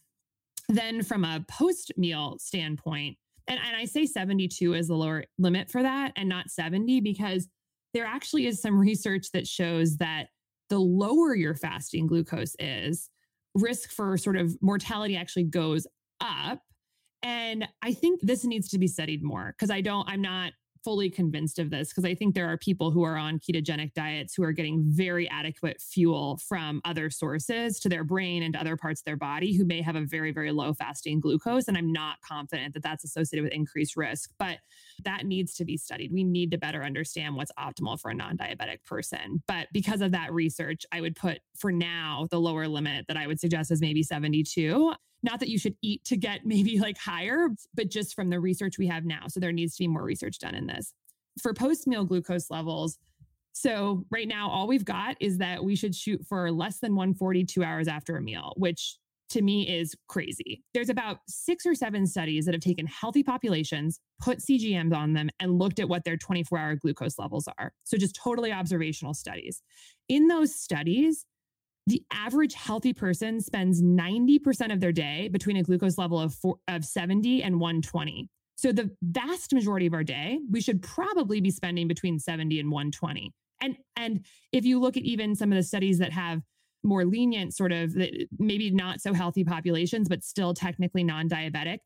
Then, 0.69 1.03
from 1.03 1.25
a 1.25 1.45
post 1.49 1.93
meal 1.97 2.37
standpoint, 2.39 3.17
and, 3.49 3.59
and 3.59 3.77
I 3.77 3.85
say 3.85 4.07
72 4.07 4.75
is 4.75 4.87
the 4.87 4.95
lower 4.95 5.25
limit 5.39 5.71
for 5.71 5.83
that 5.83 6.13
and 6.17 6.29
not 6.29 6.51
70 6.51 7.01
because 7.01 7.49
there 7.93 8.07
actually 8.07 8.47
is 8.47 8.63
some 8.63 8.79
research 8.79 9.27
that 9.33 9.49
shows 9.49 9.97
that 9.97 10.29
the 10.69 10.79
lower 10.79 11.35
your 11.35 11.57
fasting 11.57 12.07
glucose 12.07 12.55
is, 12.61 13.11
risk 13.57 13.91
for 13.91 14.17
sort 14.17 14.37
of 14.37 14.57
mortality 14.63 15.17
actually 15.17 15.45
goes 15.45 15.87
up. 16.21 16.61
And 17.23 17.67
I 17.83 17.93
think 17.93 18.21
this 18.23 18.45
needs 18.45 18.69
to 18.69 18.79
be 18.79 18.87
studied 18.87 19.25
more 19.25 19.55
because 19.59 19.71
I 19.71 19.81
don't, 19.81 20.09
I'm 20.09 20.23
not 20.23 20.53
fully 20.85 21.11
convinced 21.11 21.59
of 21.59 21.71
this 21.71 21.89
because 21.89 22.05
I 22.05 22.15
think 22.15 22.35
there 22.35 22.49
are 22.49 22.57
people 22.57 22.91
who 22.91 23.03
are 23.03 23.17
on 23.17 23.39
ketogenic 23.39 23.95
diets 23.95 24.35
who 24.35 24.43
are 24.43 24.53
getting 24.53 24.83
very 24.87 25.29
adequate 25.29 25.81
fuel 25.81 26.39
from 26.49 26.81
other 26.85 27.11
sources 27.11 27.79
to 27.81 27.89
their 27.89 28.05
brain 28.05 28.43
and 28.43 28.55
to 28.55 28.61
other 28.61 28.77
parts 28.77 29.01
of 29.01 29.05
their 29.05 29.17
body 29.17 29.57
who 29.57 29.65
may 29.65 29.83
have 29.83 29.97
a 29.97 30.05
very, 30.05 30.33
very 30.33 30.53
low 30.53 30.73
fasting 30.73 31.21
glucose. 31.21 31.69
And 31.69 31.77
I'm 31.77 31.93
not 31.93 32.21
confident 32.23 32.75
that 32.75 32.83
that's 32.83 33.05
associated 33.05 33.45
with 33.45 33.53
increased 33.53 33.97
risk, 33.97 34.31
but 34.39 34.59
that 35.05 35.27
needs 35.27 35.55
to 35.55 35.65
be 35.65 35.77
studied. 35.77 36.13
We 36.13 36.25
need 36.25 36.51
to 36.53 36.59
better 36.59 36.83
understand 36.83 37.37
what's 37.37 37.53
optimal 37.59 38.01
for 38.01 38.11
a 38.11 38.15
non 38.15 38.37
diabetic 38.37 38.85
person. 38.87 39.43
But 39.47 39.69
because 39.73 40.01
of 40.01 40.13
that 40.13 40.33
research, 40.33 40.85
I 40.93 41.01
would 41.01 41.17
put 41.17 41.41
for 41.57 41.73
now 41.73 42.27
the 42.31 42.41
lower 42.41 42.69
limit 42.69 43.07
that 43.09 43.17
I 43.17 43.27
would 43.27 43.41
suggest 43.41 43.71
is 43.71 43.81
maybe 43.81 44.03
72. 44.03 44.93
Not 45.23 45.41
that 45.41 45.49
you 45.49 45.59
should 45.59 45.75
eat 45.83 46.05
to 46.05 46.17
get 46.17 46.41
maybe 46.45 46.79
like 46.79 46.99
higher, 46.99 47.49
but 47.75 47.91
just 47.91 48.15
from 48.15 48.31
the 48.31 48.41
research 48.41 48.79
we 48.79 48.87
have 48.87 49.05
now. 49.05 49.25
So 49.29 49.41
there 49.41 49.53
needs 49.53 49.77
to 49.77 49.83
be 49.85 49.89
more 49.89 50.05
research 50.05 50.39
done 50.39 50.55
in 50.55 50.67
this. 50.67 50.93
For 51.43 51.55
post 51.55 51.87
meal 51.87 52.05
glucose 52.05 52.51
levels, 52.51 52.99
so 53.53 54.07
right 54.11 54.29
now, 54.29 54.49
all 54.49 54.69
we've 54.69 54.85
got 54.85 55.17
is 55.21 55.39
that 55.39 55.63
we 55.65 55.75
should 55.75 55.95
shoot 55.95 56.25
for 56.27 56.53
less 56.53 56.79
than 56.79 56.95
142 56.95 57.65
hours 57.65 57.89
after 57.89 58.17
a 58.17 58.23
meal, 58.23 58.55
which 58.57 58.97
to 59.31 59.43
me 59.43 59.69
is 59.69 59.95
crazy. 60.09 60.63
There's 60.75 60.89
about 60.89 61.19
six 61.29 61.65
or 61.65 61.75
seven 61.75 62.07
studies 62.07 62.45
that 62.45 62.55
have 62.55 62.63
taken 62.63 62.87
healthy 62.87 63.23
populations, 63.23 64.01
put 64.21 64.39
CGMs 64.39 64.95
on 64.95 65.13
them, 65.13 65.31
and 65.39 65.59
looked 65.59 65.79
at 65.79 65.89
what 65.89 66.05
their 66.05 66.17
24 66.17 66.59
hour 66.59 66.75
glucose 66.77 67.19
levels 67.19 67.49
are. 67.59 67.73
So 67.85 67.97
just 67.97 68.19
totally 68.23 68.53
observational 68.53 69.15
studies. 69.15 69.63
In 70.09 70.29
those 70.29 70.55
studies, 70.55 71.25
the 71.87 72.03
average 72.13 72.55
healthy 72.55 72.93
person 72.93 73.41
spends 73.41 73.83
90% 73.83 74.73
of 74.73 74.81
their 74.81 74.93
day 74.93 75.29
between 75.29 75.57
a 75.57 75.63
glucose 75.63 75.99
level 75.99 76.21
of, 76.21 76.35
four, 76.35 76.57
of 76.69 76.85
70 76.85 77.43
and 77.43 77.59
120. 77.59 78.29
So 78.57 78.73
the 78.73 78.91
vast 79.03 79.55
majority 79.55 79.87
of 79.87 79.95
our 79.95 80.05
day, 80.05 80.39
we 80.51 80.61
should 80.61 80.83
probably 80.83 81.41
be 81.41 81.51
spending 81.51 81.89
between 81.89 82.19
70 82.19 82.61
and 82.61 82.71
120. 82.71 83.33
And 83.63 83.77
and 83.97 84.25
if 84.53 84.65
you 84.65 84.81
look 84.81 84.97
at 84.97 85.03
even 85.03 85.35
some 85.35 85.53
of 85.53 85.57
the 85.57 85.63
studies 85.63 85.99
that 85.99 86.13
have 86.13 86.43
more 86.83 87.05
lenient 87.05 87.55
sort 87.55 87.73
of 87.73 87.95
maybe 88.39 88.71
not 88.71 89.01
so 89.01 89.13
healthy 89.13 89.45
populations 89.45 90.09
but 90.09 90.23
still 90.23 90.55
technically 90.55 91.05
non-diabetic, 91.05 91.79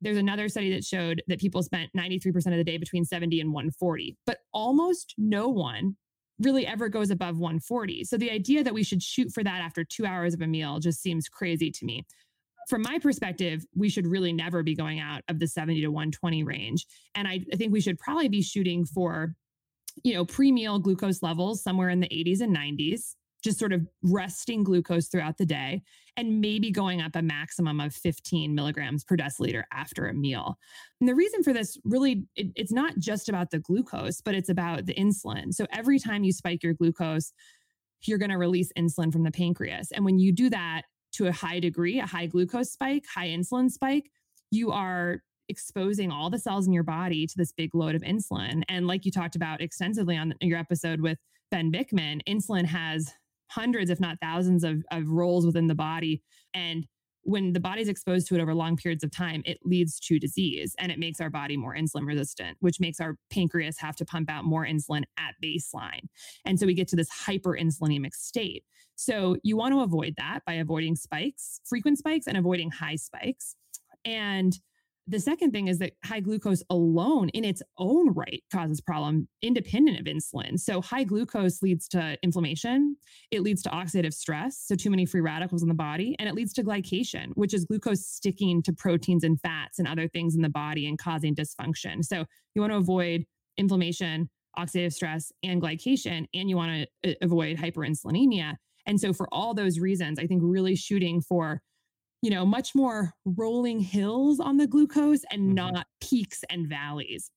there's 0.00 0.16
another 0.16 0.48
study 0.48 0.72
that 0.72 0.84
showed 0.84 1.22
that 1.26 1.40
people 1.40 1.62
spent 1.62 1.90
93% 1.96 2.36
of 2.36 2.52
the 2.52 2.64
day 2.64 2.78
between 2.78 3.04
70 3.04 3.40
and 3.40 3.52
140. 3.52 4.16
But 4.26 4.38
almost 4.52 5.14
no 5.18 5.48
one 5.48 5.96
really 6.40 6.66
ever 6.66 6.88
goes 6.88 7.10
above 7.10 7.38
140. 7.38 8.04
So 8.04 8.16
the 8.16 8.30
idea 8.30 8.62
that 8.62 8.72
we 8.74 8.84
should 8.84 9.02
shoot 9.02 9.32
for 9.32 9.42
that 9.42 9.60
after 9.60 9.82
2 9.84 10.06
hours 10.06 10.34
of 10.34 10.40
a 10.40 10.46
meal 10.46 10.78
just 10.78 11.02
seems 11.02 11.28
crazy 11.28 11.70
to 11.72 11.84
me 11.84 12.06
from 12.68 12.82
my 12.82 12.98
perspective, 12.98 13.64
we 13.74 13.88
should 13.88 14.06
really 14.06 14.32
never 14.32 14.62
be 14.62 14.76
going 14.76 15.00
out 15.00 15.22
of 15.28 15.38
the 15.38 15.48
70 15.48 15.80
to 15.80 15.88
120 15.88 16.44
range. 16.44 16.86
And 17.14 17.26
I, 17.26 17.40
I 17.52 17.56
think 17.56 17.72
we 17.72 17.80
should 17.80 17.98
probably 17.98 18.28
be 18.28 18.42
shooting 18.42 18.84
for, 18.84 19.34
you 20.04 20.14
know, 20.14 20.24
pre 20.24 20.52
meal 20.52 20.78
glucose 20.78 21.22
levels 21.22 21.62
somewhere 21.62 21.88
in 21.88 22.00
the 22.00 22.08
80s 22.08 22.40
and 22.40 22.54
90s, 22.54 23.14
just 23.42 23.58
sort 23.58 23.72
of 23.72 23.86
resting 24.02 24.62
glucose 24.64 25.08
throughout 25.08 25.38
the 25.38 25.46
day, 25.46 25.82
and 26.16 26.40
maybe 26.40 26.70
going 26.70 27.00
up 27.00 27.14
a 27.14 27.22
maximum 27.22 27.80
of 27.80 27.94
15 27.94 28.54
milligrams 28.54 29.04
per 29.04 29.16
deciliter 29.16 29.62
after 29.72 30.06
a 30.06 30.14
meal. 30.14 30.58
And 31.00 31.08
the 31.08 31.14
reason 31.14 31.42
for 31.42 31.52
this 31.52 31.78
really, 31.84 32.24
it, 32.34 32.48
it's 32.56 32.72
not 32.72 32.98
just 32.98 33.28
about 33.28 33.50
the 33.50 33.60
glucose, 33.60 34.20
but 34.20 34.34
it's 34.34 34.48
about 34.48 34.86
the 34.86 34.94
insulin. 34.94 35.52
So 35.52 35.66
every 35.72 35.98
time 35.98 36.24
you 36.24 36.32
spike 36.32 36.62
your 36.62 36.74
glucose, 36.74 37.32
you're 38.02 38.18
going 38.18 38.30
to 38.30 38.38
release 38.38 38.72
insulin 38.78 39.12
from 39.12 39.24
the 39.24 39.30
pancreas. 39.30 39.92
And 39.92 40.04
when 40.04 40.18
you 40.18 40.32
do 40.32 40.50
that, 40.50 40.82
to 41.12 41.26
a 41.26 41.32
high 41.32 41.60
degree, 41.60 42.00
a 42.00 42.06
high 42.06 42.26
glucose 42.26 42.70
spike, 42.70 43.04
high 43.12 43.28
insulin 43.28 43.70
spike, 43.70 44.10
you 44.50 44.70
are 44.70 45.22
exposing 45.48 46.10
all 46.10 46.30
the 46.30 46.38
cells 46.38 46.66
in 46.66 46.72
your 46.72 46.82
body 46.82 47.26
to 47.26 47.34
this 47.36 47.52
big 47.52 47.74
load 47.74 47.94
of 47.94 48.02
insulin. 48.02 48.62
And 48.68 48.86
like 48.86 49.04
you 49.04 49.10
talked 49.10 49.36
about 49.36 49.60
extensively 49.60 50.16
on 50.16 50.34
your 50.40 50.58
episode 50.58 51.00
with 51.00 51.18
Ben 51.50 51.72
Bikman 51.72 52.20
insulin 52.28 52.66
has 52.66 53.12
hundreds, 53.48 53.90
if 53.90 54.00
not 54.00 54.18
thousands, 54.20 54.64
of, 54.64 54.84
of 54.90 55.08
roles 55.08 55.46
within 55.46 55.66
the 55.66 55.74
body. 55.74 56.22
And 56.54 56.86
when 57.22 57.52
the 57.52 57.60
body's 57.60 57.88
exposed 57.88 58.26
to 58.26 58.34
it 58.34 58.40
over 58.40 58.54
long 58.54 58.76
periods 58.76 59.04
of 59.04 59.10
time, 59.10 59.42
it 59.44 59.58
leads 59.62 60.00
to 60.00 60.18
disease 60.18 60.74
and 60.78 60.90
it 60.90 60.98
makes 60.98 61.20
our 61.20 61.28
body 61.28 61.56
more 61.56 61.74
insulin 61.74 62.06
resistant, 62.06 62.56
which 62.60 62.80
makes 62.80 63.00
our 63.00 63.16
pancreas 63.30 63.78
have 63.78 63.96
to 63.96 64.04
pump 64.04 64.30
out 64.30 64.44
more 64.44 64.64
insulin 64.64 65.02
at 65.18 65.34
baseline. 65.44 66.08
And 66.46 66.58
so 66.58 66.64
we 66.64 66.74
get 66.74 66.88
to 66.88 66.96
this 66.96 67.10
hyperinsulinemic 67.10 68.14
state. 68.14 68.64
So 68.96 69.36
you 69.42 69.56
want 69.56 69.74
to 69.74 69.80
avoid 69.80 70.14
that 70.16 70.40
by 70.46 70.54
avoiding 70.54 70.96
spikes, 70.96 71.60
frequent 71.68 71.98
spikes, 71.98 72.26
and 72.26 72.36
avoiding 72.36 72.70
high 72.70 72.96
spikes. 72.96 73.54
And 74.04 74.58
the 75.08 75.18
second 75.18 75.52
thing 75.52 75.68
is 75.68 75.78
that 75.78 75.94
high 76.04 76.20
glucose 76.20 76.62
alone 76.68 77.30
in 77.30 77.42
its 77.42 77.62
own 77.78 78.12
right 78.12 78.42
causes 78.52 78.80
problem 78.80 79.26
independent 79.40 79.98
of 79.98 80.04
insulin. 80.04 80.60
So 80.60 80.82
high 80.82 81.04
glucose 81.04 81.62
leads 81.62 81.88
to 81.88 82.18
inflammation, 82.22 82.94
it 83.30 83.40
leads 83.40 83.62
to 83.62 83.70
oxidative 83.70 84.12
stress, 84.12 84.62
so 84.66 84.74
too 84.74 84.90
many 84.90 85.06
free 85.06 85.22
radicals 85.22 85.62
in 85.62 85.68
the 85.68 85.74
body, 85.74 86.14
and 86.18 86.28
it 86.28 86.34
leads 86.34 86.52
to 86.54 86.62
glycation, 86.62 87.30
which 87.34 87.54
is 87.54 87.64
glucose 87.64 88.06
sticking 88.06 88.62
to 88.64 88.72
proteins 88.72 89.24
and 89.24 89.40
fats 89.40 89.78
and 89.78 89.88
other 89.88 90.08
things 90.08 90.36
in 90.36 90.42
the 90.42 90.50
body 90.50 90.86
and 90.86 90.98
causing 90.98 91.34
dysfunction. 91.34 92.04
So 92.04 92.26
you 92.54 92.60
want 92.60 92.72
to 92.74 92.78
avoid 92.78 93.24
inflammation, 93.56 94.28
oxidative 94.58 94.92
stress, 94.92 95.32
and 95.42 95.62
glycation, 95.62 96.26
and 96.34 96.50
you 96.50 96.56
want 96.56 96.86
to 97.02 97.10
uh, 97.10 97.14
avoid 97.22 97.56
hyperinsulinemia. 97.56 98.56
And 98.84 99.00
so 99.00 99.14
for 99.14 99.26
all 99.32 99.54
those 99.54 99.78
reasons, 99.78 100.18
I 100.18 100.26
think 100.26 100.42
really 100.44 100.76
shooting 100.76 101.22
for 101.22 101.62
you 102.22 102.30
know, 102.30 102.44
much 102.44 102.74
more 102.74 103.12
rolling 103.24 103.80
hills 103.80 104.40
on 104.40 104.56
the 104.56 104.66
glucose 104.66 105.22
and 105.30 105.42
mm-hmm. 105.42 105.54
not 105.54 105.86
peaks 106.00 106.42
and 106.50 106.68
valleys. 106.68 107.30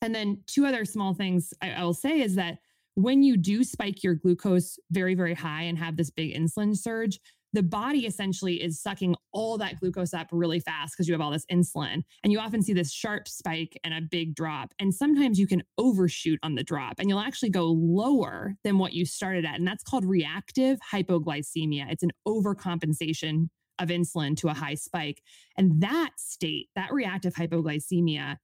And 0.00 0.14
then 0.14 0.42
two 0.46 0.66
other 0.66 0.84
small 0.84 1.14
things 1.14 1.52
I, 1.62 1.72
I 1.72 1.84
will 1.84 1.94
say 1.94 2.20
is 2.20 2.34
that 2.34 2.58
when 2.94 3.22
you 3.22 3.36
do 3.36 3.64
spike 3.64 4.02
your 4.02 4.14
glucose 4.14 4.78
very, 4.90 5.14
very 5.14 5.34
high 5.34 5.62
and 5.62 5.78
have 5.78 5.96
this 5.96 6.10
big 6.10 6.34
insulin 6.36 6.76
surge, 6.76 7.18
the 7.54 7.62
body 7.62 8.06
essentially 8.06 8.62
is 8.62 8.80
sucking 8.80 9.14
all 9.32 9.58
that 9.58 9.78
glucose 9.78 10.14
up 10.14 10.26
really 10.32 10.60
fast 10.60 10.94
because 10.94 11.06
you 11.06 11.12
have 11.12 11.20
all 11.20 11.30
this 11.30 11.44
insulin. 11.52 12.02
And 12.22 12.32
you 12.32 12.38
often 12.38 12.62
see 12.62 12.72
this 12.72 12.92
sharp 12.92 13.28
spike 13.28 13.78
and 13.84 13.92
a 13.92 14.00
big 14.00 14.34
drop. 14.34 14.72
And 14.78 14.94
sometimes 14.94 15.38
you 15.38 15.46
can 15.46 15.62
overshoot 15.76 16.38
on 16.42 16.54
the 16.54 16.64
drop 16.64 16.94
and 16.98 17.08
you'll 17.08 17.20
actually 17.20 17.50
go 17.50 17.66
lower 17.66 18.54
than 18.64 18.78
what 18.78 18.94
you 18.94 19.04
started 19.04 19.44
at. 19.44 19.56
And 19.56 19.66
that's 19.66 19.82
called 19.82 20.04
reactive 20.04 20.78
hypoglycemia. 20.92 21.90
It's 21.90 22.02
an 22.02 22.12
overcompensation 22.26 23.48
of 23.78 23.88
insulin 23.88 24.36
to 24.38 24.48
a 24.48 24.54
high 24.54 24.74
spike. 24.74 25.22
And 25.56 25.82
that 25.82 26.10
state, 26.16 26.68
that 26.76 26.92
reactive 26.92 27.34
hypoglycemia, 27.34 28.36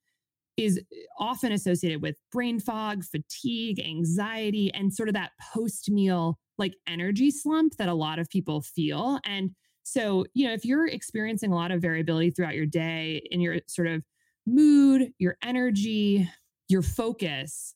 is 0.57 0.79
uh, 0.79 1.22
often 1.22 1.53
associated 1.53 2.03
with 2.03 2.16
brain 2.33 2.61
fog, 2.61 3.05
fatigue, 3.05 3.81
anxiety, 3.81 4.72
and 4.74 4.93
sort 4.93 5.09
of 5.09 5.14
that 5.14 5.31
post 5.55 5.91
meal 5.91 6.39
like 6.59 6.74
energy 6.89 7.31
slump 7.31 7.76
that 7.76 7.89
a 7.89 7.95
lot 7.95 8.18
of 8.18 8.29
people 8.29 8.61
feel. 8.61 9.20
And 9.24 9.51
so, 9.85 10.26
you 10.35 10.47
know, 10.47 10.53
if 10.53 10.64
you're 10.64 10.87
experiencing 10.87 11.53
a 11.53 11.55
lot 11.55 11.70
of 11.70 11.81
variability 11.81 12.31
throughout 12.31 12.55
your 12.55 12.66
day 12.66 13.22
in 13.31 13.41
your 13.41 13.59
sort 13.68 13.89
of 13.89 14.03
mood, 14.47 15.12
your 15.18 15.37
energy, 15.43 16.29
your 16.68 16.83
focus, 16.83 17.74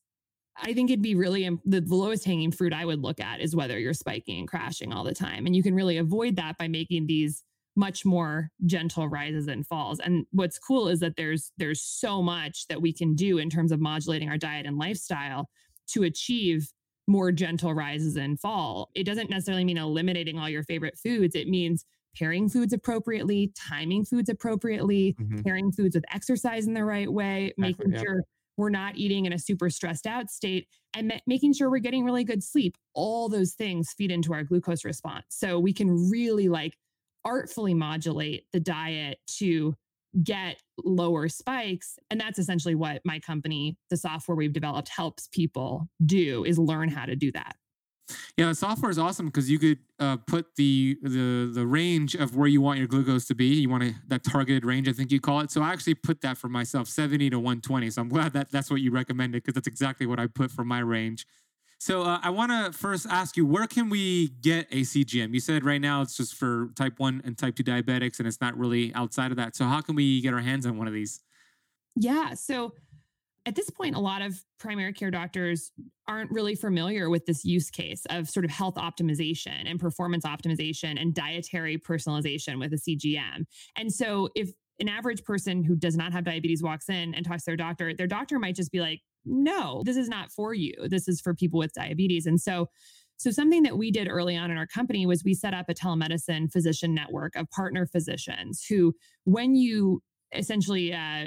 I 0.62 0.72
think 0.72 0.90
it'd 0.90 1.02
be 1.02 1.14
really 1.14 1.48
the, 1.64 1.80
the 1.80 1.94
lowest 1.94 2.24
hanging 2.24 2.52
fruit 2.52 2.72
I 2.72 2.84
would 2.84 3.02
look 3.02 3.20
at 3.20 3.40
is 3.40 3.56
whether 3.56 3.78
you're 3.78 3.92
spiking 3.92 4.38
and 4.38 4.48
crashing 4.48 4.92
all 4.92 5.04
the 5.04 5.14
time. 5.14 5.46
And 5.46 5.54
you 5.54 5.62
can 5.62 5.74
really 5.74 5.98
avoid 5.98 6.36
that 6.36 6.56
by 6.58 6.68
making 6.68 7.06
these 7.06 7.42
much 7.74 8.04
more 8.04 8.50
gentle 8.66 9.08
rises 9.08 9.48
and 9.48 9.66
falls. 9.66 9.98
And 9.98 10.26
what's 10.30 10.58
cool 10.58 10.88
is 10.88 11.00
that 11.00 11.16
there's 11.16 11.52
there's 11.56 11.82
so 11.82 12.22
much 12.22 12.66
that 12.68 12.82
we 12.82 12.92
can 12.92 13.14
do 13.14 13.38
in 13.38 13.50
terms 13.50 13.72
of 13.72 13.80
modulating 13.80 14.28
our 14.28 14.38
diet 14.38 14.66
and 14.66 14.78
lifestyle 14.78 15.48
to 15.88 16.04
achieve 16.04 16.68
more 17.08 17.32
gentle 17.32 17.74
rises 17.74 18.16
and 18.16 18.38
fall. 18.38 18.90
It 18.94 19.04
doesn't 19.04 19.30
necessarily 19.30 19.64
mean 19.64 19.78
eliminating 19.78 20.38
all 20.38 20.48
your 20.48 20.62
favorite 20.62 20.98
foods. 20.98 21.34
It 21.34 21.48
means 21.48 21.84
pairing 22.16 22.48
foods 22.48 22.72
appropriately, 22.72 23.52
timing 23.56 24.04
foods 24.04 24.28
appropriately, 24.28 25.16
mm-hmm. 25.20 25.40
pairing 25.40 25.72
foods 25.72 25.94
with 25.94 26.04
exercise 26.12 26.66
in 26.66 26.74
the 26.74 26.84
right 26.84 27.10
way, 27.10 27.52
making 27.56 27.96
sure 27.96 28.22
we're 28.62 28.70
not 28.70 28.96
eating 28.96 29.26
in 29.26 29.32
a 29.32 29.38
super 29.38 29.68
stressed 29.68 30.06
out 30.06 30.30
state 30.30 30.68
and 30.94 31.08
ma- 31.08 31.18
making 31.26 31.52
sure 31.52 31.68
we're 31.68 31.78
getting 31.78 32.04
really 32.04 32.24
good 32.24 32.42
sleep 32.42 32.76
all 32.94 33.28
those 33.28 33.52
things 33.52 33.92
feed 33.92 34.10
into 34.10 34.32
our 34.32 34.44
glucose 34.44 34.84
response. 34.84 35.26
So 35.30 35.58
we 35.58 35.72
can 35.72 36.10
really 36.10 36.48
like 36.48 36.76
artfully 37.24 37.74
modulate 37.74 38.46
the 38.52 38.60
diet 38.60 39.18
to 39.38 39.74
get 40.22 40.58
lower 40.84 41.26
spikes 41.26 41.98
and 42.10 42.20
that's 42.20 42.38
essentially 42.38 42.74
what 42.74 43.00
my 43.02 43.18
company 43.18 43.78
the 43.88 43.96
software 43.96 44.36
we've 44.36 44.52
developed 44.52 44.90
helps 44.90 45.26
people 45.28 45.88
do 46.04 46.44
is 46.44 46.58
learn 46.58 46.90
how 46.90 47.06
to 47.06 47.16
do 47.16 47.32
that 47.32 47.56
yeah, 48.36 48.46
the 48.48 48.54
software 48.54 48.90
is 48.90 48.98
awesome 48.98 49.26
because 49.26 49.50
you 49.50 49.58
could 49.58 49.78
uh, 49.98 50.16
put 50.16 50.54
the 50.56 50.98
the 51.02 51.50
the 51.52 51.66
range 51.66 52.14
of 52.14 52.36
where 52.36 52.48
you 52.48 52.60
want 52.60 52.78
your 52.78 52.88
glucose 52.88 53.26
to 53.26 53.34
be. 53.34 53.46
You 53.46 53.68
want 53.68 53.84
a, 53.84 53.94
that 54.08 54.24
targeted 54.24 54.64
range, 54.64 54.88
I 54.88 54.92
think 54.92 55.10
you 55.10 55.20
call 55.20 55.40
it. 55.40 55.50
So 55.50 55.62
I 55.62 55.72
actually 55.72 55.94
put 55.94 56.20
that 56.22 56.36
for 56.36 56.48
myself, 56.48 56.88
seventy 56.88 57.30
to 57.30 57.38
one 57.38 57.60
twenty. 57.60 57.90
So 57.90 58.02
I'm 58.02 58.08
glad 58.08 58.32
that 58.32 58.50
that's 58.50 58.70
what 58.70 58.80
you 58.80 58.90
recommended 58.90 59.42
because 59.42 59.54
that's 59.54 59.68
exactly 59.68 60.06
what 60.06 60.18
I 60.18 60.26
put 60.26 60.50
for 60.50 60.64
my 60.64 60.80
range. 60.80 61.26
So 61.78 62.02
uh, 62.02 62.20
I 62.22 62.30
want 62.30 62.52
to 62.52 62.78
first 62.78 63.08
ask 63.10 63.36
you, 63.36 63.44
where 63.44 63.66
can 63.66 63.88
we 63.88 64.28
get 64.40 64.68
a 64.70 64.82
CGM? 64.82 65.34
You 65.34 65.40
said 65.40 65.64
right 65.64 65.80
now 65.80 66.00
it's 66.00 66.16
just 66.16 66.34
for 66.34 66.70
type 66.76 67.00
one 67.00 67.20
and 67.24 67.36
type 67.36 67.56
two 67.56 67.64
diabetics, 67.64 68.18
and 68.20 68.28
it's 68.28 68.40
not 68.40 68.56
really 68.56 68.94
outside 68.94 69.32
of 69.32 69.36
that. 69.38 69.56
So 69.56 69.64
how 69.64 69.80
can 69.80 69.96
we 69.96 70.20
get 70.20 70.32
our 70.32 70.40
hands 70.40 70.64
on 70.64 70.78
one 70.78 70.86
of 70.86 70.94
these? 70.94 71.20
Yeah. 71.96 72.34
So 72.34 72.74
at 73.44 73.56
this 73.56 73.70
point, 73.70 73.96
a 73.96 74.00
lot 74.00 74.22
of 74.22 74.40
primary 74.58 74.92
care 74.92 75.10
doctors 75.10 75.72
aren't 76.06 76.30
really 76.30 76.54
familiar 76.54 77.10
with 77.10 77.26
this 77.26 77.44
use 77.44 77.70
case 77.70 78.04
of 78.10 78.28
sort 78.28 78.44
of 78.44 78.50
health 78.50 78.76
optimization 78.76 79.68
and 79.68 79.80
performance 79.80 80.24
optimization 80.24 81.00
and 81.00 81.14
dietary 81.14 81.76
personalization 81.76 82.60
with 82.60 82.72
a 82.72 82.76
CGM. 82.76 83.44
And 83.76 83.92
so, 83.92 84.28
if 84.34 84.50
an 84.80 84.88
average 84.88 85.22
person 85.24 85.64
who 85.64 85.76
does 85.76 85.96
not 85.96 86.12
have 86.12 86.24
diabetes 86.24 86.62
walks 86.62 86.88
in 86.88 87.14
and 87.14 87.24
talks 87.26 87.44
to 87.44 87.50
their 87.50 87.56
doctor, 87.56 87.94
their 87.94 88.06
doctor 88.06 88.38
might 88.38 88.56
just 88.56 88.72
be 88.72 88.80
like, 88.80 89.00
no, 89.24 89.82
this 89.84 89.96
is 89.96 90.08
not 90.08 90.32
for 90.32 90.54
you. 90.54 90.74
This 90.88 91.08
is 91.08 91.20
for 91.20 91.34
people 91.34 91.58
with 91.58 91.72
diabetes. 91.72 92.26
And 92.26 92.40
so, 92.40 92.68
so 93.16 93.30
something 93.30 93.62
that 93.62 93.78
we 93.78 93.90
did 93.90 94.08
early 94.08 94.36
on 94.36 94.50
in 94.50 94.56
our 94.56 94.66
company 94.66 95.06
was 95.06 95.22
we 95.24 95.34
set 95.34 95.54
up 95.54 95.66
a 95.68 95.74
telemedicine 95.74 96.50
physician 96.50 96.94
network 96.94 97.36
of 97.36 97.48
partner 97.50 97.86
physicians 97.86 98.64
who, 98.68 98.94
when 99.24 99.54
you 99.54 100.02
essentially 100.34 100.92
uh, 100.92 101.26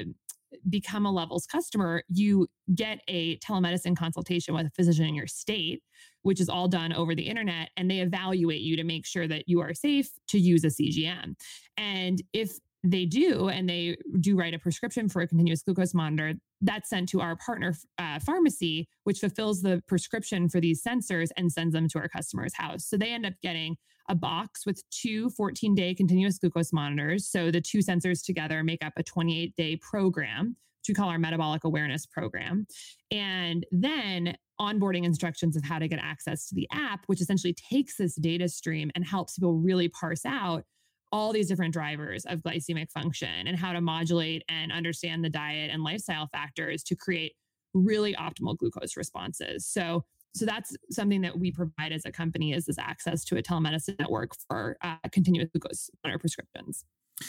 become 0.69 1.05
a 1.05 1.11
levels 1.11 1.45
customer, 1.45 2.03
you 2.09 2.47
get 2.73 2.99
a 3.07 3.37
telemedicine 3.39 3.97
consultation 3.97 4.53
with 4.53 4.67
a 4.67 4.71
physician 4.71 5.05
in 5.05 5.15
your 5.15 5.27
state, 5.27 5.83
which 6.23 6.39
is 6.39 6.49
all 6.49 6.67
done 6.67 6.93
over 6.93 7.15
the 7.15 7.27
internet, 7.27 7.69
and 7.77 7.89
they 7.89 7.99
evaluate 7.99 8.61
you 8.61 8.75
to 8.75 8.83
make 8.83 9.05
sure 9.05 9.27
that 9.27 9.47
you 9.47 9.61
are 9.61 9.73
safe 9.73 10.09
to 10.27 10.39
use 10.39 10.63
a 10.63 10.67
CGM. 10.67 11.35
And 11.77 12.21
if 12.33 12.57
they 12.85 13.05
do 13.05 13.49
and 13.49 13.67
they 13.67 13.97
do 14.19 14.35
write 14.35 14.53
a 14.53 14.59
prescription 14.59 15.09
for 15.09 15.21
a 15.21 15.27
continuous 15.27 15.63
glucose 15.63 15.93
monitor 15.93 16.33
that's 16.61 16.89
sent 16.89 17.09
to 17.09 17.21
our 17.21 17.35
partner 17.35 17.73
uh, 17.97 18.19
pharmacy 18.19 18.87
which 19.03 19.19
fulfills 19.19 19.61
the 19.61 19.81
prescription 19.87 20.47
for 20.47 20.59
these 20.59 20.83
sensors 20.83 21.29
and 21.37 21.51
sends 21.51 21.73
them 21.73 21.87
to 21.89 21.99
our 21.99 22.07
customer's 22.07 22.53
house. 22.55 22.85
So 22.85 22.97
they 22.97 23.11
end 23.11 23.25
up 23.25 23.33
getting 23.41 23.75
a 24.07 24.15
box 24.15 24.65
with 24.65 24.81
two 24.91 25.29
14 25.31 25.73
day 25.73 25.93
continuous 25.95 26.37
glucose 26.37 26.71
monitors. 26.71 27.27
So 27.27 27.49
the 27.49 27.61
two 27.61 27.79
sensors 27.79 28.23
together 28.23 28.63
make 28.63 28.85
up 28.85 28.93
a 28.97 29.03
28 29.03 29.55
day 29.55 29.77
program 29.77 30.55
which 30.81 30.95
we 30.95 31.01
call 31.01 31.09
our 31.09 31.17
metabolic 31.17 31.63
awareness 31.63 32.05
program. 32.05 32.67
And 33.09 33.65
then 33.71 34.37
onboarding 34.61 35.03
instructions 35.03 35.57
of 35.57 35.63
how 35.63 35.79
to 35.79 35.87
get 35.87 35.99
access 35.99 36.47
to 36.47 36.55
the 36.55 36.67
app 36.71 37.01
which 37.07 37.21
essentially 37.21 37.53
takes 37.53 37.97
this 37.97 38.15
data 38.15 38.47
stream 38.47 38.91
and 38.95 39.05
helps 39.05 39.35
people 39.35 39.55
really 39.55 39.89
parse 39.89 40.25
out 40.25 40.63
all 41.11 41.31
these 41.31 41.47
different 41.47 41.73
drivers 41.73 42.25
of 42.25 42.39
glycemic 42.39 42.91
function 42.91 43.47
and 43.47 43.57
how 43.57 43.71
to 43.73 43.81
modulate 43.81 44.43
and 44.49 44.71
understand 44.71 45.23
the 45.23 45.29
diet 45.29 45.69
and 45.71 45.83
lifestyle 45.83 46.27
factors 46.31 46.83
to 46.83 46.95
create 46.95 47.33
really 47.73 48.13
optimal 48.15 48.57
glucose 48.57 48.97
responses. 48.97 49.65
So 49.65 50.03
so 50.33 50.45
that's 50.45 50.75
something 50.91 51.21
that 51.21 51.39
we 51.39 51.49
provide 51.49 51.93
as 51.93 52.03
a 52.05 52.11
company 52.11 52.51
is 52.51 52.65
this 52.65 52.77
access 52.77 53.23
to 53.25 53.37
a 53.37 53.41
telemedicine 53.41 53.97
network 53.97 54.31
for 54.49 54.75
uh, 54.81 54.97
continuous 55.13 55.49
glucose 55.49 55.89
monitor 56.03 56.19
prescriptions. 56.19 56.83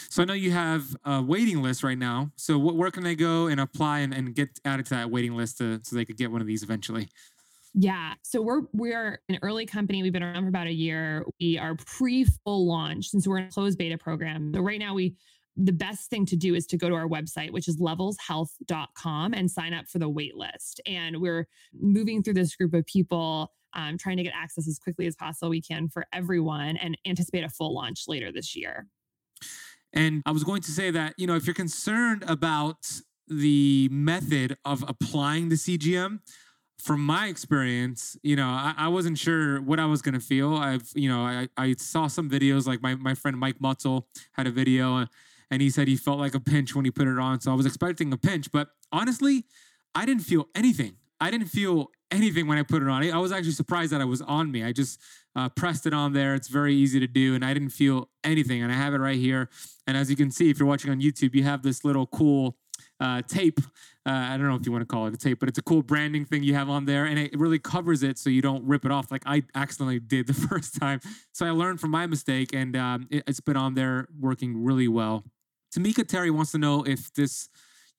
So 0.09 0.21
I 0.21 0.25
know 0.25 0.33
you 0.33 0.51
have 0.51 0.93
a 1.05 1.21
waiting 1.21 1.61
list 1.61 1.83
right 1.83 1.97
now. 1.97 2.31
So 2.35 2.57
where 2.57 2.91
can 2.91 3.03
they 3.03 3.15
go 3.15 3.47
and 3.47 3.61
apply 3.61 3.99
and, 3.99 4.13
and 4.13 4.35
get 4.35 4.59
added 4.65 4.87
to 4.87 4.95
that 4.95 5.09
waiting 5.09 5.37
list 5.37 5.59
to, 5.59 5.79
so 5.83 5.95
they 5.95 6.03
could 6.03 6.17
get 6.17 6.31
one 6.31 6.41
of 6.41 6.47
these 6.47 6.63
eventually? 6.63 7.07
Yeah. 7.79 8.13
So 8.23 8.41
we're 8.41 8.63
we're 8.73 9.21
an 9.29 9.37
early 9.43 9.67
company. 9.67 10.01
We've 10.01 10.11
been 10.11 10.23
around 10.23 10.41
for 10.41 10.49
about 10.49 10.65
a 10.65 10.73
year. 10.73 11.23
We 11.39 11.59
are 11.59 11.75
pre-full 11.75 12.67
launch 12.67 13.09
since 13.09 13.27
we're 13.27 13.37
in 13.37 13.45
a 13.45 13.51
closed 13.51 13.77
beta 13.77 13.99
program. 13.99 14.51
So 14.55 14.61
right 14.61 14.79
now 14.79 14.95
we 14.95 15.15
the 15.55 15.71
best 15.71 16.09
thing 16.09 16.25
to 16.25 16.35
do 16.35 16.55
is 16.55 16.65
to 16.67 16.77
go 16.77 16.89
to 16.89 16.95
our 16.95 17.07
website, 17.07 17.51
which 17.51 17.67
is 17.67 17.79
levelshealth.com 17.79 19.33
and 19.33 19.49
sign 19.49 19.73
up 19.73 19.87
for 19.87 19.99
the 19.99 20.09
wait 20.09 20.35
list. 20.35 20.81
And 20.87 21.21
we're 21.21 21.47
moving 21.79 22.23
through 22.23 22.35
this 22.35 22.55
group 22.55 22.73
of 22.73 22.85
people, 22.87 23.51
um, 23.73 23.97
trying 23.97 24.17
to 24.17 24.23
get 24.23 24.33
access 24.35 24.67
as 24.67 24.79
quickly 24.79 25.05
as 25.05 25.15
possible 25.15 25.49
we 25.49 25.61
can 25.61 25.87
for 25.87 26.05
everyone 26.13 26.77
and 26.77 26.97
anticipate 27.05 27.43
a 27.43 27.49
full 27.49 27.75
launch 27.75 28.03
later 28.07 28.31
this 28.31 28.55
year. 28.55 28.87
And 29.93 30.23
I 30.25 30.31
was 30.31 30.43
going 30.43 30.61
to 30.61 30.71
say 30.71 30.89
that, 30.91 31.13
you 31.17 31.27
know, 31.27 31.35
if 31.35 31.45
you're 31.45 31.55
concerned 31.55 32.23
about 32.27 33.01
the 33.27 33.89
method 33.91 34.57
of 34.63 34.83
applying 34.87 35.49
the 35.49 35.55
CGM, 35.55 36.19
from 36.79 37.05
my 37.05 37.27
experience, 37.27 38.17
you 38.23 38.35
know, 38.35 38.47
I, 38.47 38.73
I 38.77 38.87
wasn't 38.87 39.17
sure 39.17 39.61
what 39.61 39.79
I 39.79 39.85
was 39.85 40.01
gonna 40.01 40.19
feel. 40.19 40.55
I've, 40.55 40.89
you 40.95 41.09
know, 41.09 41.21
I, 41.21 41.47
I 41.57 41.75
saw 41.77 42.07
some 42.07 42.29
videos 42.29 42.67
like 42.67 42.81
my, 42.81 42.95
my 42.95 43.13
friend 43.13 43.37
Mike 43.37 43.59
Mutzel 43.59 44.03
had 44.33 44.47
a 44.47 44.51
video 44.51 45.07
and 45.49 45.61
he 45.61 45.69
said 45.69 45.87
he 45.87 45.95
felt 45.95 46.19
like 46.19 46.35
a 46.35 46.39
pinch 46.39 46.75
when 46.75 46.85
he 46.85 46.91
put 46.91 47.07
it 47.07 47.17
on. 47.17 47.41
So 47.41 47.51
I 47.51 47.55
was 47.55 47.65
expecting 47.65 48.11
a 48.13 48.17
pinch, 48.17 48.51
but 48.51 48.69
honestly, 48.91 49.45
I 49.95 50.05
didn't 50.05 50.23
feel 50.23 50.47
anything. 50.53 50.97
I 51.19 51.31
didn't 51.31 51.47
feel 51.47 51.89
anything 52.11 52.47
when 52.47 52.57
I 52.57 52.63
put 52.63 52.81
it 52.81 52.87
on. 52.87 53.03
I 53.03 53.17
was 53.17 53.31
actually 53.31 53.53
surprised 53.53 53.91
that 53.91 54.01
it 54.01 54.05
was 54.05 54.21
on 54.21 54.51
me. 54.51 54.63
I 54.63 54.71
just 54.71 55.01
uh, 55.35 55.49
pressed 55.49 55.85
it 55.85 55.93
on 55.93 56.13
there. 56.13 56.35
It's 56.35 56.47
very 56.47 56.75
easy 56.75 56.99
to 56.99 57.07
do, 57.07 57.35
and 57.35 57.43
I 57.43 57.53
didn't 57.53 57.69
feel 57.69 58.09
anything. 58.23 58.61
And 58.61 58.71
I 58.71 58.75
have 58.75 58.93
it 58.93 58.99
right 58.99 59.17
here. 59.17 59.49
And 59.87 59.97
as 59.97 60.09
you 60.09 60.15
can 60.15 60.31
see, 60.31 60.49
if 60.49 60.59
you're 60.59 60.67
watching 60.67 60.91
on 60.91 61.01
YouTube, 61.01 61.33
you 61.33 61.43
have 61.43 61.63
this 61.63 61.83
little 61.83 62.05
cool 62.07 62.55
uh, 62.99 63.21
tape. 63.27 63.59
Uh, 64.05 64.11
I 64.11 64.37
don't 64.37 64.47
know 64.47 64.55
if 64.55 64.65
you 64.65 64.71
want 64.71 64.81
to 64.81 64.85
call 64.85 65.07
it 65.07 65.13
a 65.13 65.17
tape, 65.17 65.39
but 65.39 65.49
it's 65.49 65.57
a 65.57 65.63
cool 65.63 65.81
branding 65.81 66.25
thing 66.25 66.43
you 66.43 66.53
have 66.53 66.69
on 66.69 66.85
there, 66.85 67.05
and 67.05 67.19
it 67.19 67.37
really 67.37 67.59
covers 67.59 68.03
it 68.03 68.17
so 68.17 68.29
you 68.29 68.41
don't 68.41 68.63
rip 68.65 68.85
it 68.85 68.91
off 68.91 69.11
like 69.11 69.23
I 69.25 69.43
accidentally 69.55 69.99
did 69.99 70.27
the 70.27 70.33
first 70.49 70.79
time. 70.79 70.99
So 71.33 71.45
I 71.45 71.51
learned 71.51 71.79
from 71.79 71.91
my 71.91 72.07
mistake, 72.07 72.53
and 72.53 72.75
um, 72.75 73.07
it, 73.11 73.23
has 73.27 73.39
been 73.39 73.57
on 73.57 73.75
there 73.75 74.07
working 74.19 74.63
really 74.63 74.87
well. 74.87 75.23
Tamika 75.75 76.07
Terry 76.07 76.31
wants 76.31 76.51
to 76.53 76.57
know 76.57 76.83
if 76.83 77.13
this 77.13 77.49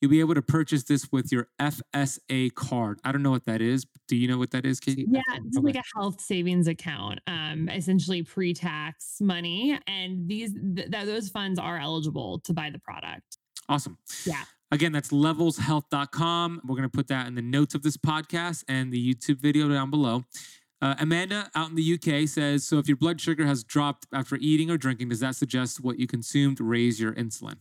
you'll 0.01 0.11
be 0.11 0.20
able 0.20 0.34
to 0.34 0.42
purchase 0.42 0.84
this 0.84 1.11
with 1.11 1.32
your 1.32 1.49
FSA 1.61 2.55
card. 2.55 3.01
I 3.05 3.11
don't 3.11 3.22
know 3.22 3.32
what 3.32 3.44
that 3.46 3.61
is. 3.61 3.84
Do 4.07 4.16
you 4.16 4.28
know 4.28 4.38
what 4.38 4.53
that 4.53 4.64
is, 4.64 4.78
Casey? 4.78 5.05
Yeah, 5.11 5.20
it's 5.34 5.59
like 5.59 5.74
a 5.74 5.82
health 5.96 6.20
savings 6.20 6.68
account, 6.68 7.20
um, 7.26 7.68
essentially 7.68 8.22
pre-tax 8.22 9.20
money, 9.20 9.78
and 9.86 10.28
these 10.28 10.55
th- 10.55 10.88
those 10.90 11.28
funds 11.28 11.59
are 11.59 11.78
eligible 11.78 12.38
to 12.40 12.53
buy 12.53 12.70
the 12.70 12.78
product. 12.78 13.38
Awesome. 13.68 13.99
Yeah. 14.24 14.44
Again, 14.70 14.92
that's 14.92 15.10
levelshealth.com. 15.10 16.60
We're 16.64 16.76
going 16.76 16.88
to 16.88 16.94
put 16.94 17.08
that 17.08 17.26
in 17.26 17.34
the 17.34 17.42
notes 17.42 17.74
of 17.74 17.82
this 17.82 17.96
podcast 17.96 18.64
and 18.68 18.92
the 18.92 19.14
YouTube 19.14 19.40
video 19.40 19.68
down 19.68 19.90
below. 19.90 20.24
Uh, 20.80 20.94
Amanda 21.00 21.50
out 21.54 21.70
in 21.70 21.74
the 21.74 21.94
UK 21.94 22.28
says 22.28 22.66
So, 22.66 22.78
if 22.78 22.86
your 22.86 22.96
blood 22.96 23.20
sugar 23.20 23.44
has 23.46 23.64
dropped 23.64 24.06
after 24.12 24.36
eating 24.36 24.70
or 24.70 24.76
drinking, 24.76 25.08
does 25.08 25.20
that 25.20 25.34
suggest 25.34 25.82
what 25.82 25.98
you 25.98 26.06
consumed 26.06 26.60
raise 26.60 27.00
your 27.00 27.14
insulin? 27.14 27.56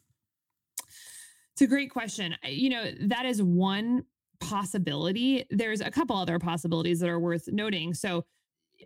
It's 1.54 1.62
a 1.62 1.68
great 1.68 1.90
question. 1.90 2.36
You 2.44 2.70
know, 2.70 2.92
that 3.08 3.26
is 3.26 3.42
one 3.42 4.04
possibility. 4.40 5.46
There's 5.50 5.82
a 5.82 5.90
couple 5.90 6.16
other 6.16 6.38
possibilities 6.38 7.00
that 7.00 7.10
are 7.10 7.20
worth 7.20 7.48
noting. 7.48 7.96
So, 7.96 8.26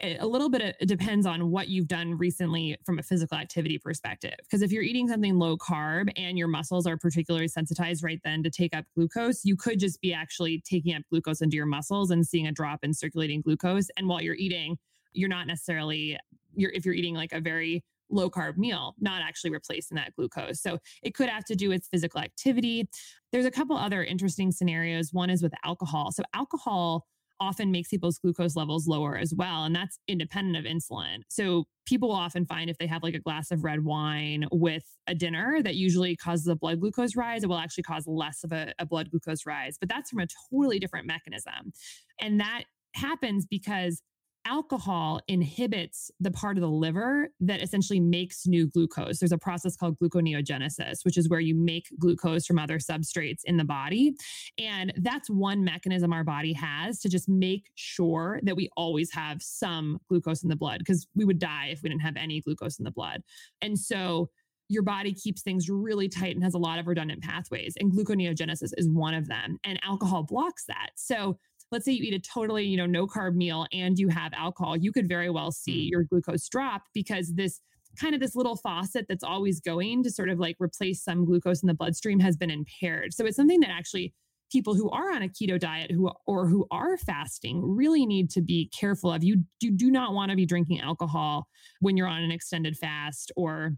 a 0.02 0.26
little 0.26 0.50
bit 0.50 0.76
it 0.80 0.88
depends 0.88 1.26
on 1.26 1.52
what 1.52 1.68
you've 1.68 1.88
done 1.88 2.18
recently 2.18 2.78
from 2.86 3.00
a 3.00 3.04
physical 3.04 3.38
activity 3.38 3.78
perspective. 3.78 4.36
Because 4.39 4.62
if 4.62 4.72
you're 4.72 4.84
eating 4.84 5.08
something 5.08 5.38
low 5.38 5.58
carb 5.58 6.10
and 6.16 6.38
your 6.38 6.48
muscles 6.48 6.88
are 6.88 6.98
particularly 6.98 7.48
sensitized 7.48 8.04
right 8.04 8.20
then 8.24 8.42
to 8.44 8.50
take 8.50 8.76
up 8.76 8.86
glucose, 8.96 9.44
you 9.44 9.56
could 9.56 9.80
just 9.80 10.02
be 10.02 10.14
actually 10.14 10.62
taking 10.66 10.96
up 10.96 11.04
glucose 11.10 11.42
into 11.42 11.56
your 11.56 11.66
muscles 11.66 12.12
and 12.12 12.26
seeing 12.26 12.48
a 12.48 12.52
drop 12.52 12.80
in 12.84 12.94
circulating 12.94 13.42
glucose. 13.42 13.89
And 13.98 14.08
while 14.08 14.22
you're 14.22 14.36
eating, 14.36 14.78
you're 15.14 15.30
not 15.30 15.48
necessarily 15.48 16.18
you're 16.54 16.72
if 16.72 16.86
you're 16.86 16.96
eating 16.96 17.16
like 17.16 17.34
a 17.34 17.42
very 17.42 17.84
low 18.10 18.30
carb 18.30 18.58
meal, 18.58 18.96
not 19.00 19.22
actually 19.22 19.52
replacing 19.52 19.96
that 19.96 20.14
glucose. 20.16 20.62
So 20.62 20.80
it 21.02 21.14
could 21.14 21.30
have 21.30 21.46
to 21.46 21.56
do 21.56 21.70
with 21.70 21.88
physical 21.89 22.20
activity. 22.20 22.89
There's 23.32 23.46
a 23.46 23.52
couple 23.52 23.78
other 23.78 24.04
interesting 24.04 24.52
scenarios. 24.52 25.14
One 25.14 25.30
is 25.30 25.42
with 25.42 25.54
alcohol. 25.64 26.12
So 26.12 26.24
alcohol 26.34 27.06
often 27.42 27.72
makes 27.72 27.89
people's 27.89 28.20
glucose 28.20 28.56
levels 28.56 28.88
lower 28.88 29.18
as 29.18 29.34
well. 29.36 29.64
And 29.64 29.76
that's 29.76 29.98
independent 30.08 30.56
of 30.56 30.72
insulin. 30.72 31.24
So 31.28 31.66
people 31.86 32.12
often 32.12 32.46
find 32.46 32.70
if 32.70 32.78
they 32.78 32.86
have 32.86 33.02
like 33.02 33.16
a 33.16 33.20
glass 33.20 33.52
of 33.52 33.64
red 33.64 33.84
wine 33.84 34.46
with 34.52 34.84
a 35.08 35.16
dinner 35.16 35.62
that 35.64 35.76
usually 35.76 36.16
causes 36.16 36.48
a 36.48 36.56
blood 36.56 36.80
glucose 36.80 37.16
rise, 37.16 37.44
it 37.44 37.48
will 37.48 37.58
actually 37.58 37.84
cause 37.84 38.06
less 38.06 38.44
of 38.44 38.52
a, 38.52 38.74
a 38.78 38.86
blood 38.86 39.10
glucose 39.10 39.46
rise. 39.46 39.76
But 39.80 39.89
that's 39.89 40.12
from 40.12 40.20
a 40.20 40.28
totally 40.52 40.78
different 40.80 41.08
mechanism. 41.08 41.74
And 42.20 42.39
that 42.39 42.66
happens 42.94 43.48
because 43.50 44.02
alcohol 44.46 45.20
inhibits 45.28 46.12
the 46.20 46.32
part 46.32 46.58
of 46.58 46.62
the 46.62 46.70
liver 46.70 47.30
that 47.39 47.62
essentially 47.62 48.00
makes 48.00 48.48
new 48.48 48.68
glucose. 48.68 49.20
There's 49.20 49.32
a 49.32 49.38
process 49.38 49.76
called 49.76 49.98
gluconeogenesis, 50.00 51.04
which 51.04 51.18
is 51.18 51.30
where 51.30 51.39
you 51.39 51.56
make 51.56 51.88
glucose 52.00 52.46
from 52.46 52.60
other 52.60 52.80
substrates 52.80 53.42
in 53.46 53.58
the 53.58 53.64
body. 53.64 54.14
And 54.58 54.94
that's 54.98 55.30
one 55.30 55.64
mechanism 55.64 56.14
our 56.14 56.24
body 56.24 56.54
has 56.54 57.00
to 57.02 57.10
just 57.10 57.30
make 57.30 57.70
sure 57.76 58.39
that 58.44 58.56
we 58.56 58.70
always 58.76 59.12
have 59.14 59.42
some 59.42 60.00
glucose 60.10 60.44
in 60.44 60.50
the 60.50 60.56
blood 60.56 60.80
because 60.80 61.08
we 61.16 61.26
would 61.26 61.39
die 61.39 61.68
if 61.72 61.84
we 61.84 61.89
didn't 61.89 62.02
have 62.02 62.18
any 62.18 62.42
glucose 62.42 62.80
in 62.80 62.86
the 62.86 62.92
blood. 62.92 63.22
And 63.62 63.78
so 63.78 64.30
your 64.70 64.84
body 64.84 65.14
keeps 65.14 65.42
things 65.42 65.70
really 65.70 66.08
tight 66.08 66.34
and 66.34 66.44
has 66.44 66.54
a 66.54 66.58
lot 66.58 66.80
of 66.80 66.88
redundant 66.88 67.22
pathways 67.22 67.74
and 67.80 67.92
gluconeogenesis 67.92 68.72
is 68.78 68.88
one 68.88 69.14
of 69.14 69.28
them 69.28 69.60
and 69.66 69.78
alcohol 69.84 70.24
blocks 70.24 70.64
that. 70.66 70.92
So 70.96 71.38
let's 71.72 71.86
say 71.86 71.91
you 71.93 72.03
eat 72.03 72.13
a 72.13 72.19
totally, 72.19 72.65
you 72.65 72.78
know, 72.78 72.86
no 72.86 73.07
carb 73.07 73.36
meal 73.36 73.65
and 73.72 73.97
you 73.97 74.09
have 74.09 74.34
alcohol, 74.34 74.76
you 74.76 74.91
could 74.91 75.07
very 75.07 75.30
well 75.30 75.51
see 75.51 75.88
mm. 75.88 75.91
your 75.91 76.03
glucose 76.03 76.47
drop 76.49 76.84
because 76.93 77.34
this 77.34 77.61
kind 77.99 78.13
of 78.13 78.22
this 78.22 78.36
little 78.36 78.55
faucet 78.55 79.05
that's 79.09 79.24
always 79.24 79.59
going 79.59 80.03
to 80.03 80.09
sort 80.09 80.30
of 80.30 80.39
like 80.39 80.55
replace 80.59 81.03
some 81.03 81.26
glucose 81.26 81.61
in 81.61 81.67
the 81.67 81.74
bloodstream 81.74 82.19
has 82.19 82.38
been 82.38 82.51
impaired. 82.51 83.13
So 83.13 83.26
it's 83.26 83.36
something 83.36 83.59
that 83.61 83.69
actually 83.69 84.13
people 84.51 84.76
who 84.76 84.89
are 84.89 85.11
on 85.11 85.24
a 85.24 85.30
keto 85.30 85.59
diet 85.59 85.91
who 85.91 86.11
or 86.28 86.47
who 86.47 86.67
are 86.72 86.97
fasting 86.97 87.61
really 87.63 88.05
need 88.05 88.30
to 88.32 88.41
be 88.41 88.69
careful 88.78 89.11
of. 89.11 89.24
You, 89.24 89.43
you 89.61 89.72
do 89.72 89.89
not 89.89 90.13
want 90.13 90.30
to 90.32 90.36
be 90.36 90.45
drinking 90.45 90.82
alcohol 90.82 91.47
when 91.80 91.95
you're 91.95 92.07
on 92.07 92.22
an 92.22 92.32
extended 92.32 92.78
fast 92.78 93.32
or 93.36 93.76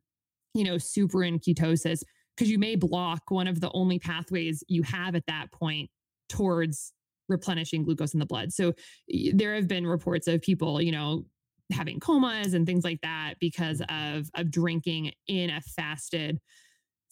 you 0.53 0.63
know 0.63 0.77
super 0.77 1.23
in 1.23 1.39
ketosis 1.39 2.03
because 2.35 2.49
you 2.49 2.57
may 2.57 2.75
block 2.75 3.21
one 3.29 3.47
of 3.47 3.61
the 3.61 3.71
only 3.73 3.99
pathways 3.99 4.63
you 4.67 4.83
have 4.83 5.15
at 5.15 5.25
that 5.27 5.51
point 5.51 5.89
towards 6.29 6.93
replenishing 7.29 7.83
glucose 7.83 8.13
in 8.13 8.19
the 8.19 8.25
blood. 8.25 8.51
So 8.53 8.73
there 9.33 9.55
have 9.55 9.67
been 9.67 9.87
reports 9.87 10.27
of 10.27 10.41
people, 10.41 10.81
you 10.81 10.91
know, 10.91 11.25
having 11.71 11.99
comas 11.99 12.53
and 12.53 12.65
things 12.65 12.83
like 12.83 13.01
that 13.01 13.35
because 13.39 13.81
of 13.89 14.29
of 14.35 14.51
drinking 14.51 15.11
in 15.27 15.49
a 15.49 15.61
fasted 15.61 16.39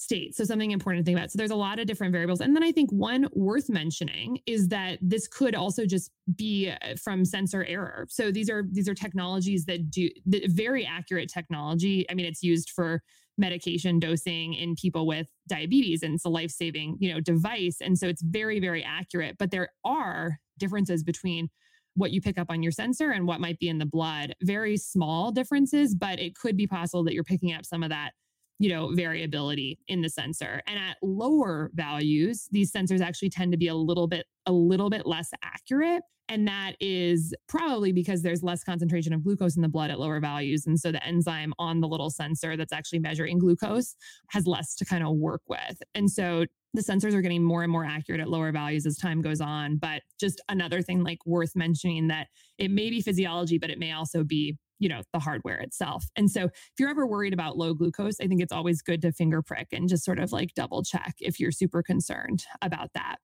state. 0.01 0.35
So 0.35 0.43
something 0.43 0.71
important 0.71 1.05
to 1.05 1.09
think 1.09 1.17
about. 1.17 1.31
So 1.31 1.37
there's 1.37 1.51
a 1.51 1.55
lot 1.55 1.79
of 1.79 1.85
different 1.85 2.11
variables. 2.11 2.41
And 2.41 2.55
then 2.55 2.63
I 2.63 2.71
think 2.71 2.91
one 2.91 3.27
worth 3.33 3.69
mentioning 3.69 4.39
is 4.47 4.67
that 4.69 4.97
this 4.99 5.27
could 5.27 5.53
also 5.53 5.85
just 5.85 6.09
be 6.35 6.71
uh, 6.71 6.95
from 7.01 7.23
sensor 7.23 7.63
error. 7.65 8.07
So 8.09 8.31
these 8.31 8.49
are 8.49 8.63
these 8.71 8.89
are 8.89 8.95
technologies 8.95 9.65
that 9.65 9.91
do 9.91 10.09
the 10.25 10.47
very 10.47 10.85
accurate 10.85 11.29
technology. 11.29 12.05
I 12.09 12.15
mean, 12.15 12.25
it's 12.25 12.41
used 12.41 12.71
for 12.71 13.03
medication 13.41 13.99
dosing 13.99 14.53
in 14.53 14.75
people 14.75 15.05
with 15.05 15.27
diabetes 15.49 16.03
and 16.03 16.13
it's 16.13 16.23
a 16.23 16.29
life-saving, 16.29 16.95
you 16.99 17.13
know, 17.13 17.19
device. 17.19 17.77
And 17.81 17.97
so 17.97 18.07
it's 18.07 18.21
very, 18.21 18.61
very 18.61 18.83
accurate. 18.83 19.35
But 19.37 19.51
there 19.51 19.69
are 19.83 20.39
differences 20.57 21.03
between 21.03 21.49
what 21.95 22.11
you 22.11 22.21
pick 22.21 22.39
up 22.39 22.47
on 22.49 22.63
your 22.63 22.71
sensor 22.71 23.11
and 23.11 23.27
what 23.27 23.41
might 23.41 23.59
be 23.59 23.67
in 23.67 23.79
the 23.79 23.85
blood. 23.85 24.33
Very 24.41 24.77
small 24.77 25.33
differences, 25.33 25.93
but 25.93 26.19
it 26.19 26.35
could 26.35 26.55
be 26.55 26.67
possible 26.67 27.03
that 27.03 27.13
you're 27.13 27.25
picking 27.25 27.51
up 27.51 27.65
some 27.65 27.83
of 27.83 27.89
that 27.89 28.11
you 28.59 28.69
know 28.69 28.91
variability 28.93 29.79
in 29.87 30.01
the 30.01 30.09
sensor 30.09 30.61
and 30.67 30.77
at 30.77 30.95
lower 31.01 31.71
values 31.73 32.47
these 32.51 32.71
sensors 32.71 33.01
actually 33.01 33.29
tend 33.29 33.51
to 33.51 33.57
be 33.57 33.67
a 33.67 33.73
little 33.73 34.07
bit 34.07 34.27
a 34.45 34.51
little 34.51 34.87
bit 34.87 35.07
less 35.07 35.31
accurate 35.43 36.03
and 36.31 36.47
that 36.47 36.77
is 36.79 37.35
probably 37.49 37.91
because 37.91 38.21
there's 38.21 38.41
less 38.41 38.63
concentration 38.63 39.11
of 39.11 39.21
glucose 39.21 39.57
in 39.57 39.61
the 39.61 39.67
blood 39.67 39.91
at 39.91 39.99
lower 39.99 40.21
values. 40.21 40.65
And 40.65 40.79
so 40.79 40.89
the 40.89 41.05
enzyme 41.05 41.53
on 41.59 41.81
the 41.81 41.89
little 41.89 42.09
sensor 42.09 42.55
that's 42.55 42.71
actually 42.71 42.99
measuring 42.99 43.37
glucose 43.37 43.97
has 44.29 44.47
less 44.47 44.73
to 44.75 44.85
kind 44.85 45.03
of 45.03 45.17
work 45.17 45.41
with. 45.49 45.83
And 45.93 46.09
so 46.09 46.45
the 46.73 46.81
sensors 46.81 47.13
are 47.13 47.21
getting 47.21 47.43
more 47.43 47.63
and 47.63 47.71
more 47.71 47.83
accurate 47.83 48.21
at 48.21 48.29
lower 48.29 48.53
values 48.53 48.85
as 48.85 48.95
time 48.95 49.21
goes 49.21 49.41
on. 49.41 49.75
But 49.75 50.03
just 50.21 50.39
another 50.47 50.81
thing 50.81 51.03
like 51.03 51.19
worth 51.25 51.53
mentioning 51.53 52.07
that 52.07 52.27
it 52.57 52.71
may 52.71 52.89
be 52.89 53.01
physiology 53.01 53.57
but 53.57 53.69
it 53.69 53.77
may 53.77 53.91
also 53.91 54.23
be 54.23 54.57
you 54.79 54.87
know 54.87 55.01
the 55.11 55.19
hardware 55.19 55.59
itself. 55.59 56.05
And 56.15 56.31
so 56.31 56.45
if 56.45 56.71
you're 56.79 56.89
ever 56.89 57.05
worried 57.05 57.33
about 57.33 57.57
low 57.57 57.73
glucose 57.73 58.21
i 58.21 58.25
think 58.25 58.41
it's 58.41 58.53
always 58.53 58.81
good 58.81 59.01
to 59.01 59.11
finger 59.11 59.41
prick 59.41 59.67
and 59.73 59.89
just 59.89 60.05
sort 60.05 60.17
of 60.17 60.31
like 60.31 60.53
double 60.55 60.81
check 60.81 61.13
if 61.19 61.39
you're 61.41 61.51
super 61.51 61.83
concerned 61.83 62.45
about 62.61 62.89
that 62.93 63.17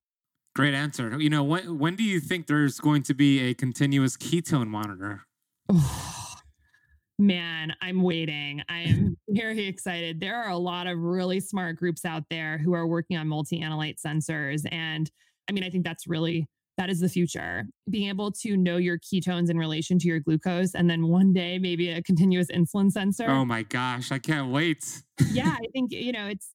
great 0.58 0.74
answer 0.74 1.20
you 1.20 1.30
know 1.30 1.44
when 1.44 1.78
when 1.78 1.94
do 1.94 2.02
you 2.02 2.18
think 2.18 2.48
there's 2.48 2.80
going 2.80 3.00
to 3.00 3.14
be 3.14 3.38
a 3.38 3.54
continuous 3.54 4.16
ketone 4.16 4.66
monitor 4.66 5.24
man 7.20 7.72
i'm 7.80 8.02
waiting 8.02 8.60
i'm 8.68 9.16
very 9.28 9.68
excited 9.68 10.18
there 10.18 10.34
are 10.34 10.50
a 10.50 10.58
lot 10.58 10.88
of 10.88 10.98
really 10.98 11.38
smart 11.38 11.76
groups 11.76 12.04
out 12.04 12.24
there 12.28 12.58
who 12.58 12.74
are 12.74 12.88
working 12.88 13.16
on 13.16 13.28
multi-analyte 13.28 13.94
sensors 14.04 14.66
and 14.72 15.12
i 15.48 15.52
mean 15.52 15.62
i 15.62 15.70
think 15.70 15.84
that's 15.84 16.08
really 16.08 16.44
that 16.76 16.88
is 16.90 17.00
the 17.00 17.08
future. 17.08 17.66
Being 17.90 18.08
able 18.08 18.30
to 18.30 18.56
know 18.56 18.76
your 18.76 19.00
ketones 19.00 19.50
in 19.50 19.58
relation 19.58 19.98
to 19.98 20.06
your 20.06 20.20
glucose, 20.20 20.76
and 20.76 20.88
then 20.88 21.08
one 21.08 21.32
day 21.32 21.58
maybe 21.58 21.90
a 21.90 22.00
continuous 22.00 22.46
insulin 22.52 22.92
sensor. 22.92 23.28
Oh 23.28 23.44
my 23.44 23.64
gosh, 23.64 24.12
I 24.12 24.20
can't 24.20 24.52
wait. 24.52 25.02
yeah, 25.32 25.56
I 25.60 25.66
think, 25.72 25.90
you 25.90 26.12
know, 26.12 26.28
it's, 26.28 26.52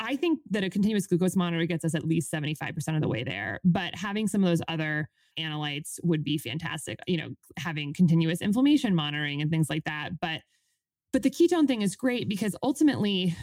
I 0.00 0.16
think 0.16 0.40
that 0.50 0.64
a 0.64 0.70
continuous 0.70 1.06
glucose 1.06 1.36
monitor 1.36 1.66
gets 1.66 1.84
us 1.84 1.94
at 1.94 2.04
least 2.04 2.32
75% 2.32 2.96
of 2.96 3.02
the 3.02 3.08
way 3.08 3.22
there. 3.22 3.60
But 3.64 3.94
having 3.94 4.26
some 4.26 4.42
of 4.42 4.48
those 4.48 4.62
other 4.66 5.08
analytes 5.38 5.98
would 6.02 6.24
be 6.24 6.38
fantastic, 6.38 6.98
you 7.06 7.18
know, 7.18 7.28
having 7.58 7.92
continuous 7.92 8.40
inflammation 8.40 8.94
monitoring 8.94 9.42
and 9.42 9.50
things 9.50 9.68
like 9.68 9.84
that. 9.84 10.18
But, 10.20 10.40
but 11.12 11.22
the 11.22 11.30
ketone 11.30 11.66
thing 11.66 11.82
is 11.82 11.96
great 11.96 12.28
because 12.28 12.56
ultimately, 12.62 13.36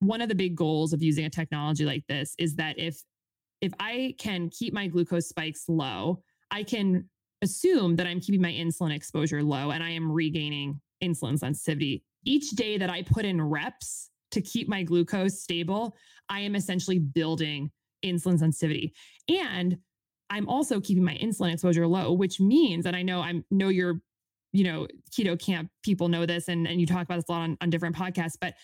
one 0.00 0.20
of 0.20 0.28
the 0.28 0.34
big 0.34 0.54
goals 0.54 0.92
of 0.92 1.02
using 1.02 1.24
a 1.24 1.30
technology 1.30 1.84
like 1.84 2.04
this 2.08 2.34
is 2.38 2.56
that 2.56 2.78
if 2.78 3.02
if 3.62 3.72
I 3.80 4.14
can 4.18 4.50
keep 4.50 4.74
my 4.74 4.86
glucose 4.86 5.28
spikes 5.28 5.64
low, 5.66 6.22
I 6.50 6.62
can 6.62 7.08
assume 7.42 7.96
that 7.96 8.06
I'm 8.06 8.20
keeping 8.20 8.42
my 8.42 8.52
insulin 8.52 8.94
exposure 8.94 9.42
low 9.42 9.70
and 9.70 9.82
I 9.82 9.90
am 9.90 10.12
regaining 10.12 10.80
insulin 11.02 11.38
sensitivity. 11.38 12.04
Each 12.24 12.50
day 12.50 12.76
that 12.76 12.90
I 12.90 13.02
put 13.02 13.24
in 13.24 13.40
reps 13.40 14.10
to 14.36 14.42
keep 14.42 14.68
my 14.68 14.82
glucose 14.82 15.40
stable, 15.40 15.96
I 16.28 16.40
am 16.40 16.54
essentially 16.54 16.98
building 16.98 17.70
insulin 18.04 18.38
sensitivity. 18.38 18.92
And 19.28 19.78
I'm 20.28 20.48
also 20.48 20.80
keeping 20.80 21.04
my 21.04 21.14
insulin 21.14 21.52
exposure 21.52 21.86
low, 21.86 22.12
which 22.12 22.38
means, 22.38 22.84
and 22.84 22.94
I 22.94 23.02
know 23.02 23.20
I 23.20 23.42
know 23.50 23.68
your, 23.68 24.00
you 24.52 24.64
know, 24.64 24.86
Keto 25.10 25.40
Kamp 25.40 25.70
people 25.82 26.08
know 26.08 26.26
this 26.26 26.48
and, 26.48 26.66
and 26.66 26.80
you 26.80 26.86
talk 26.86 27.02
about 27.02 27.16
this 27.16 27.28
a 27.28 27.32
lot 27.32 27.42
on, 27.42 27.56
on 27.60 27.70
different 27.70 27.96
podcasts, 27.96 28.36
but 28.40 28.54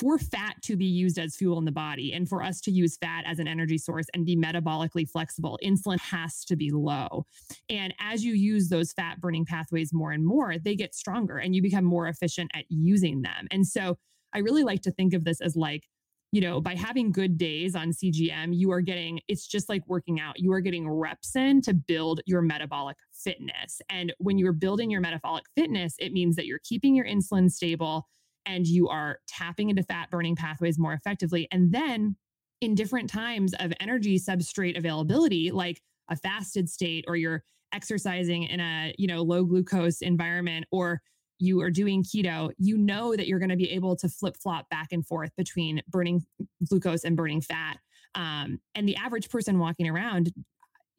for 0.00 0.18
fat 0.18 0.56
to 0.62 0.76
be 0.76 0.84
used 0.84 1.16
as 1.16 1.36
fuel 1.36 1.58
in 1.58 1.64
the 1.64 1.72
body 1.72 2.12
and 2.12 2.28
for 2.28 2.42
us 2.42 2.60
to 2.60 2.72
use 2.72 2.96
fat 2.96 3.22
as 3.24 3.38
an 3.38 3.46
energy 3.46 3.78
source 3.78 4.06
and 4.14 4.26
be 4.26 4.36
metabolically 4.36 5.08
flexible, 5.08 5.58
insulin 5.62 6.00
has 6.00 6.44
to 6.44 6.56
be 6.56 6.72
low. 6.72 7.24
And 7.68 7.94
as 8.00 8.24
you 8.24 8.34
use 8.34 8.68
those 8.68 8.92
fat 8.92 9.20
burning 9.20 9.44
pathways 9.44 9.92
more 9.92 10.10
and 10.10 10.26
more, 10.26 10.58
they 10.58 10.74
get 10.74 10.94
stronger 10.94 11.38
and 11.38 11.54
you 11.54 11.62
become 11.62 11.84
more 11.84 12.08
efficient 12.08 12.50
at 12.54 12.64
using 12.68 13.22
them. 13.22 13.46
And 13.52 13.64
so 13.64 13.96
I 14.36 14.40
really 14.40 14.62
like 14.62 14.82
to 14.82 14.90
think 14.90 15.14
of 15.14 15.24
this 15.24 15.40
as 15.40 15.56
like, 15.56 15.84
you 16.30 16.42
know, 16.42 16.60
by 16.60 16.74
having 16.74 17.10
good 17.10 17.38
days 17.38 17.74
on 17.74 17.90
CGM, 17.90 18.54
you 18.54 18.70
are 18.70 18.82
getting, 18.82 19.20
it's 19.28 19.46
just 19.46 19.68
like 19.68 19.82
working 19.86 20.20
out. 20.20 20.38
You 20.38 20.52
are 20.52 20.60
getting 20.60 20.88
reps 20.88 21.34
in 21.34 21.62
to 21.62 21.72
build 21.72 22.20
your 22.26 22.42
metabolic 22.42 22.98
fitness. 23.12 23.80
And 23.88 24.12
when 24.18 24.36
you're 24.36 24.52
building 24.52 24.90
your 24.90 25.00
metabolic 25.00 25.44
fitness, 25.56 25.94
it 25.98 26.12
means 26.12 26.36
that 26.36 26.44
you're 26.44 26.60
keeping 26.62 26.94
your 26.94 27.06
insulin 27.06 27.50
stable 27.50 28.06
and 28.44 28.66
you 28.66 28.88
are 28.88 29.20
tapping 29.26 29.70
into 29.70 29.82
fat 29.82 30.10
burning 30.10 30.36
pathways 30.36 30.78
more 30.78 30.92
effectively. 30.92 31.48
And 31.50 31.72
then 31.72 32.16
in 32.60 32.74
different 32.74 33.08
times 33.08 33.54
of 33.58 33.72
energy 33.80 34.18
substrate 34.18 34.76
availability, 34.76 35.50
like 35.50 35.80
a 36.10 36.16
fasted 36.16 36.68
state, 36.68 37.04
or 37.08 37.16
you're 37.16 37.42
exercising 37.72 38.44
in 38.44 38.60
a 38.60 38.94
you 38.98 39.06
know 39.06 39.22
low 39.22 39.44
glucose 39.44 40.00
environment, 40.00 40.66
or 40.70 41.02
you 41.38 41.60
are 41.60 41.70
doing 41.70 42.02
keto, 42.02 42.50
you 42.58 42.76
know 42.76 43.14
that 43.14 43.26
you're 43.26 43.38
going 43.38 43.50
to 43.50 43.56
be 43.56 43.70
able 43.70 43.96
to 43.96 44.08
flip 44.08 44.36
flop 44.36 44.68
back 44.70 44.88
and 44.92 45.06
forth 45.06 45.30
between 45.36 45.82
burning 45.88 46.24
glucose 46.68 47.04
and 47.04 47.16
burning 47.16 47.40
fat. 47.40 47.78
Um, 48.14 48.60
and 48.74 48.88
the 48.88 48.96
average 48.96 49.28
person 49.28 49.58
walking 49.58 49.88
around 49.88 50.32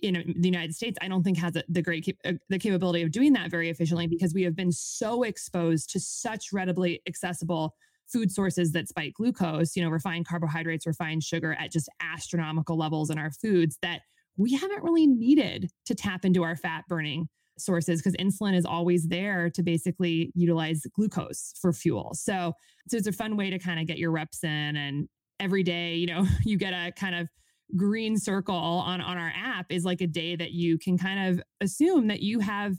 in 0.02 0.36
the 0.38 0.48
United 0.48 0.76
States, 0.76 0.98
I 1.02 1.08
don't 1.08 1.24
think 1.24 1.38
has 1.40 1.56
a, 1.56 1.64
the 1.70 1.82
great 1.82 2.08
uh, 2.24 2.34
the 2.50 2.60
capability 2.60 3.02
of 3.02 3.12
doing 3.12 3.34
that 3.34 3.50
very 3.50 3.70
efficiently 3.70 4.08
because 4.08 4.34
we 4.34 4.44
have 4.44 4.56
been 4.56 4.72
so 4.72 5.24
exposed 5.24 5.90
to 5.92 6.00
such 6.00 6.54
readily 6.54 7.02
accessible 7.08 7.74
food 8.08 8.32
sources 8.32 8.72
that 8.72 8.88
spike 8.88 9.14
glucose, 9.14 9.76
you 9.76 9.84
know, 9.84 9.90
refined 9.90 10.28
carbohydrates, 10.28 10.86
refined 10.86 11.24
sugar 11.24 11.54
at 11.60 11.72
just 11.72 11.90
astronomical 12.00 12.78
levels 12.78 13.10
in 13.10 13.18
our 13.18 13.32
foods 13.32 13.78
that 13.82 14.02
we 14.38 14.54
haven't 14.54 14.84
really 14.84 15.08
needed 15.08 15.70
to 15.86 15.96
tap 15.96 16.24
into 16.24 16.44
our 16.44 16.56
fat 16.56 16.84
burning 16.88 17.28
sources 17.58 18.02
because 18.02 18.16
insulin 18.16 18.56
is 18.56 18.66
always 18.66 19.08
there 19.08 19.50
to 19.52 19.64
basically 19.64 20.32
utilize 20.36 20.82
glucose 20.94 21.54
for 21.60 21.74
fuel. 21.74 22.12
So, 22.14 22.54
so 22.88 22.98
it's 22.98 23.08
a 23.08 23.12
fun 23.12 23.38
way 23.38 23.50
to 23.50 23.60
kind 23.60 23.80
of 23.80 23.88
get 23.88 23.98
your 23.98 24.12
reps 24.12 24.44
in 24.44 24.76
and 24.76 25.08
every 25.40 25.64
day, 25.64 25.96
you 25.96 26.08
know, 26.08 26.26
you 26.46 26.58
get 26.58 26.74
a 26.74 26.92
kind 26.92 27.16
of 27.16 27.28
green 27.76 28.18
circle 28.18 28.56
on 28.56 29.02
on 29.02 29.18
our 29.18 29.32
app 29.36 29.66
is 29.70 29.84
like 29.84 30.02
a 30.02 30.08
day 30.08 30.36
that 30.36 30.52
you 30.52 30.78
can 30.78 30.98
kind 30.98 31.30
of 31.30 31.44
assume 31.60 32.08
that 32.08 32.22
you 32.22 32.40
have 32.40 32.78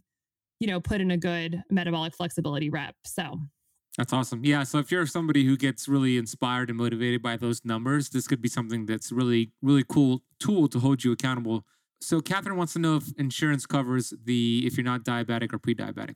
you 0.61 0.67
know 0.67 0.81
put 0.81 1.01
in 1.01 1.11
a 1.11 1.17
good 1.17 1.63
metabolic 1.71 2.15
flexibility 2.15 2.71
rep 2.71 2.95
so 3.05 3.39
that's 3.99 4.13
awesome 4.13 4.45
yeah 4.45 4.63
so 4.63 4.79
if 4.79 4.91
you're 4.91 5.07
somebody 5.07 5.45
who 5.45 5.59
gets 5.59 5.89
really 5.89 6.17
inspired 6.17 6.71
and 6.71 6.79
motivated 6.79 7.21
by 7.21 7.37
those 7.37 7.65
numbers 7.65 8.09
this 8.09 8.27
could 8.27 8.41
be 8.41 8.49
something 8.49 8.87
that's 8.87 9.13
really 9.13 9.53
really 9.61 9.85
cool 9.87 10.23
tool 10.41 10.69
to 10.69 10.79
hold 10.79 11.05
you 11.05 11.13
accountable 11.13 11.67
so 12.01 12.21
catherine 12.21 12.57
wants 12.57 12.73
to 12.73 12.79
know 12.79 12.97
if 12.97 13.13
insurance 13.19 13.67
covers 13.67 14.13
the 14.25 14.63
if 14.67 14.77
you're 14.77 14.85
not 14.85 15.05
diabetic 15.05 15.53
or 15.53 15.59
pre-diabetic 15.59 16.15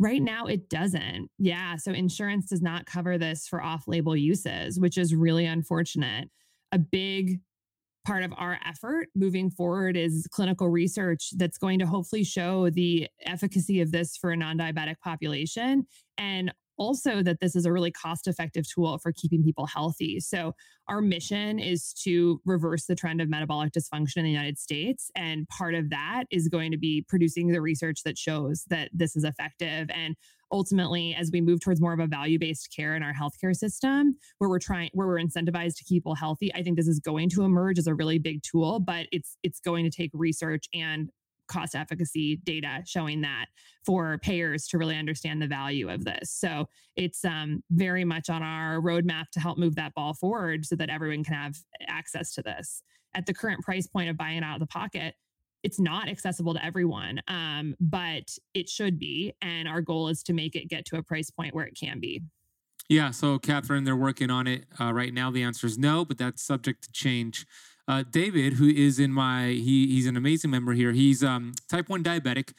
Right 0.00 0.22
now, 0.22 0.46
it 0.46 0.68
doesn't. 0.68 1.30
Yeah. 1.38 1.76
So 1.76 1.92
insurance 1.92 2.46
does 2.46 2.62
not 2.62 2.86
cover 2.86 3.16
this 3.16 3.46
for 3.46 3.62
off 3.62 3.84
label 3.86 4.16
uses, 4.16 4.78
which 4.80 4.98
is 4.98 5.14
really 5.14 5.46
unfortunate. 5.46 6.28
A 6.72 6.78
big 6.78 7.38
part 8.04 8.24
of 8.24 8.32
our 8.36 8.58
effort 8.66 9.08
moving 9.14 9.50
forward 9.50 9.96
is 9.96 10.26
clinical 10.32 10.68
research 10.68 11.30
that's 11.36 11.58
going 11.58 11.78
to 11.78 11.86
hopefully 11.86 12.24
show 12.24 12.70
the 12.70 13.08
efficacy 13.24 13.80
of 13.80 13.92
this 13.92 14.16
for 14.16 14.30
a 14.30 14.36
non 14.36 14.58
diabetic 14.58 14.96
population 15.02 15.86
and 16.18 16.52
also 16.76 17.22
that 17.22 17.40
this 17.40 17.54
is 17.56 17.66
a 17.66 17.72
really 17.72 17.90
cost 17.90 18.26
effective 18.26 18.64
tool 18.68 18.98
for 18.98 19.12
keeping 19.12 19.42
people 19.42 19.66
healthy. 19.66 20.20
So, 20.20 20.54
our 20.88 21.00
mission 21.00 21.58
is 21.58 21.94
to 22.04 22.40
reverse 22.44 22.84
the 22.84 22.94
trend 22.94 23.20
of 23.22 23.28
metabolic 23.28 23.72
dysfunction 23.72 24.18
in 24.18 24.24
the 24.24 24.30
United 24.30 24.58
States. 24.58 25.10
And 25.16 25.48
part 25.48 25.74
of 25.74 25.88
that 25.90 26.24
is 26.30 26.48
going 26.48 26.72
to 26.72 26.76
be 26.76 27.04
producing 27.08 27.48
the 27.48 27.62
research 27.62 28.02
that 28.04 28.18
shows 28.18 28.64
that 28.68 28.90
this 28.92 29.16
is 29.16 29.24
effective. 29.24 29.88
And 29.90 30.14
ultimately, 30.52 31.14
as 31.14 31.30
we 31.32 31.40
move 31.40 31.60
towards 31.60 31.80
more 31.80 31.92
of 31.92 32.00
a 32.00 32.06
value 32.06 32.38
based 32.38 32.72
care 32.74 32.94
in 32.96 33.02
our 33.02 33.14
healthcare 33.14 33.54
system, 33.54 34.16
where 34.38 34.50
we're 34.50 34.58
trying, 34.58 34.90
where 34.92 35.06
we're 35.06 35.20
incentivized 35.20 35.76
to 35.76 35.84
keep 35.84 36.02
people 36.02 36.14
healthy, 36.14 36.54
I 36.54 36.62
think 36.62 36.76
this 36.76 36.88
is 36.88 37.00
going 37.00 37.30
to 37.30 37.44
emerge 37.44 37.78
as 37.78 37.86
a 37.86 37.94
really 37.94 38.18
big 38.18 38.42
tool, 38.42 38.78
but 38.78 39.06
it's, 39.10 39.36
it's 39.42 39.60
going 39.60 39.84
to 39.84 39.90
take 39.90 40.10
research 40.12 40.66
and 40.74 41.10
cost 41.48 41.74
efficacy 41.74 42.40
data 42.44 42.82
showing 42.86 43.20
that 43.22 43.46
for 43.84 44.18
payers 44.18 44.66
to 44.68 44.78
really 44.78 44.96
understand 44.96 45.40
the 45.40 45.46
value 45.46 45.88
of 45.90 46.04
this. 46.04 46.30
So 46.30 46.66
it's 46.96 47.24
um, 47.24 47.62
very 47.70 48.04
much 48.04 48.30
on 48.30 48.42
our 48.42 48.80
roadmap 48.80 49.30
to 49.32 49.40
help 49.40 49.58
move 49.58 49.74
that 49.76 49.94
ball 49.94 50.14
forward 50.14 50.64
so 50.64 50.76
that 50.76 50.90
everyone 50.90 51.24
can 51.24 51.34
have 51.34 51.56
access 51.86 52.32
to 52.34 52.42
this. 52.42 52.82
at 53.14 53.26
the 53.26 53.34
current 53.34 53.62
price 53.62 53.86
point 53.86 54.10
of 54.10 54.16
buying 54.16 54.42
out 54.42 54.54
of 54.54 54.60
the 54.60 54.66
pocket, 54.66 55.14
it's 55.62 55.80
not 55.80 56.08
accessible 56.08 56.52
to 56.54 56.64
everyone, 56.64 57.20
um, 57.26 57.74
but 57.80 58.28
it 58.52 58.68
should 58.68 58.98
be. 58.98 59.32
And 59.40 59.66
our 59.66 59.80
goal 59.80 60.08
is 60.08 60.22
to 60.24 60.32
make 60.32 60.54
it 60.56 60.68
get 60.68 60.84
to 60.86 60.96
a 60.98 61.02
price 61.02 61.30
point 61.30 61.54
where 61.54 61.64
it 61.64 61.76
can 61.78 62.00
be. 62.00 62.22
Yeah. 62.88 63.12
So, 63.12 63.38
Catherine, 63.38 63.84
they're 63.84 63.96
working 63.96 64.30
on 64.30 64.46
it 64.46 64.66
uh, 64.78 64.92
right 64.92 65.14
now. 65.14 65.30
The 65.30 65.42
answer 65.42 65.66
is 65.66 65.78
no, 65.78 66.04
but 66.04 66.18
that's 66.18 66.42
subject 66.42 66.84
to 66.84 66.92
change. 66.92 67.46
Uh, 67.86 68.02
David, 68.10 68.54
who 68.54 68.66
is 68.66 68.98
in 68.98 69.12
my, 69.12 69.48
he, 69.48 69.86
he's 69.88 70.06
an 70.06 70.16
amazing 70.16 70.50
member 70.50 70.72
here. 70.72 70.92
He's 70.92 71.22
um, 71.22 71.52
type 71.68 71.88
1 71.88 72.02
diabetic. 72.02 72.52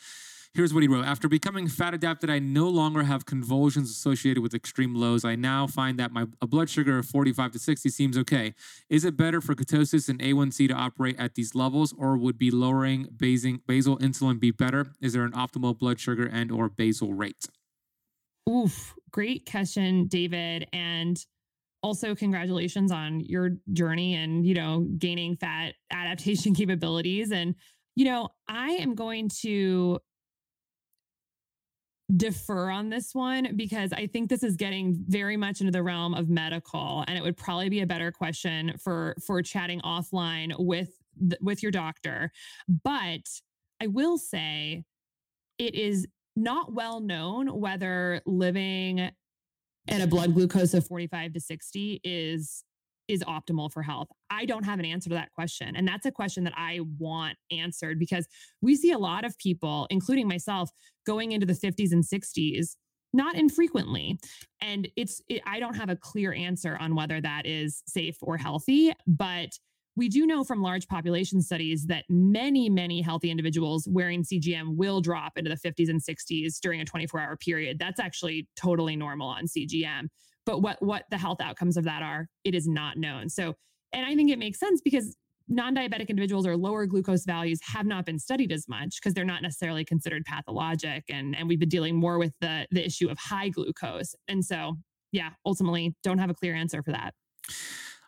Here's 0.55 0.73
what 0.73 0.83
he 0.83 0.87
wrote 0.87 1.05
After 1.05 1.27
becoming 1.27 1.67
fat 1.67 1.93
adapted, 1.93 2.29
I 2.29 2.39
no 2.39 2.69
longer 2.69 3.03
have 3.03 3.25
convulsions 3.25 3.91
associated 3.91 4.41
with 4.41 4.53
extreme 4.53 4.95
lows. 4.95 5.25
I 5.25 5.35
now 5.35 5.67
find 5.67 5.99
that 5.99 6.11
my 6.11 6.27
a 6.41 6.47
blood 6.47 6.69
sugar 6.69 6.97
of 6.97 7.05
45 7.07 7.51
to 7.51 7.59
60 7.59 7.89
seems 7.89 8.17
okay. 8.17 8.53
Is 8.89 9.03
it 9.03 9.17
better 9.17 9.41
for 9.41 9.53
ketosis 9.53 10.07
and 10.07 10.17
A1C 10.19 10.69
to 10.69 10.73
operate 10.73 11.19
at 11.19 11.35
these 11.35 11.55
levels, 11.55 11.93
or 11.97 12.15
would 12.15 12.37
be 12.37 12.51
lowering 12.51 13.09
basing, 13.17 13.59
basal 13.67 13.97
insulin 13.97 14.39
be 14.39 14.51
better? 14.51 14.87
Is 15.01 15.11
there 15.11 15.25
an 15.25 15.33
optimal 15.33 15.77
blood 15.77 15.99
sugar 15.99 16.25
and 16.25 16.49
or 16.53 16.69
basal 16.69 17.13
rate? 17.13 17.47
Oof, 18.49 18.95
great 19.11 19.49
question, 19.49 20.07
David. 20.07 20.67
And 20.71 21.17
also 21.85 22.15
congratulations 22.15 22.91
on 22.91 23.19
your 23.19 23.51
journey 23.71 24.15
and, 24.15 24.43
you 24.43 24.55
know, 24.55 24.87
gaining 24.97 25.37
fat 25.37 25.75
adaptation 25.91 26.55
capabilities. 26.61 27.31
And, 27.31 27.53
you 27.95 28.05
know, 28.05 28.29
I 28.49 28.71
am 28.71 28.95
going 28.95 29.29
to 29.41 29.99
defer 32.15 32.71
on 32.71 32.89
this 32.89 33.13
one 33.13 33.55
because 33.55 33.93
I 33.93 34.07
think 34.07 34.29
this 34.29 34.41
is 34.41 34.55
getting 34.55 34.95
very 35.07 35.37
much 35.37 35.59
into 35.59 35.71
the 35.71 35.83
realm 35.83 36.15
of 36.15 36.27
medical 36.27 37.03
and 37.07 37.17
it 37.17 37.23
would 37.23 37.37
probably 37.37 37.69
be 37.69 37.81
a 37.81 37.87
better 37.87 38.11
question 38.11 38.75
for 38.79 39.15
for 39.25 39.41
chatting 39.41 39.81
offline 39.81 40.53
with 40.59 40.89
with 41.41 41.63
your 41.63 41.71
doctor 41.71 42.31
but 42.83 43.27
I 43.81 43.87
will 43.87 44.19
say 44.19 44.83
it 45.57 45.73
is 45.73 46.05
not 46.35 46.73
well 46.73 46.99
known 46.99 47.47
whether 47.47 48.21
living 48.27 49.09
at 49.87 50.01
a 50.01 50.07
blood 50.07 50.33
glucose 50.33 50.73
of 50.73 50.87
45 50.87 51.33
to 51.33 51.39
60 51.39 52.01
is 52.03 52.63
is 53.07 53.23
optimal 53.23 53.71
for 53.71 53.83
health? 53.83 54.07
I 54.31 54.45
don't 54.45 54.63
have 54.63 54.79
an 54.79 54.85
answer 54.85 55.09
to 55.09 55.15
that 55.15 55.31
question. 55.31 55.75
And 55.75 55.87
that's 55.87 56.07
a 56.07 56.11
question 56.11 56.43
that 56.45 56.53
I 56.57 56.79
want 56.97 57.37
answered 57.51 57.99
because 57.99 58.27
we 58.61 58.75
see 58.75 58.91
a 58.91 58.97
lot 58.97 59.25
of 59.25 59.37
people, 59.37 59.85
including 59.91 60.27
myself, 60.27 60.71
going 61.05 61.31
into 61.31 61.45
the 61.45 61.53
50s 61.53 61.91
and 61.91 62.03
60s 62.03 62.75
not 63.13 63.35
infrequently 63.35 64.19
and 64.61 64.89
it's 64.97 65.21
it, 65.29 65.41
i 65.47 65.57
don't 65.57 65.75
have 65.75 65.89
a 65.89 65.95
clear 65.95 66.33
answer 66.33 66.77
on 66.81 66.95
whether 66.95 67.21
that 67.21 67.45
is 67.45 67.81
safe 67.87 68.17
or 68.21 68.35
healthy 68.35 68.91
but 69.07 69.49
we 69.95 70.09
do 70.09 70.25
know 70.25 70.43
from 70.43 70.61
large 70.61 70.87
population 70.87 71.41
studies 71.41 71.85
that 71.87 72.03
many, 72.09 72.69
many 72.69 73.01
healthy 73.01 73.31
individuals 73.31 73.87
wearing 73.89 74.23
CGM 74.23 74.75
will 74.75 74.99
drop 74.99 75.37
into 75.37 75.49
the 75.49 75.55
50s 75.55 75.89
and 75.89 76.01
60s 76.01 76.59
during 76.59 76.81
a 76.81 76.85
24 76.85 77.19
hour 77.19 77.37
period. 77.37 77.79
That's 77.79 77.99
actually 77.99 78.47
totally 78.57 78.95
normal 78.95 79.27
on 79.29 79.45
CGM. 79.45 80.07
But 80.45 80.61
what 80.61 80.81
what 80.81 81.05
the 81.09 81.17
health 81.17 81.41
outcomes 81.41 81.77
of 81.77 81.85
that 81.85 82.03
are, 82.03 82.27
it 82.43 82.53
is 82.53 82.67
not 82.67 82.97
known. 82.97 83.29
So, 83.29 83.55
and 83.93 84.05
I 84.05 84.15
think 84.15 84.29
it 84.29 84.37
makes 84.37 84.59
sense 84.59 84.81
because 84.81 85.15
non-diabetic 85.47 86.09
individuals 86.09 86.45
or 86.47 86.57
lower 86.57 86.85
glucose 86.85 87.23
values 87.23 87.59
have 87.63 87.85
not 87.85 88.05
been 88.05 88.19
studied 88.19 88.51
as 88.51 88.67
much 88.67 88.95
because 88.99 89.13
they're 89.13 89.23
not 89.23 89.41
necessarily 89.41 89.85
considered 89.85 90.25
pathologic 90.25 91.03
and 91.09 91.35
and 91.35 91.47
we've 91.47 91.59
been 91.59 91.69
dealing 91.69 91.95
more 91.95 92.17
with 92.17 92.33
the 92.41 92.65
the 92.71 92.83
issue 92.83 93.07
of 93.09 93.17
high 93.19 93.49
glucose 93.49 94.15
and 94.27 94.43
so 94.43 94.75
yeah 95.11 95.29
ultimately 95.45 95.95
don't 96.01 96.17
have 96.17 96.31
a 96.31 96.33
clear 96.33 96.55
answer 96.55 96.81
for 96.81 96.91
that 96.91 97.13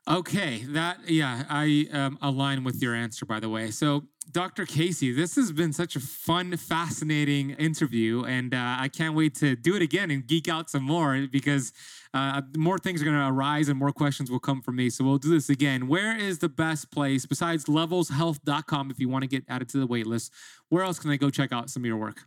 Okay, 0.08 0.64
that 0.70 0.99
yeah, 1.10 1.43
I 1.49 1.86
um, 1.91 2.18
align 2.22 2.64
with 2.64 2.82
your 2.82 2.95
answer. 2.95 3.26
By 3.26 3.41
the 3.41 3.49
way, 3.49 3.72
so 3.72 4.03
Dr. 4.32 4.66
Casey, 4.66 5.12
this 5.12 5.36
has 5.36 5.51
been 5.51 5.74
such 5.74 5.97
a 5.97 5.99
fun, 5.99 6.55
fascinating 6.55 7.49
interview, 7.51 8.24
and 8.24 8.53
uh, 8.53 8.78
I 8.80 8.88
can't 8.88 9.16
wait 9.16 9.36
to 9.36 9.58
do 9.58 9.76
it 9.76 9.82
again 9.82 10.10
and 10.10 10.26
geek 10.26 10.47
out 10.47 10.70
some 10.70 10.84
more 10.84 11.28
because 11.30 11.74
uh, 12.14 12.41
more 12.55 12.78
things 12.78 13.01
are 13.01 13.05
going 13.05 13.18
to 13.18 13.28
arise 13.28 13.68
and 13.68 13.78
more 13.78 13.91
questions 13.91 14.32
will 14.32 14.39
come 14.39 14.62
from 14.62 14.78
me. 14.78 14.89
So 14.89 15.03
we'll 15.03 15.18
do 15.18 15.30
this 15.30 15.49
again. 15.49 15.89
Where 15.89 16.18
is 16.18 16.39
the 16.39 16.49
best 16.49 16.89
place 16.89 17.26
besides 17.26 17.66
levelshealth.com 17.66 18.91
if 18.91 19.01
you 19.01 19.10
want 19.10 19.24
to 19.24 19.28
get 19.28 19.43
added 19.49 19.68
to 19.70 19.78
the 19.78 19.88
waitlist? 19.88 20.32
Where 20.70 20.84
else 20.84 20.99
can 20.99 21.12
I 21.12 21.18
go 21.18 21.30
check 21.30 21.51
out 21.51 21.70
some 21.70 21.84
of 21.84 21.86
your 21.86 21.97
work? 21.97 22.22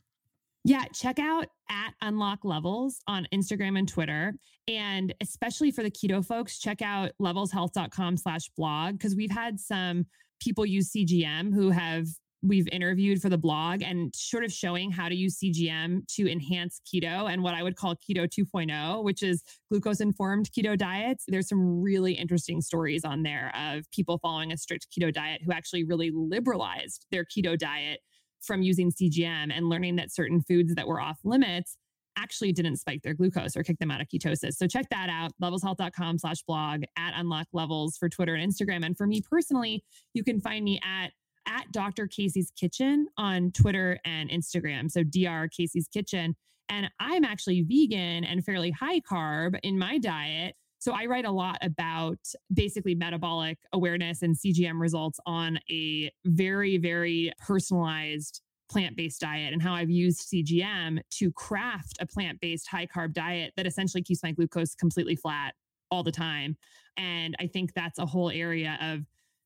Yeah, 0.64 0.84
check 0.92 1.18
out 1.18 1.46
at 1.70 1.94
Unlock 2.02 2.44
Levels 2.44 3.00
on 3.06 3.26
Instagram 3.32 3.78
and 3.78 3.88
Twitter. 3.88 4.34
And 4.68 5.14
especially 5.20 5.70
for 5.70 5.82
the 5.82 5.90
keto 5.90 6.24
folks, 6.24 6.58
check 6.58 6.82
out 6.82 7.12
levelshealth.com 7.20 8.18
slash 8.18 8.50
blog 8.56 8.98
because 8.98 9.16
we've 9.16 9.30
had 9.30 9.58
some 9.58 10.06
people 10.40 10.66
use 10.66 10.92
CGM 10.92 11.54
who 11.54 11.70
have 11.70 12.06
we've 12.42 12.68
interviewed 12.68 13.20
for 13.20 13.28
the 13.28 13.38
blog 13.38 13.82
and 13.82 14.14
sort 14.14 14.44
of 14.44 14.52
showing 14.52 14.90
how 14.90 15.08
to 15.08 15.14
use 15.14 15.38
CGM 15.38 16.06
to 16.08 16.30
enhance 16.30 16.80
keto 16.86 17.30
and 17.30 17.42
what 17.42 17.54
I 17.54 17.62
would 17.62 17.76
call 17.76 17.94
keto 17.96 18.26
2.0, 18.26 19.04
which 19.04 19.22
is 19.22 19.42
glucose 19.70 20.00
informed 20.00 20.50
keto 20.50 20.76
diets. 20.76 21.24
There's 21.28 21.48
some 21.48 21.82
really 21.82 22.14
interesting 22.14 22.62
stories 22.62 23.04
on 23.04 23.22
there 23.22 23.52
of 23.54 23.90
people 23.90 24.18
following 24.18 24.52
a 24.52 24.56
strict 24.56 24.86
keto 24.90 25.12
diet 25.12 25.42
who 25.44 25.52
actually 25.52 25.84
really 25.84 26.10
liberalized 26.14 27.06
their 27.10 27.24
keto 27.24 27.58
diet 27.58 28.00
from 28.42 28.62
using 28.62 28.90
CGM 28.90 29.52
and 29.52 29.68
learning 29.68 29.96
that 29.96 30.12
certain 30.12 30.42
foods 30.42 30.74
that 30.74 30.86
were 30.86 31.00
off 31.00 31.18
limits 31.24 31.76
actually 32.16 32.52
didn't 32.52 32.76
spike 32.76 33.02
their 33.02 33.14
glucose 33.14 33.56
or 33.56 33.62
kick 33.62 33.78
them 33.78 33.90
out 33.90 34.00
of 34.00 34.08
ketosis. 34.08 34.54
So 34.54 34.66
check 34.66 34.88
that 34.90 35.08
out, 35.08 35.32
levelshealth.com 35.42 36.18
slash 36.18 36.42
blog 36.42 36.82
at 36.98 37.14
unlock 37.16 37.46
levels 37.52 37.96
for 37.96 38.08
Twitter 38.08 38.34
and 38.34 38.52
Instagram. 38.52 38.84
And 38.84 38.96
for 38.96 39.06
me 39.06 39.22
personally, 39.22 39.84
you 40.14 40.24
can 40.24 40.40
find 40.40 40.64
me 40.64 40.80
at 40.82 41.12
at 41.46 41.72
Dr. 41.72 42.06
Casey's 42.06 42.52
Kitchen 42.54 43.08
on 43.16 43.50
Twitter 43.50 43.98
and 44.04 44.30
Instagram. 44.30 44.90
So 44.90 45.02
Dr. 45.02 45.48
Casey's 45.48 45.88
Kitchen. 45.88 46.36
And 46.68 46.88
I'm 47.00 47.24
actually 47.24 47.62
vegan 47.62 48.24
and 48.24 48.44
fairly 48.44 48.70
high 48.70 49.00
carb 49.00 49.58
in 49.62 49.78
my 49.78 49.98
diet. 49.98 50.54
So 50.80 50.92
I 50.92 51.04
write 51.04 51.26
a 51.26 51.30
lot 51.30 51.58
about 51.60 52.18
basically 52.52 52.94
metabolic 52.94 53.58
awareness 53.74 54.22
and 54.22 54.34
CGM 54.34 54.80
results 54.80 55.20
on 55.26 55.60
a 55.70 56.10
very, 56.24 56.78
very 56.78 57.32
personalized 57.38 58.40
plant 58.70 58.96
based 58.96 59.20
diet 59.20 59.52
and 59.52 59.60
how 59.60 59.74
I've 59.74 59.90
used 59.90 60.32
CGM 60.32 61.00
to 61.18 61.32
craft 61.32 61.98
a 62.00 62.06
plant 62.06 62.40
based 62.40 62.66
high 62.66 62.86
carb 62.86 63.12
diet 63.12 63.52
that 63.56 63.66
essentially 63.66 64.02
keeps 64.02 64.22
my 64.22 64.32
glucose 64.32 64.74
completely 64.74 65.16
flat 65.16 65.54
all 65.90 66.02
the 66.02 66.12
time. 66.12 66.56
And 66.96 67.36
I 67.38 67.46
think 67.46 67.74
that's 67.74 67.98
a 67.98 68.06
whole 68.06 68.30
area 68.30 68.78
of 68.80 69.00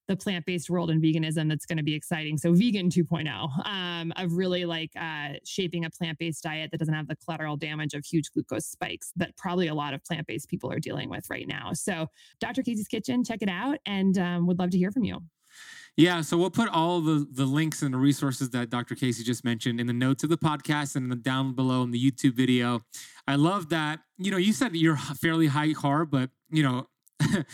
the 0.09 0.16
plant-based 0.16 0.68
world 0.68 0.90
and 0.90 1.02
veganism 1.02 1.48
that's 1.48 1.66
going 1.66 1.78
to 1.78 1.82
be 1.82 1.94
exciting. 1.94 2.36
So 2.36 2.52
vegan 2.52 2.90
2.0 2.90 3.66
um, 3.66 4.12
of 4.16 4.32
really 4.34 4.64
like 4.64 4.90
uh, 4.98 5.34
shaping 5.44 5.84
a 5.84 5.90
plant-based 5.90 6.42
diet 6.42 6.70
that 6.70 6.78
doesn't 6.78 6.94
have 6.94 7.09
the 7.09 7.16
collateral 7.16 7.57
damage 7.57 7.94
of 7.94 8.05
huge 8.05 8.30
glucose 8.32 8.66
spikes 8.66 9.12
that 9.16 9.36
probably 9.36 9.68
a 9.68 9.74
lot 9.74 9.94
of 9.94 10.05
plant-based 10.05 10.48
people 10.48 10.70
are 10.70 10.80
dealing 10.80 11.09
with 11.09 11.28
right 11.30 11.48
now. 11.48 11.72
So 11.72 12.09
Dr. 12.40 12.62
Casey's 12.62 12.88
Kitchen, 12.88 13.24
check 13.24 13.42
it 13.42 13.48
out, 13.48 13.78
and 13.86 14.18
um, 14.18 14.46
would 14.46 14.59
love 14.59 14.70
to 14.70 14.78
hear 14.78 14.90
from 14.90 15.05
you. 15.05 15.20
Yeah, 15.96 16.22
so 16.22 16.36
we'll 16.36 16.50
put 16.50 16.68
all 16.70 17.00
the 17.00 17.24
the 17.30 17.46
links 17.46 17.80
and 17.82 17.94
the 17.94 17.98
resources 17.98 18.50
that 18.50 18.68
Dr. 18.68 18.96
Casey 18.96 19.22
just 19.22 19.44
mentioned 19.44 19.78
in 19.78 19.86
the 19.86 19.92
notes 19.92 20.24
of 20.24 20.30
the 20.30 20.36
podcast 20.36 20.96
and 20.96 21.22
down 21.22 21.55
below 21.55 21.84
in 21.84 21.92
the 21.92 22.11
YouTube 22.11 22.32
video. 22.32 22.80
I 23.28 23.36
love 23.36 23.68
that. 23.68 24.00
You 24.18 24.32
know, 24.32 24.36
you 24.36 24.52
said 24.52 24.74
you're 24.74 24.96
fairly 24.96 25.46
high 25.46 25.68
carb, 25.68 26.11
but 26.11 26.30
you 26.50 26.62
know. 26.64 26.88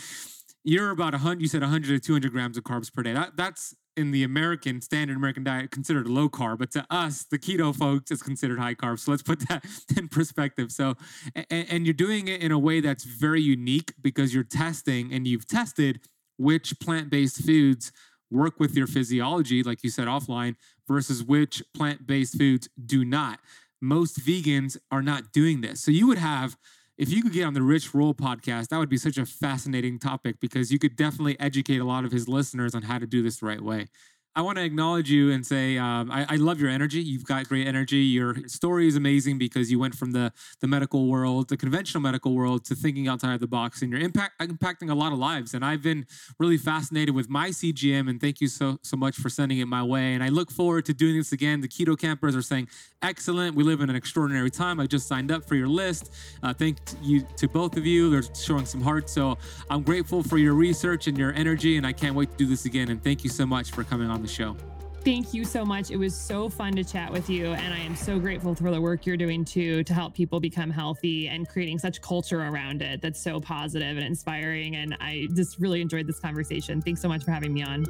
you're 0.63 0.91
about 0.91 1.13
100 1.13 1.41
you 1.41 1.47
said 1.47 1.61
100 1.61 1.87
to 1.87 1.99
200 1.99 2.31
grams 2.31 2.57
of 2.57 2.63
carbs 2.63 2.91
per 2.91 3.03
day. 3.03 3.13
That, 3.13 3.35
that's 3.35 3.75
in 3.97 4.11
the 4.11 4.23
american 4.23 4.79
standard 4.79 5.17
american 5.17 5.43
diet 5.43 5.69
considered 5.69 6.07
low 6.07 6.29
carb 6.29 6.59
but 6.59 6.71
to 6.71 6.85
us 6.89 7.25
the 7.29 7.37
keto 7.37 7.75
folks 7.75 8.09
is 8.09 8.21
considered 8.21 8.59
high 8.59 8.75
carb. 8.75 8.99
So 8.99 9.11
let's 9.11 9.23
put 9.23 9.47
that 9.49 9.65
in 9.97 10.07
perspective. 10.07 10.71
So 10.71 10.95
and, 11.35 11.67
and 11.69 11.85
you're 11.85 11.93
doing 11.93 12.27
it 12.27 12.41
in 12.41 12.51
a 12.51 12.59
way 12.59 12.79
that's 12.79 13.03
very 13.03 13.41
unique 13.41 13.93
because 14.01 14.33
you're 14.33 14.43
testing 14.43 15.11
and 15.13 15.27
you've 15.27 15.47
tested 15.47 16.01
which 16.37 16.79
plant-based 16.79 17.43
foods 17.43 17.91
work 18.31 18.59
with 18.59 18.75
your 18.75 18.87
physiology 18.87 19.61
like 19.61 19.83
you 19.83 19.89
said 19.89 20.07
offline 20.07 20.55
versus 20.87 21.23
which 21.23 21.61
plant-based 21.75 22.37
foods 22.37 22.69
do 22.85 23.03
not. 23.03 23.39
Most 23.81 24.19
vegans 24.19 24.77
are 24.91 25.01
not 25.01 25.31
doing 25.33 25.61
this. 25.61 25.81
So 25.81 25.89
you 25.89 26.07
would 26.07 26.19
have 26.19 26.55
if 27.01 27.11
you 27.11 27.23
could 27.23 27.33
get 27.33 27.45
on 27.45 27.55
the 27.55 27.63
Rich 27.63 27.95
Roll 27.95 28.13
podcast, 28.13 28.67
that 28.67 28.77
would 28.77 28.87
be 28.87 28.95
such 28.95 29.17
a 29.17 29.25
fascinating 29.25 29.97
topic 29.97 30.39
because 30.39 30.71
you 30.71 30.77
could 30.77 30.95
definitely 30.95 31.37
educate 31.39 31.79
a 31.79 31.83
lot 31.83 32.05
of 32.05 32.11
his 32.11 32.27
listeners 32.27 32.75
on 32.75 32.83
how 32.83 32.99
to 32.99 33.07
do 33.07 33.23
this 33.23 33.37
the 33.37 33.47
right 33.47 33.59
way. 33.59 33.87
I 34.33 34.43
want 34.43 34.57
to 34.57 34.63
acknowledge 34.63 35.11
you 35.11 35.31
and 35.31 35.45
say 35.45 35.77
um, 35.77 36.09
I, 36.09 36.25
I, 36.29 36.35
love 36.37 36.61
your 36.61 36.69
energy. 36.69 37.01
You've 37.01 37.25
got 37.25 37.49
great 37.49 37.67
energy. 37.67 37.97
Your 37.97 38.47
story 38.47 38.87
is 38.87 38.95
amazing 38.95 39.37
because 39.37 39.69
you 39.69 39.77
went 39.77 39.93
from 39.93 40.11
the 40.11 40.31
the 40.61 40.67
medical 40.67 41.07
world, 41.07 41.49
the 41.49 41.57
conventional 41.57 42.01
medical 42.01 42.33
world, 42.33 42.63
to 42.65 42.75
thinking 42.75 43.09
outside 43.09 43.33
of 43.33 43.41
the 43.41 43.47
box, 43.47 43.81
and 43.81 43.91
you're 43.91 43.99
impact 43.99 44.39
impacting 44.39 44.89
a 44.89 44.95
lot 44.95 45.11
of 45.11 45.19
lives. 45.19 45.53
And 45.53 45.65
I've 45.65 45.81
been 45.81 46.05
really 46.39 46.57
fascinated 46.57 47.13
with 47.13 47.29
my 47.29 47.49
CGM, 47.49 48.09
and 48.09 48.21
thank 48.21 48.39
you 48.39 48.47
so 48.47 48.79
so 48.83 48.95
much 48.95 49.17
for 49.17 49.29
sending 49.29 49.57
it 49.57 49.65
my 49.65 49.83
way. 49.83 50.13
And 50.13 50.23
I 50.23 50.29
look 50.29 50.49
forward 50.49 50.85
to 50.85 50.93
doing 50.93 51.17
this 51.17 51.33
again. 51.33 51.59
The 51.59 51.67
keto 51.67 51.99
campers 51.99 52.33
are 52.33 52.41
saying 52.41 52.69
excellent. 53.01 53.53
We 53.57 53.65
live 53.65 53.81
in 53.81 53.89
an 53.89 53.97
extraordinary 53.97 54.49
time. 54.49 54.79
I 54.79 54.87
just 54.87 55.09
signed 55.09 55.31
up 55.31 55.43
for 55.45 55.55
your 55.55 55.67
list. 55.67 56.13
Uh, 56.41 56.53
thank 56.53 56.77
you 57.01 57.27
to 57.35 57.49
both 57.49 57.75
of 57.75 57.85
you. 57.85 58.09
They're 58.09 58.23
showing 58.33 58.65
some 58.65 58.79
heart. 58.79 59.09
So 59.09 59.37
I'm 59.69 59.83
grateful 59.83 60.23
for 60.23 60.37
your 60.37 60.53
research 60.53 61.07
and 61.07 61.17
your 61.17 61.33
energy, 61.33 61.75
and 61.75 61.85
I 61.85 61.91
can't 61.91 62.15
wait 62.15 62.31
to 62.31 62.37
do 62.37 62.45
this 62.45 62.63
again. 62.63 62.89
And 62.89 63.03
thank 63.03 63.25
you 63.25 63.29
so 63.29 63.45
much 63.45 63.71
for 63.71 63.83
coming 63.83 64.09
on 64.09 64.20
the 64.21 64.27
show. 64.27 64.55
Thank 65.03 65.33
you 65.33 65.43
so 65.45 65.65
much. 65.65 65.89
It 65.89 65.97
was 65.97 66.15
so 66.15 66.47
fun 66.47 66.75
to 66.75 66.83
chat 66.83 67.11
with 67.11 67.27
you. 67.27 67.47
And 67.47 67.73
I 67.73 67.79
am 67.79 67.95
so 67.95 68.19
grateful 68.19 68.53
for 68.53 68.69
the 68.69 68.79
work 68.79 69.07
you're 69.07 69.17
doing 69.17 69.43
too 69.43 69.83
to 69.85 69.93
help 69.95 70.13
people 70.13 70.39
become 70.39 70.69
healthy 70.69 71.27
and 71.27 71.49
creating 71.49 71.79
such 71.79 72.01
culture 72.01 72.43
around 72.43 72.83
it 72.83 73.01
that's 73.01 73.19
so 73.19 73.39
positive 73.39 73.97
and 73.97 74.05
inspiring. 74.05 74.75
And 74.75 74.95
I 75.01 75.27
just 75.33 75.59
really 75.59 75.81
enjoyed 75.81 76.05
this 76.05 76.19
conversation. 76.19 76.83
Thanks 76.83 77.01
so 77.01 77.07
much 77.07 77.23
for 77.23 77.31
having 77.31 77.51
me 77.51 77.63
on. 77.63 77.87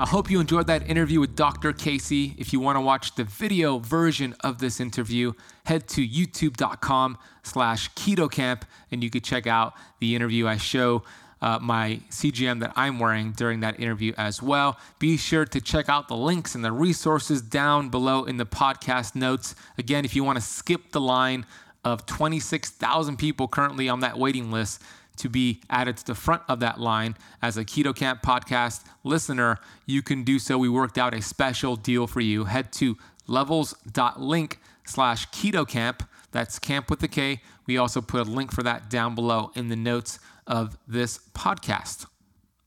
I 0.00 0.06
hope 0.06 0.30
you 0.30 0.40
enjoyed 0.40 0.66
that 0.68 0.88
interview 0.88 1.20
with 1.20 1.36
Dr. 1.36 1.74
Casey. 1.74 2.34
If 2.38 2.54
you 2.54 2.60
want 2.60 2.76
to 2.76 2.80
watch 2.80 3.16
the 3.16 3.24
video 3.24 3.76
version 3.76 4.34
of 4.40 4.56
this 4.56 4.80
interview, 4.80 5.34
head 5.66 5.88
to 5.88 6.00
youtube.com 6.00 7.18
slash 7.42 7.90
ketokamp 7.90 8.62
and 8.90 9.04
you 9.04 9.10
could 9.10 9.24
check 9.24 9.46
out 9.46 9.74
the 9.98 10.16
interview. 10.16 10.48
I 10.48 10.56
show 10.56 11.02
uh, 11.42 11.58
my 11.60 12.00
CGM 12.08 12.60
that 12.60 12.72
I'm 12.76 12.98
wearing 12.98 13.32
during 13.32 13.60
that 13.60 13.78
interview 13.78 14.14
as 14.16 14.42
well. 14.42 14.78
Be 14.98 15.18
sure 15.18 15.44
to 15.44 15.60
check 15.60 15.90
out 15.90 16.08
the 16.08 16.16
links 16.16 16.54
and 16.54 16.64
the 16.64 16.72
resources 16.72 17.42
down 17.42 17.90
below 17.90 18.24
in 18.24 18.38
the 18.38 18.46
podcast 18.46 19.14
notes. 19.14 19.54
Again, 19.76 20.06
if 20.06 20.16
you 20.16 20.24
want 20.24 20.38
to 20.38 20.42
skip 20.42 20.92
the 20.92 21.00
line 21.02 21.44
of 21.84 22.06
26,000 22.06 23.18
people 23.18 23.48
currently 23.48 23.90
on 23.90 24.00
that 24.00 24.18
waiting 24.18 24.50
list, 24.50 24.80
to 25.20 25.28
be 25.28 25.60
added 25.70 25.96
to 25.98 26.06
the 26.06 26.14
front 26.14 26.42
of 26.48 26.60
that 26.60 26.80
line 26.80 27.16
as 27.40 27.56
a 27.56 27.64
Keto 27.64 27.94
Kamp 27.94 28.22
podcast 28.22 28.84
listener, 29.04 29.58
you 29.86 30.02
can 30.02 30.24
do 30.24 30.38
so. 30.38 30.58
We 30.58 30.68
worked 30.68 30.98
out 30.98 31.14
a 31.14 31.22
special 31.22 31.76
deal 31.76 32.06
for 32.06 32.20
you. 32.20 32.44
Head 32.44 32.72
to 32.74 32.96
levels.link 33.26 34.58
slash 34.84 35.28
ketokamp. 35.28 36.00
That's 36.32 36.58
camp 36.58 36.90
with 36.90 37.00
the 37.00 37.08
K. 37.08 37.40
We 37.66 37.76
also 37.76 38.00
put 38.00 38.26
a 38.26 38.30
link 38.30 38.52
for 38.52 38.62
that 38.62 38.90
down 38.90 39.14
below 39.14 39.52
in 39.54 39.68
the 39.68 39.76
notes 39.76 40.18
of 40.46 40.76
this 40.86 41.18
podcast. 41.34 42.06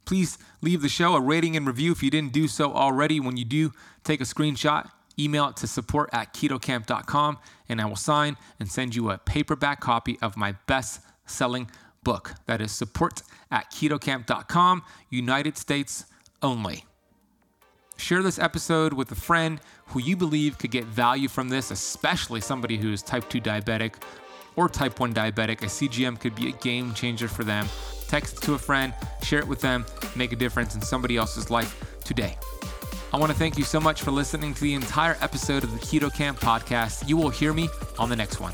Please 0.06 0.38
leave 0.62 0.82
the 0.82 0.90
show 0.90 1.16
a 1.16 1.22
rating 1.22 1.56
and 1.56 1.66
review 1.66 1.92
if 1.92 2.04
you 2.04 2.12
didn't 2.12 2.34
do 2.34 2.48
so 2.48 2.74
already. 2.74 3.20
When 3.20 3.38
you 3.38 3.46
do, 3.46 3.72
take 4.04 4.22
a 4.22 4.26
screenshot, 4.26 4.90
email 5.18 5.50
it 5.50 5.58
to 5.58 5.68
support 5.68 6.10
at 6.14 6.34
ketokamp.com, 6.34 7.38
and 7.70 7.82
I 7.82 7.86
will 7.86 7.96
sign 7.96 8.38
and 8.60 8.70
send 8.70 8.96
you 8.96 9.10
a 9.10 9.18
paperback 9.18 9.80
copy 9.80 10.18
of 10.22 10.38
my 10.38 10.54
best 10.68 11.02
selling 11.26 11.70
book. 12.04 12.34
That 12.46 12.62
is 12.62 12.72
support 12.72 13.22
at 13.52 13.72
ketokamp.com, 13.72 14.84
United 15.10 15.58
States 15.58 16.06
only. 16.42 16.86
Share 17.98 18.22
this 18.22 18.40
episode 18.40 18.94
with 18.94 19.12
a 19.12 19.16
friend 19.16 19.62
who 19.88 20.00
you 20.00 20.18
believe 20.18 20.58
could 20.58 20.72
get 20.72 20.86
value 20.86 21.28
from 21.28 21.50
this, 21.50 21.72
especially 21.72 22.42
somebody 22.42 22.78
who 22.78 22.92
is 22.92 23.02
type 23.04 23.30
2 23.30 23.40
diabetic 23.40 23.96
or 24.56 24.68
type 24.68 25.00
1 25.00 25.14
diabetic. 25.14 25.62
A 25.62 25.68
CGM 25.68 26.20
could 26.20 26.36
be 26.36 26.50
a 26.50 26.52
game 26.54 26.94
changer 26.94 27.28
for 27.28 27.44
them. 27.44 27.68
Text 28.08 28.38
it 28.38 28.42
to 28.42 28.54
a 28.54 28.58
friend, 28.58 28.94
share 29.22 29.40
it 29.40 29.48
with 29.48 29.62
them, 29.62 29.86
make 30.16 30.32
a 30.34 30.36
difference 30.36 30.76
in 30.76 30.82
somebody 30.82 31.18
else's 31.18 31.50
life 31.50 31.84
today. 32.04 32.38
I 33.14 33.18
want 33.18 33.32
to 33.32 33.38
thank 33.38 33.58
you 33.58 33.64
so 33.64 33.80
much 33.80 34.02
for 34.02 34.12
listening 34.12 34.54
to 34.56 34.62
the 34.62 34.74
entire 34.74 35.18
episode 35.22 35.64
of 35.64 35.72
the 35.72 35.80
Keto 35.80 36.14
Kamp 36.14 36.40
podcast. 36.40 37.08
You 37.08 37.16
will 37.16 37.30
hear 37.30 37.54
me 37.54 37.70
on 38.00 38.10
the 38.10 38.16
next 38.16 38.40
one. 38.40 38.54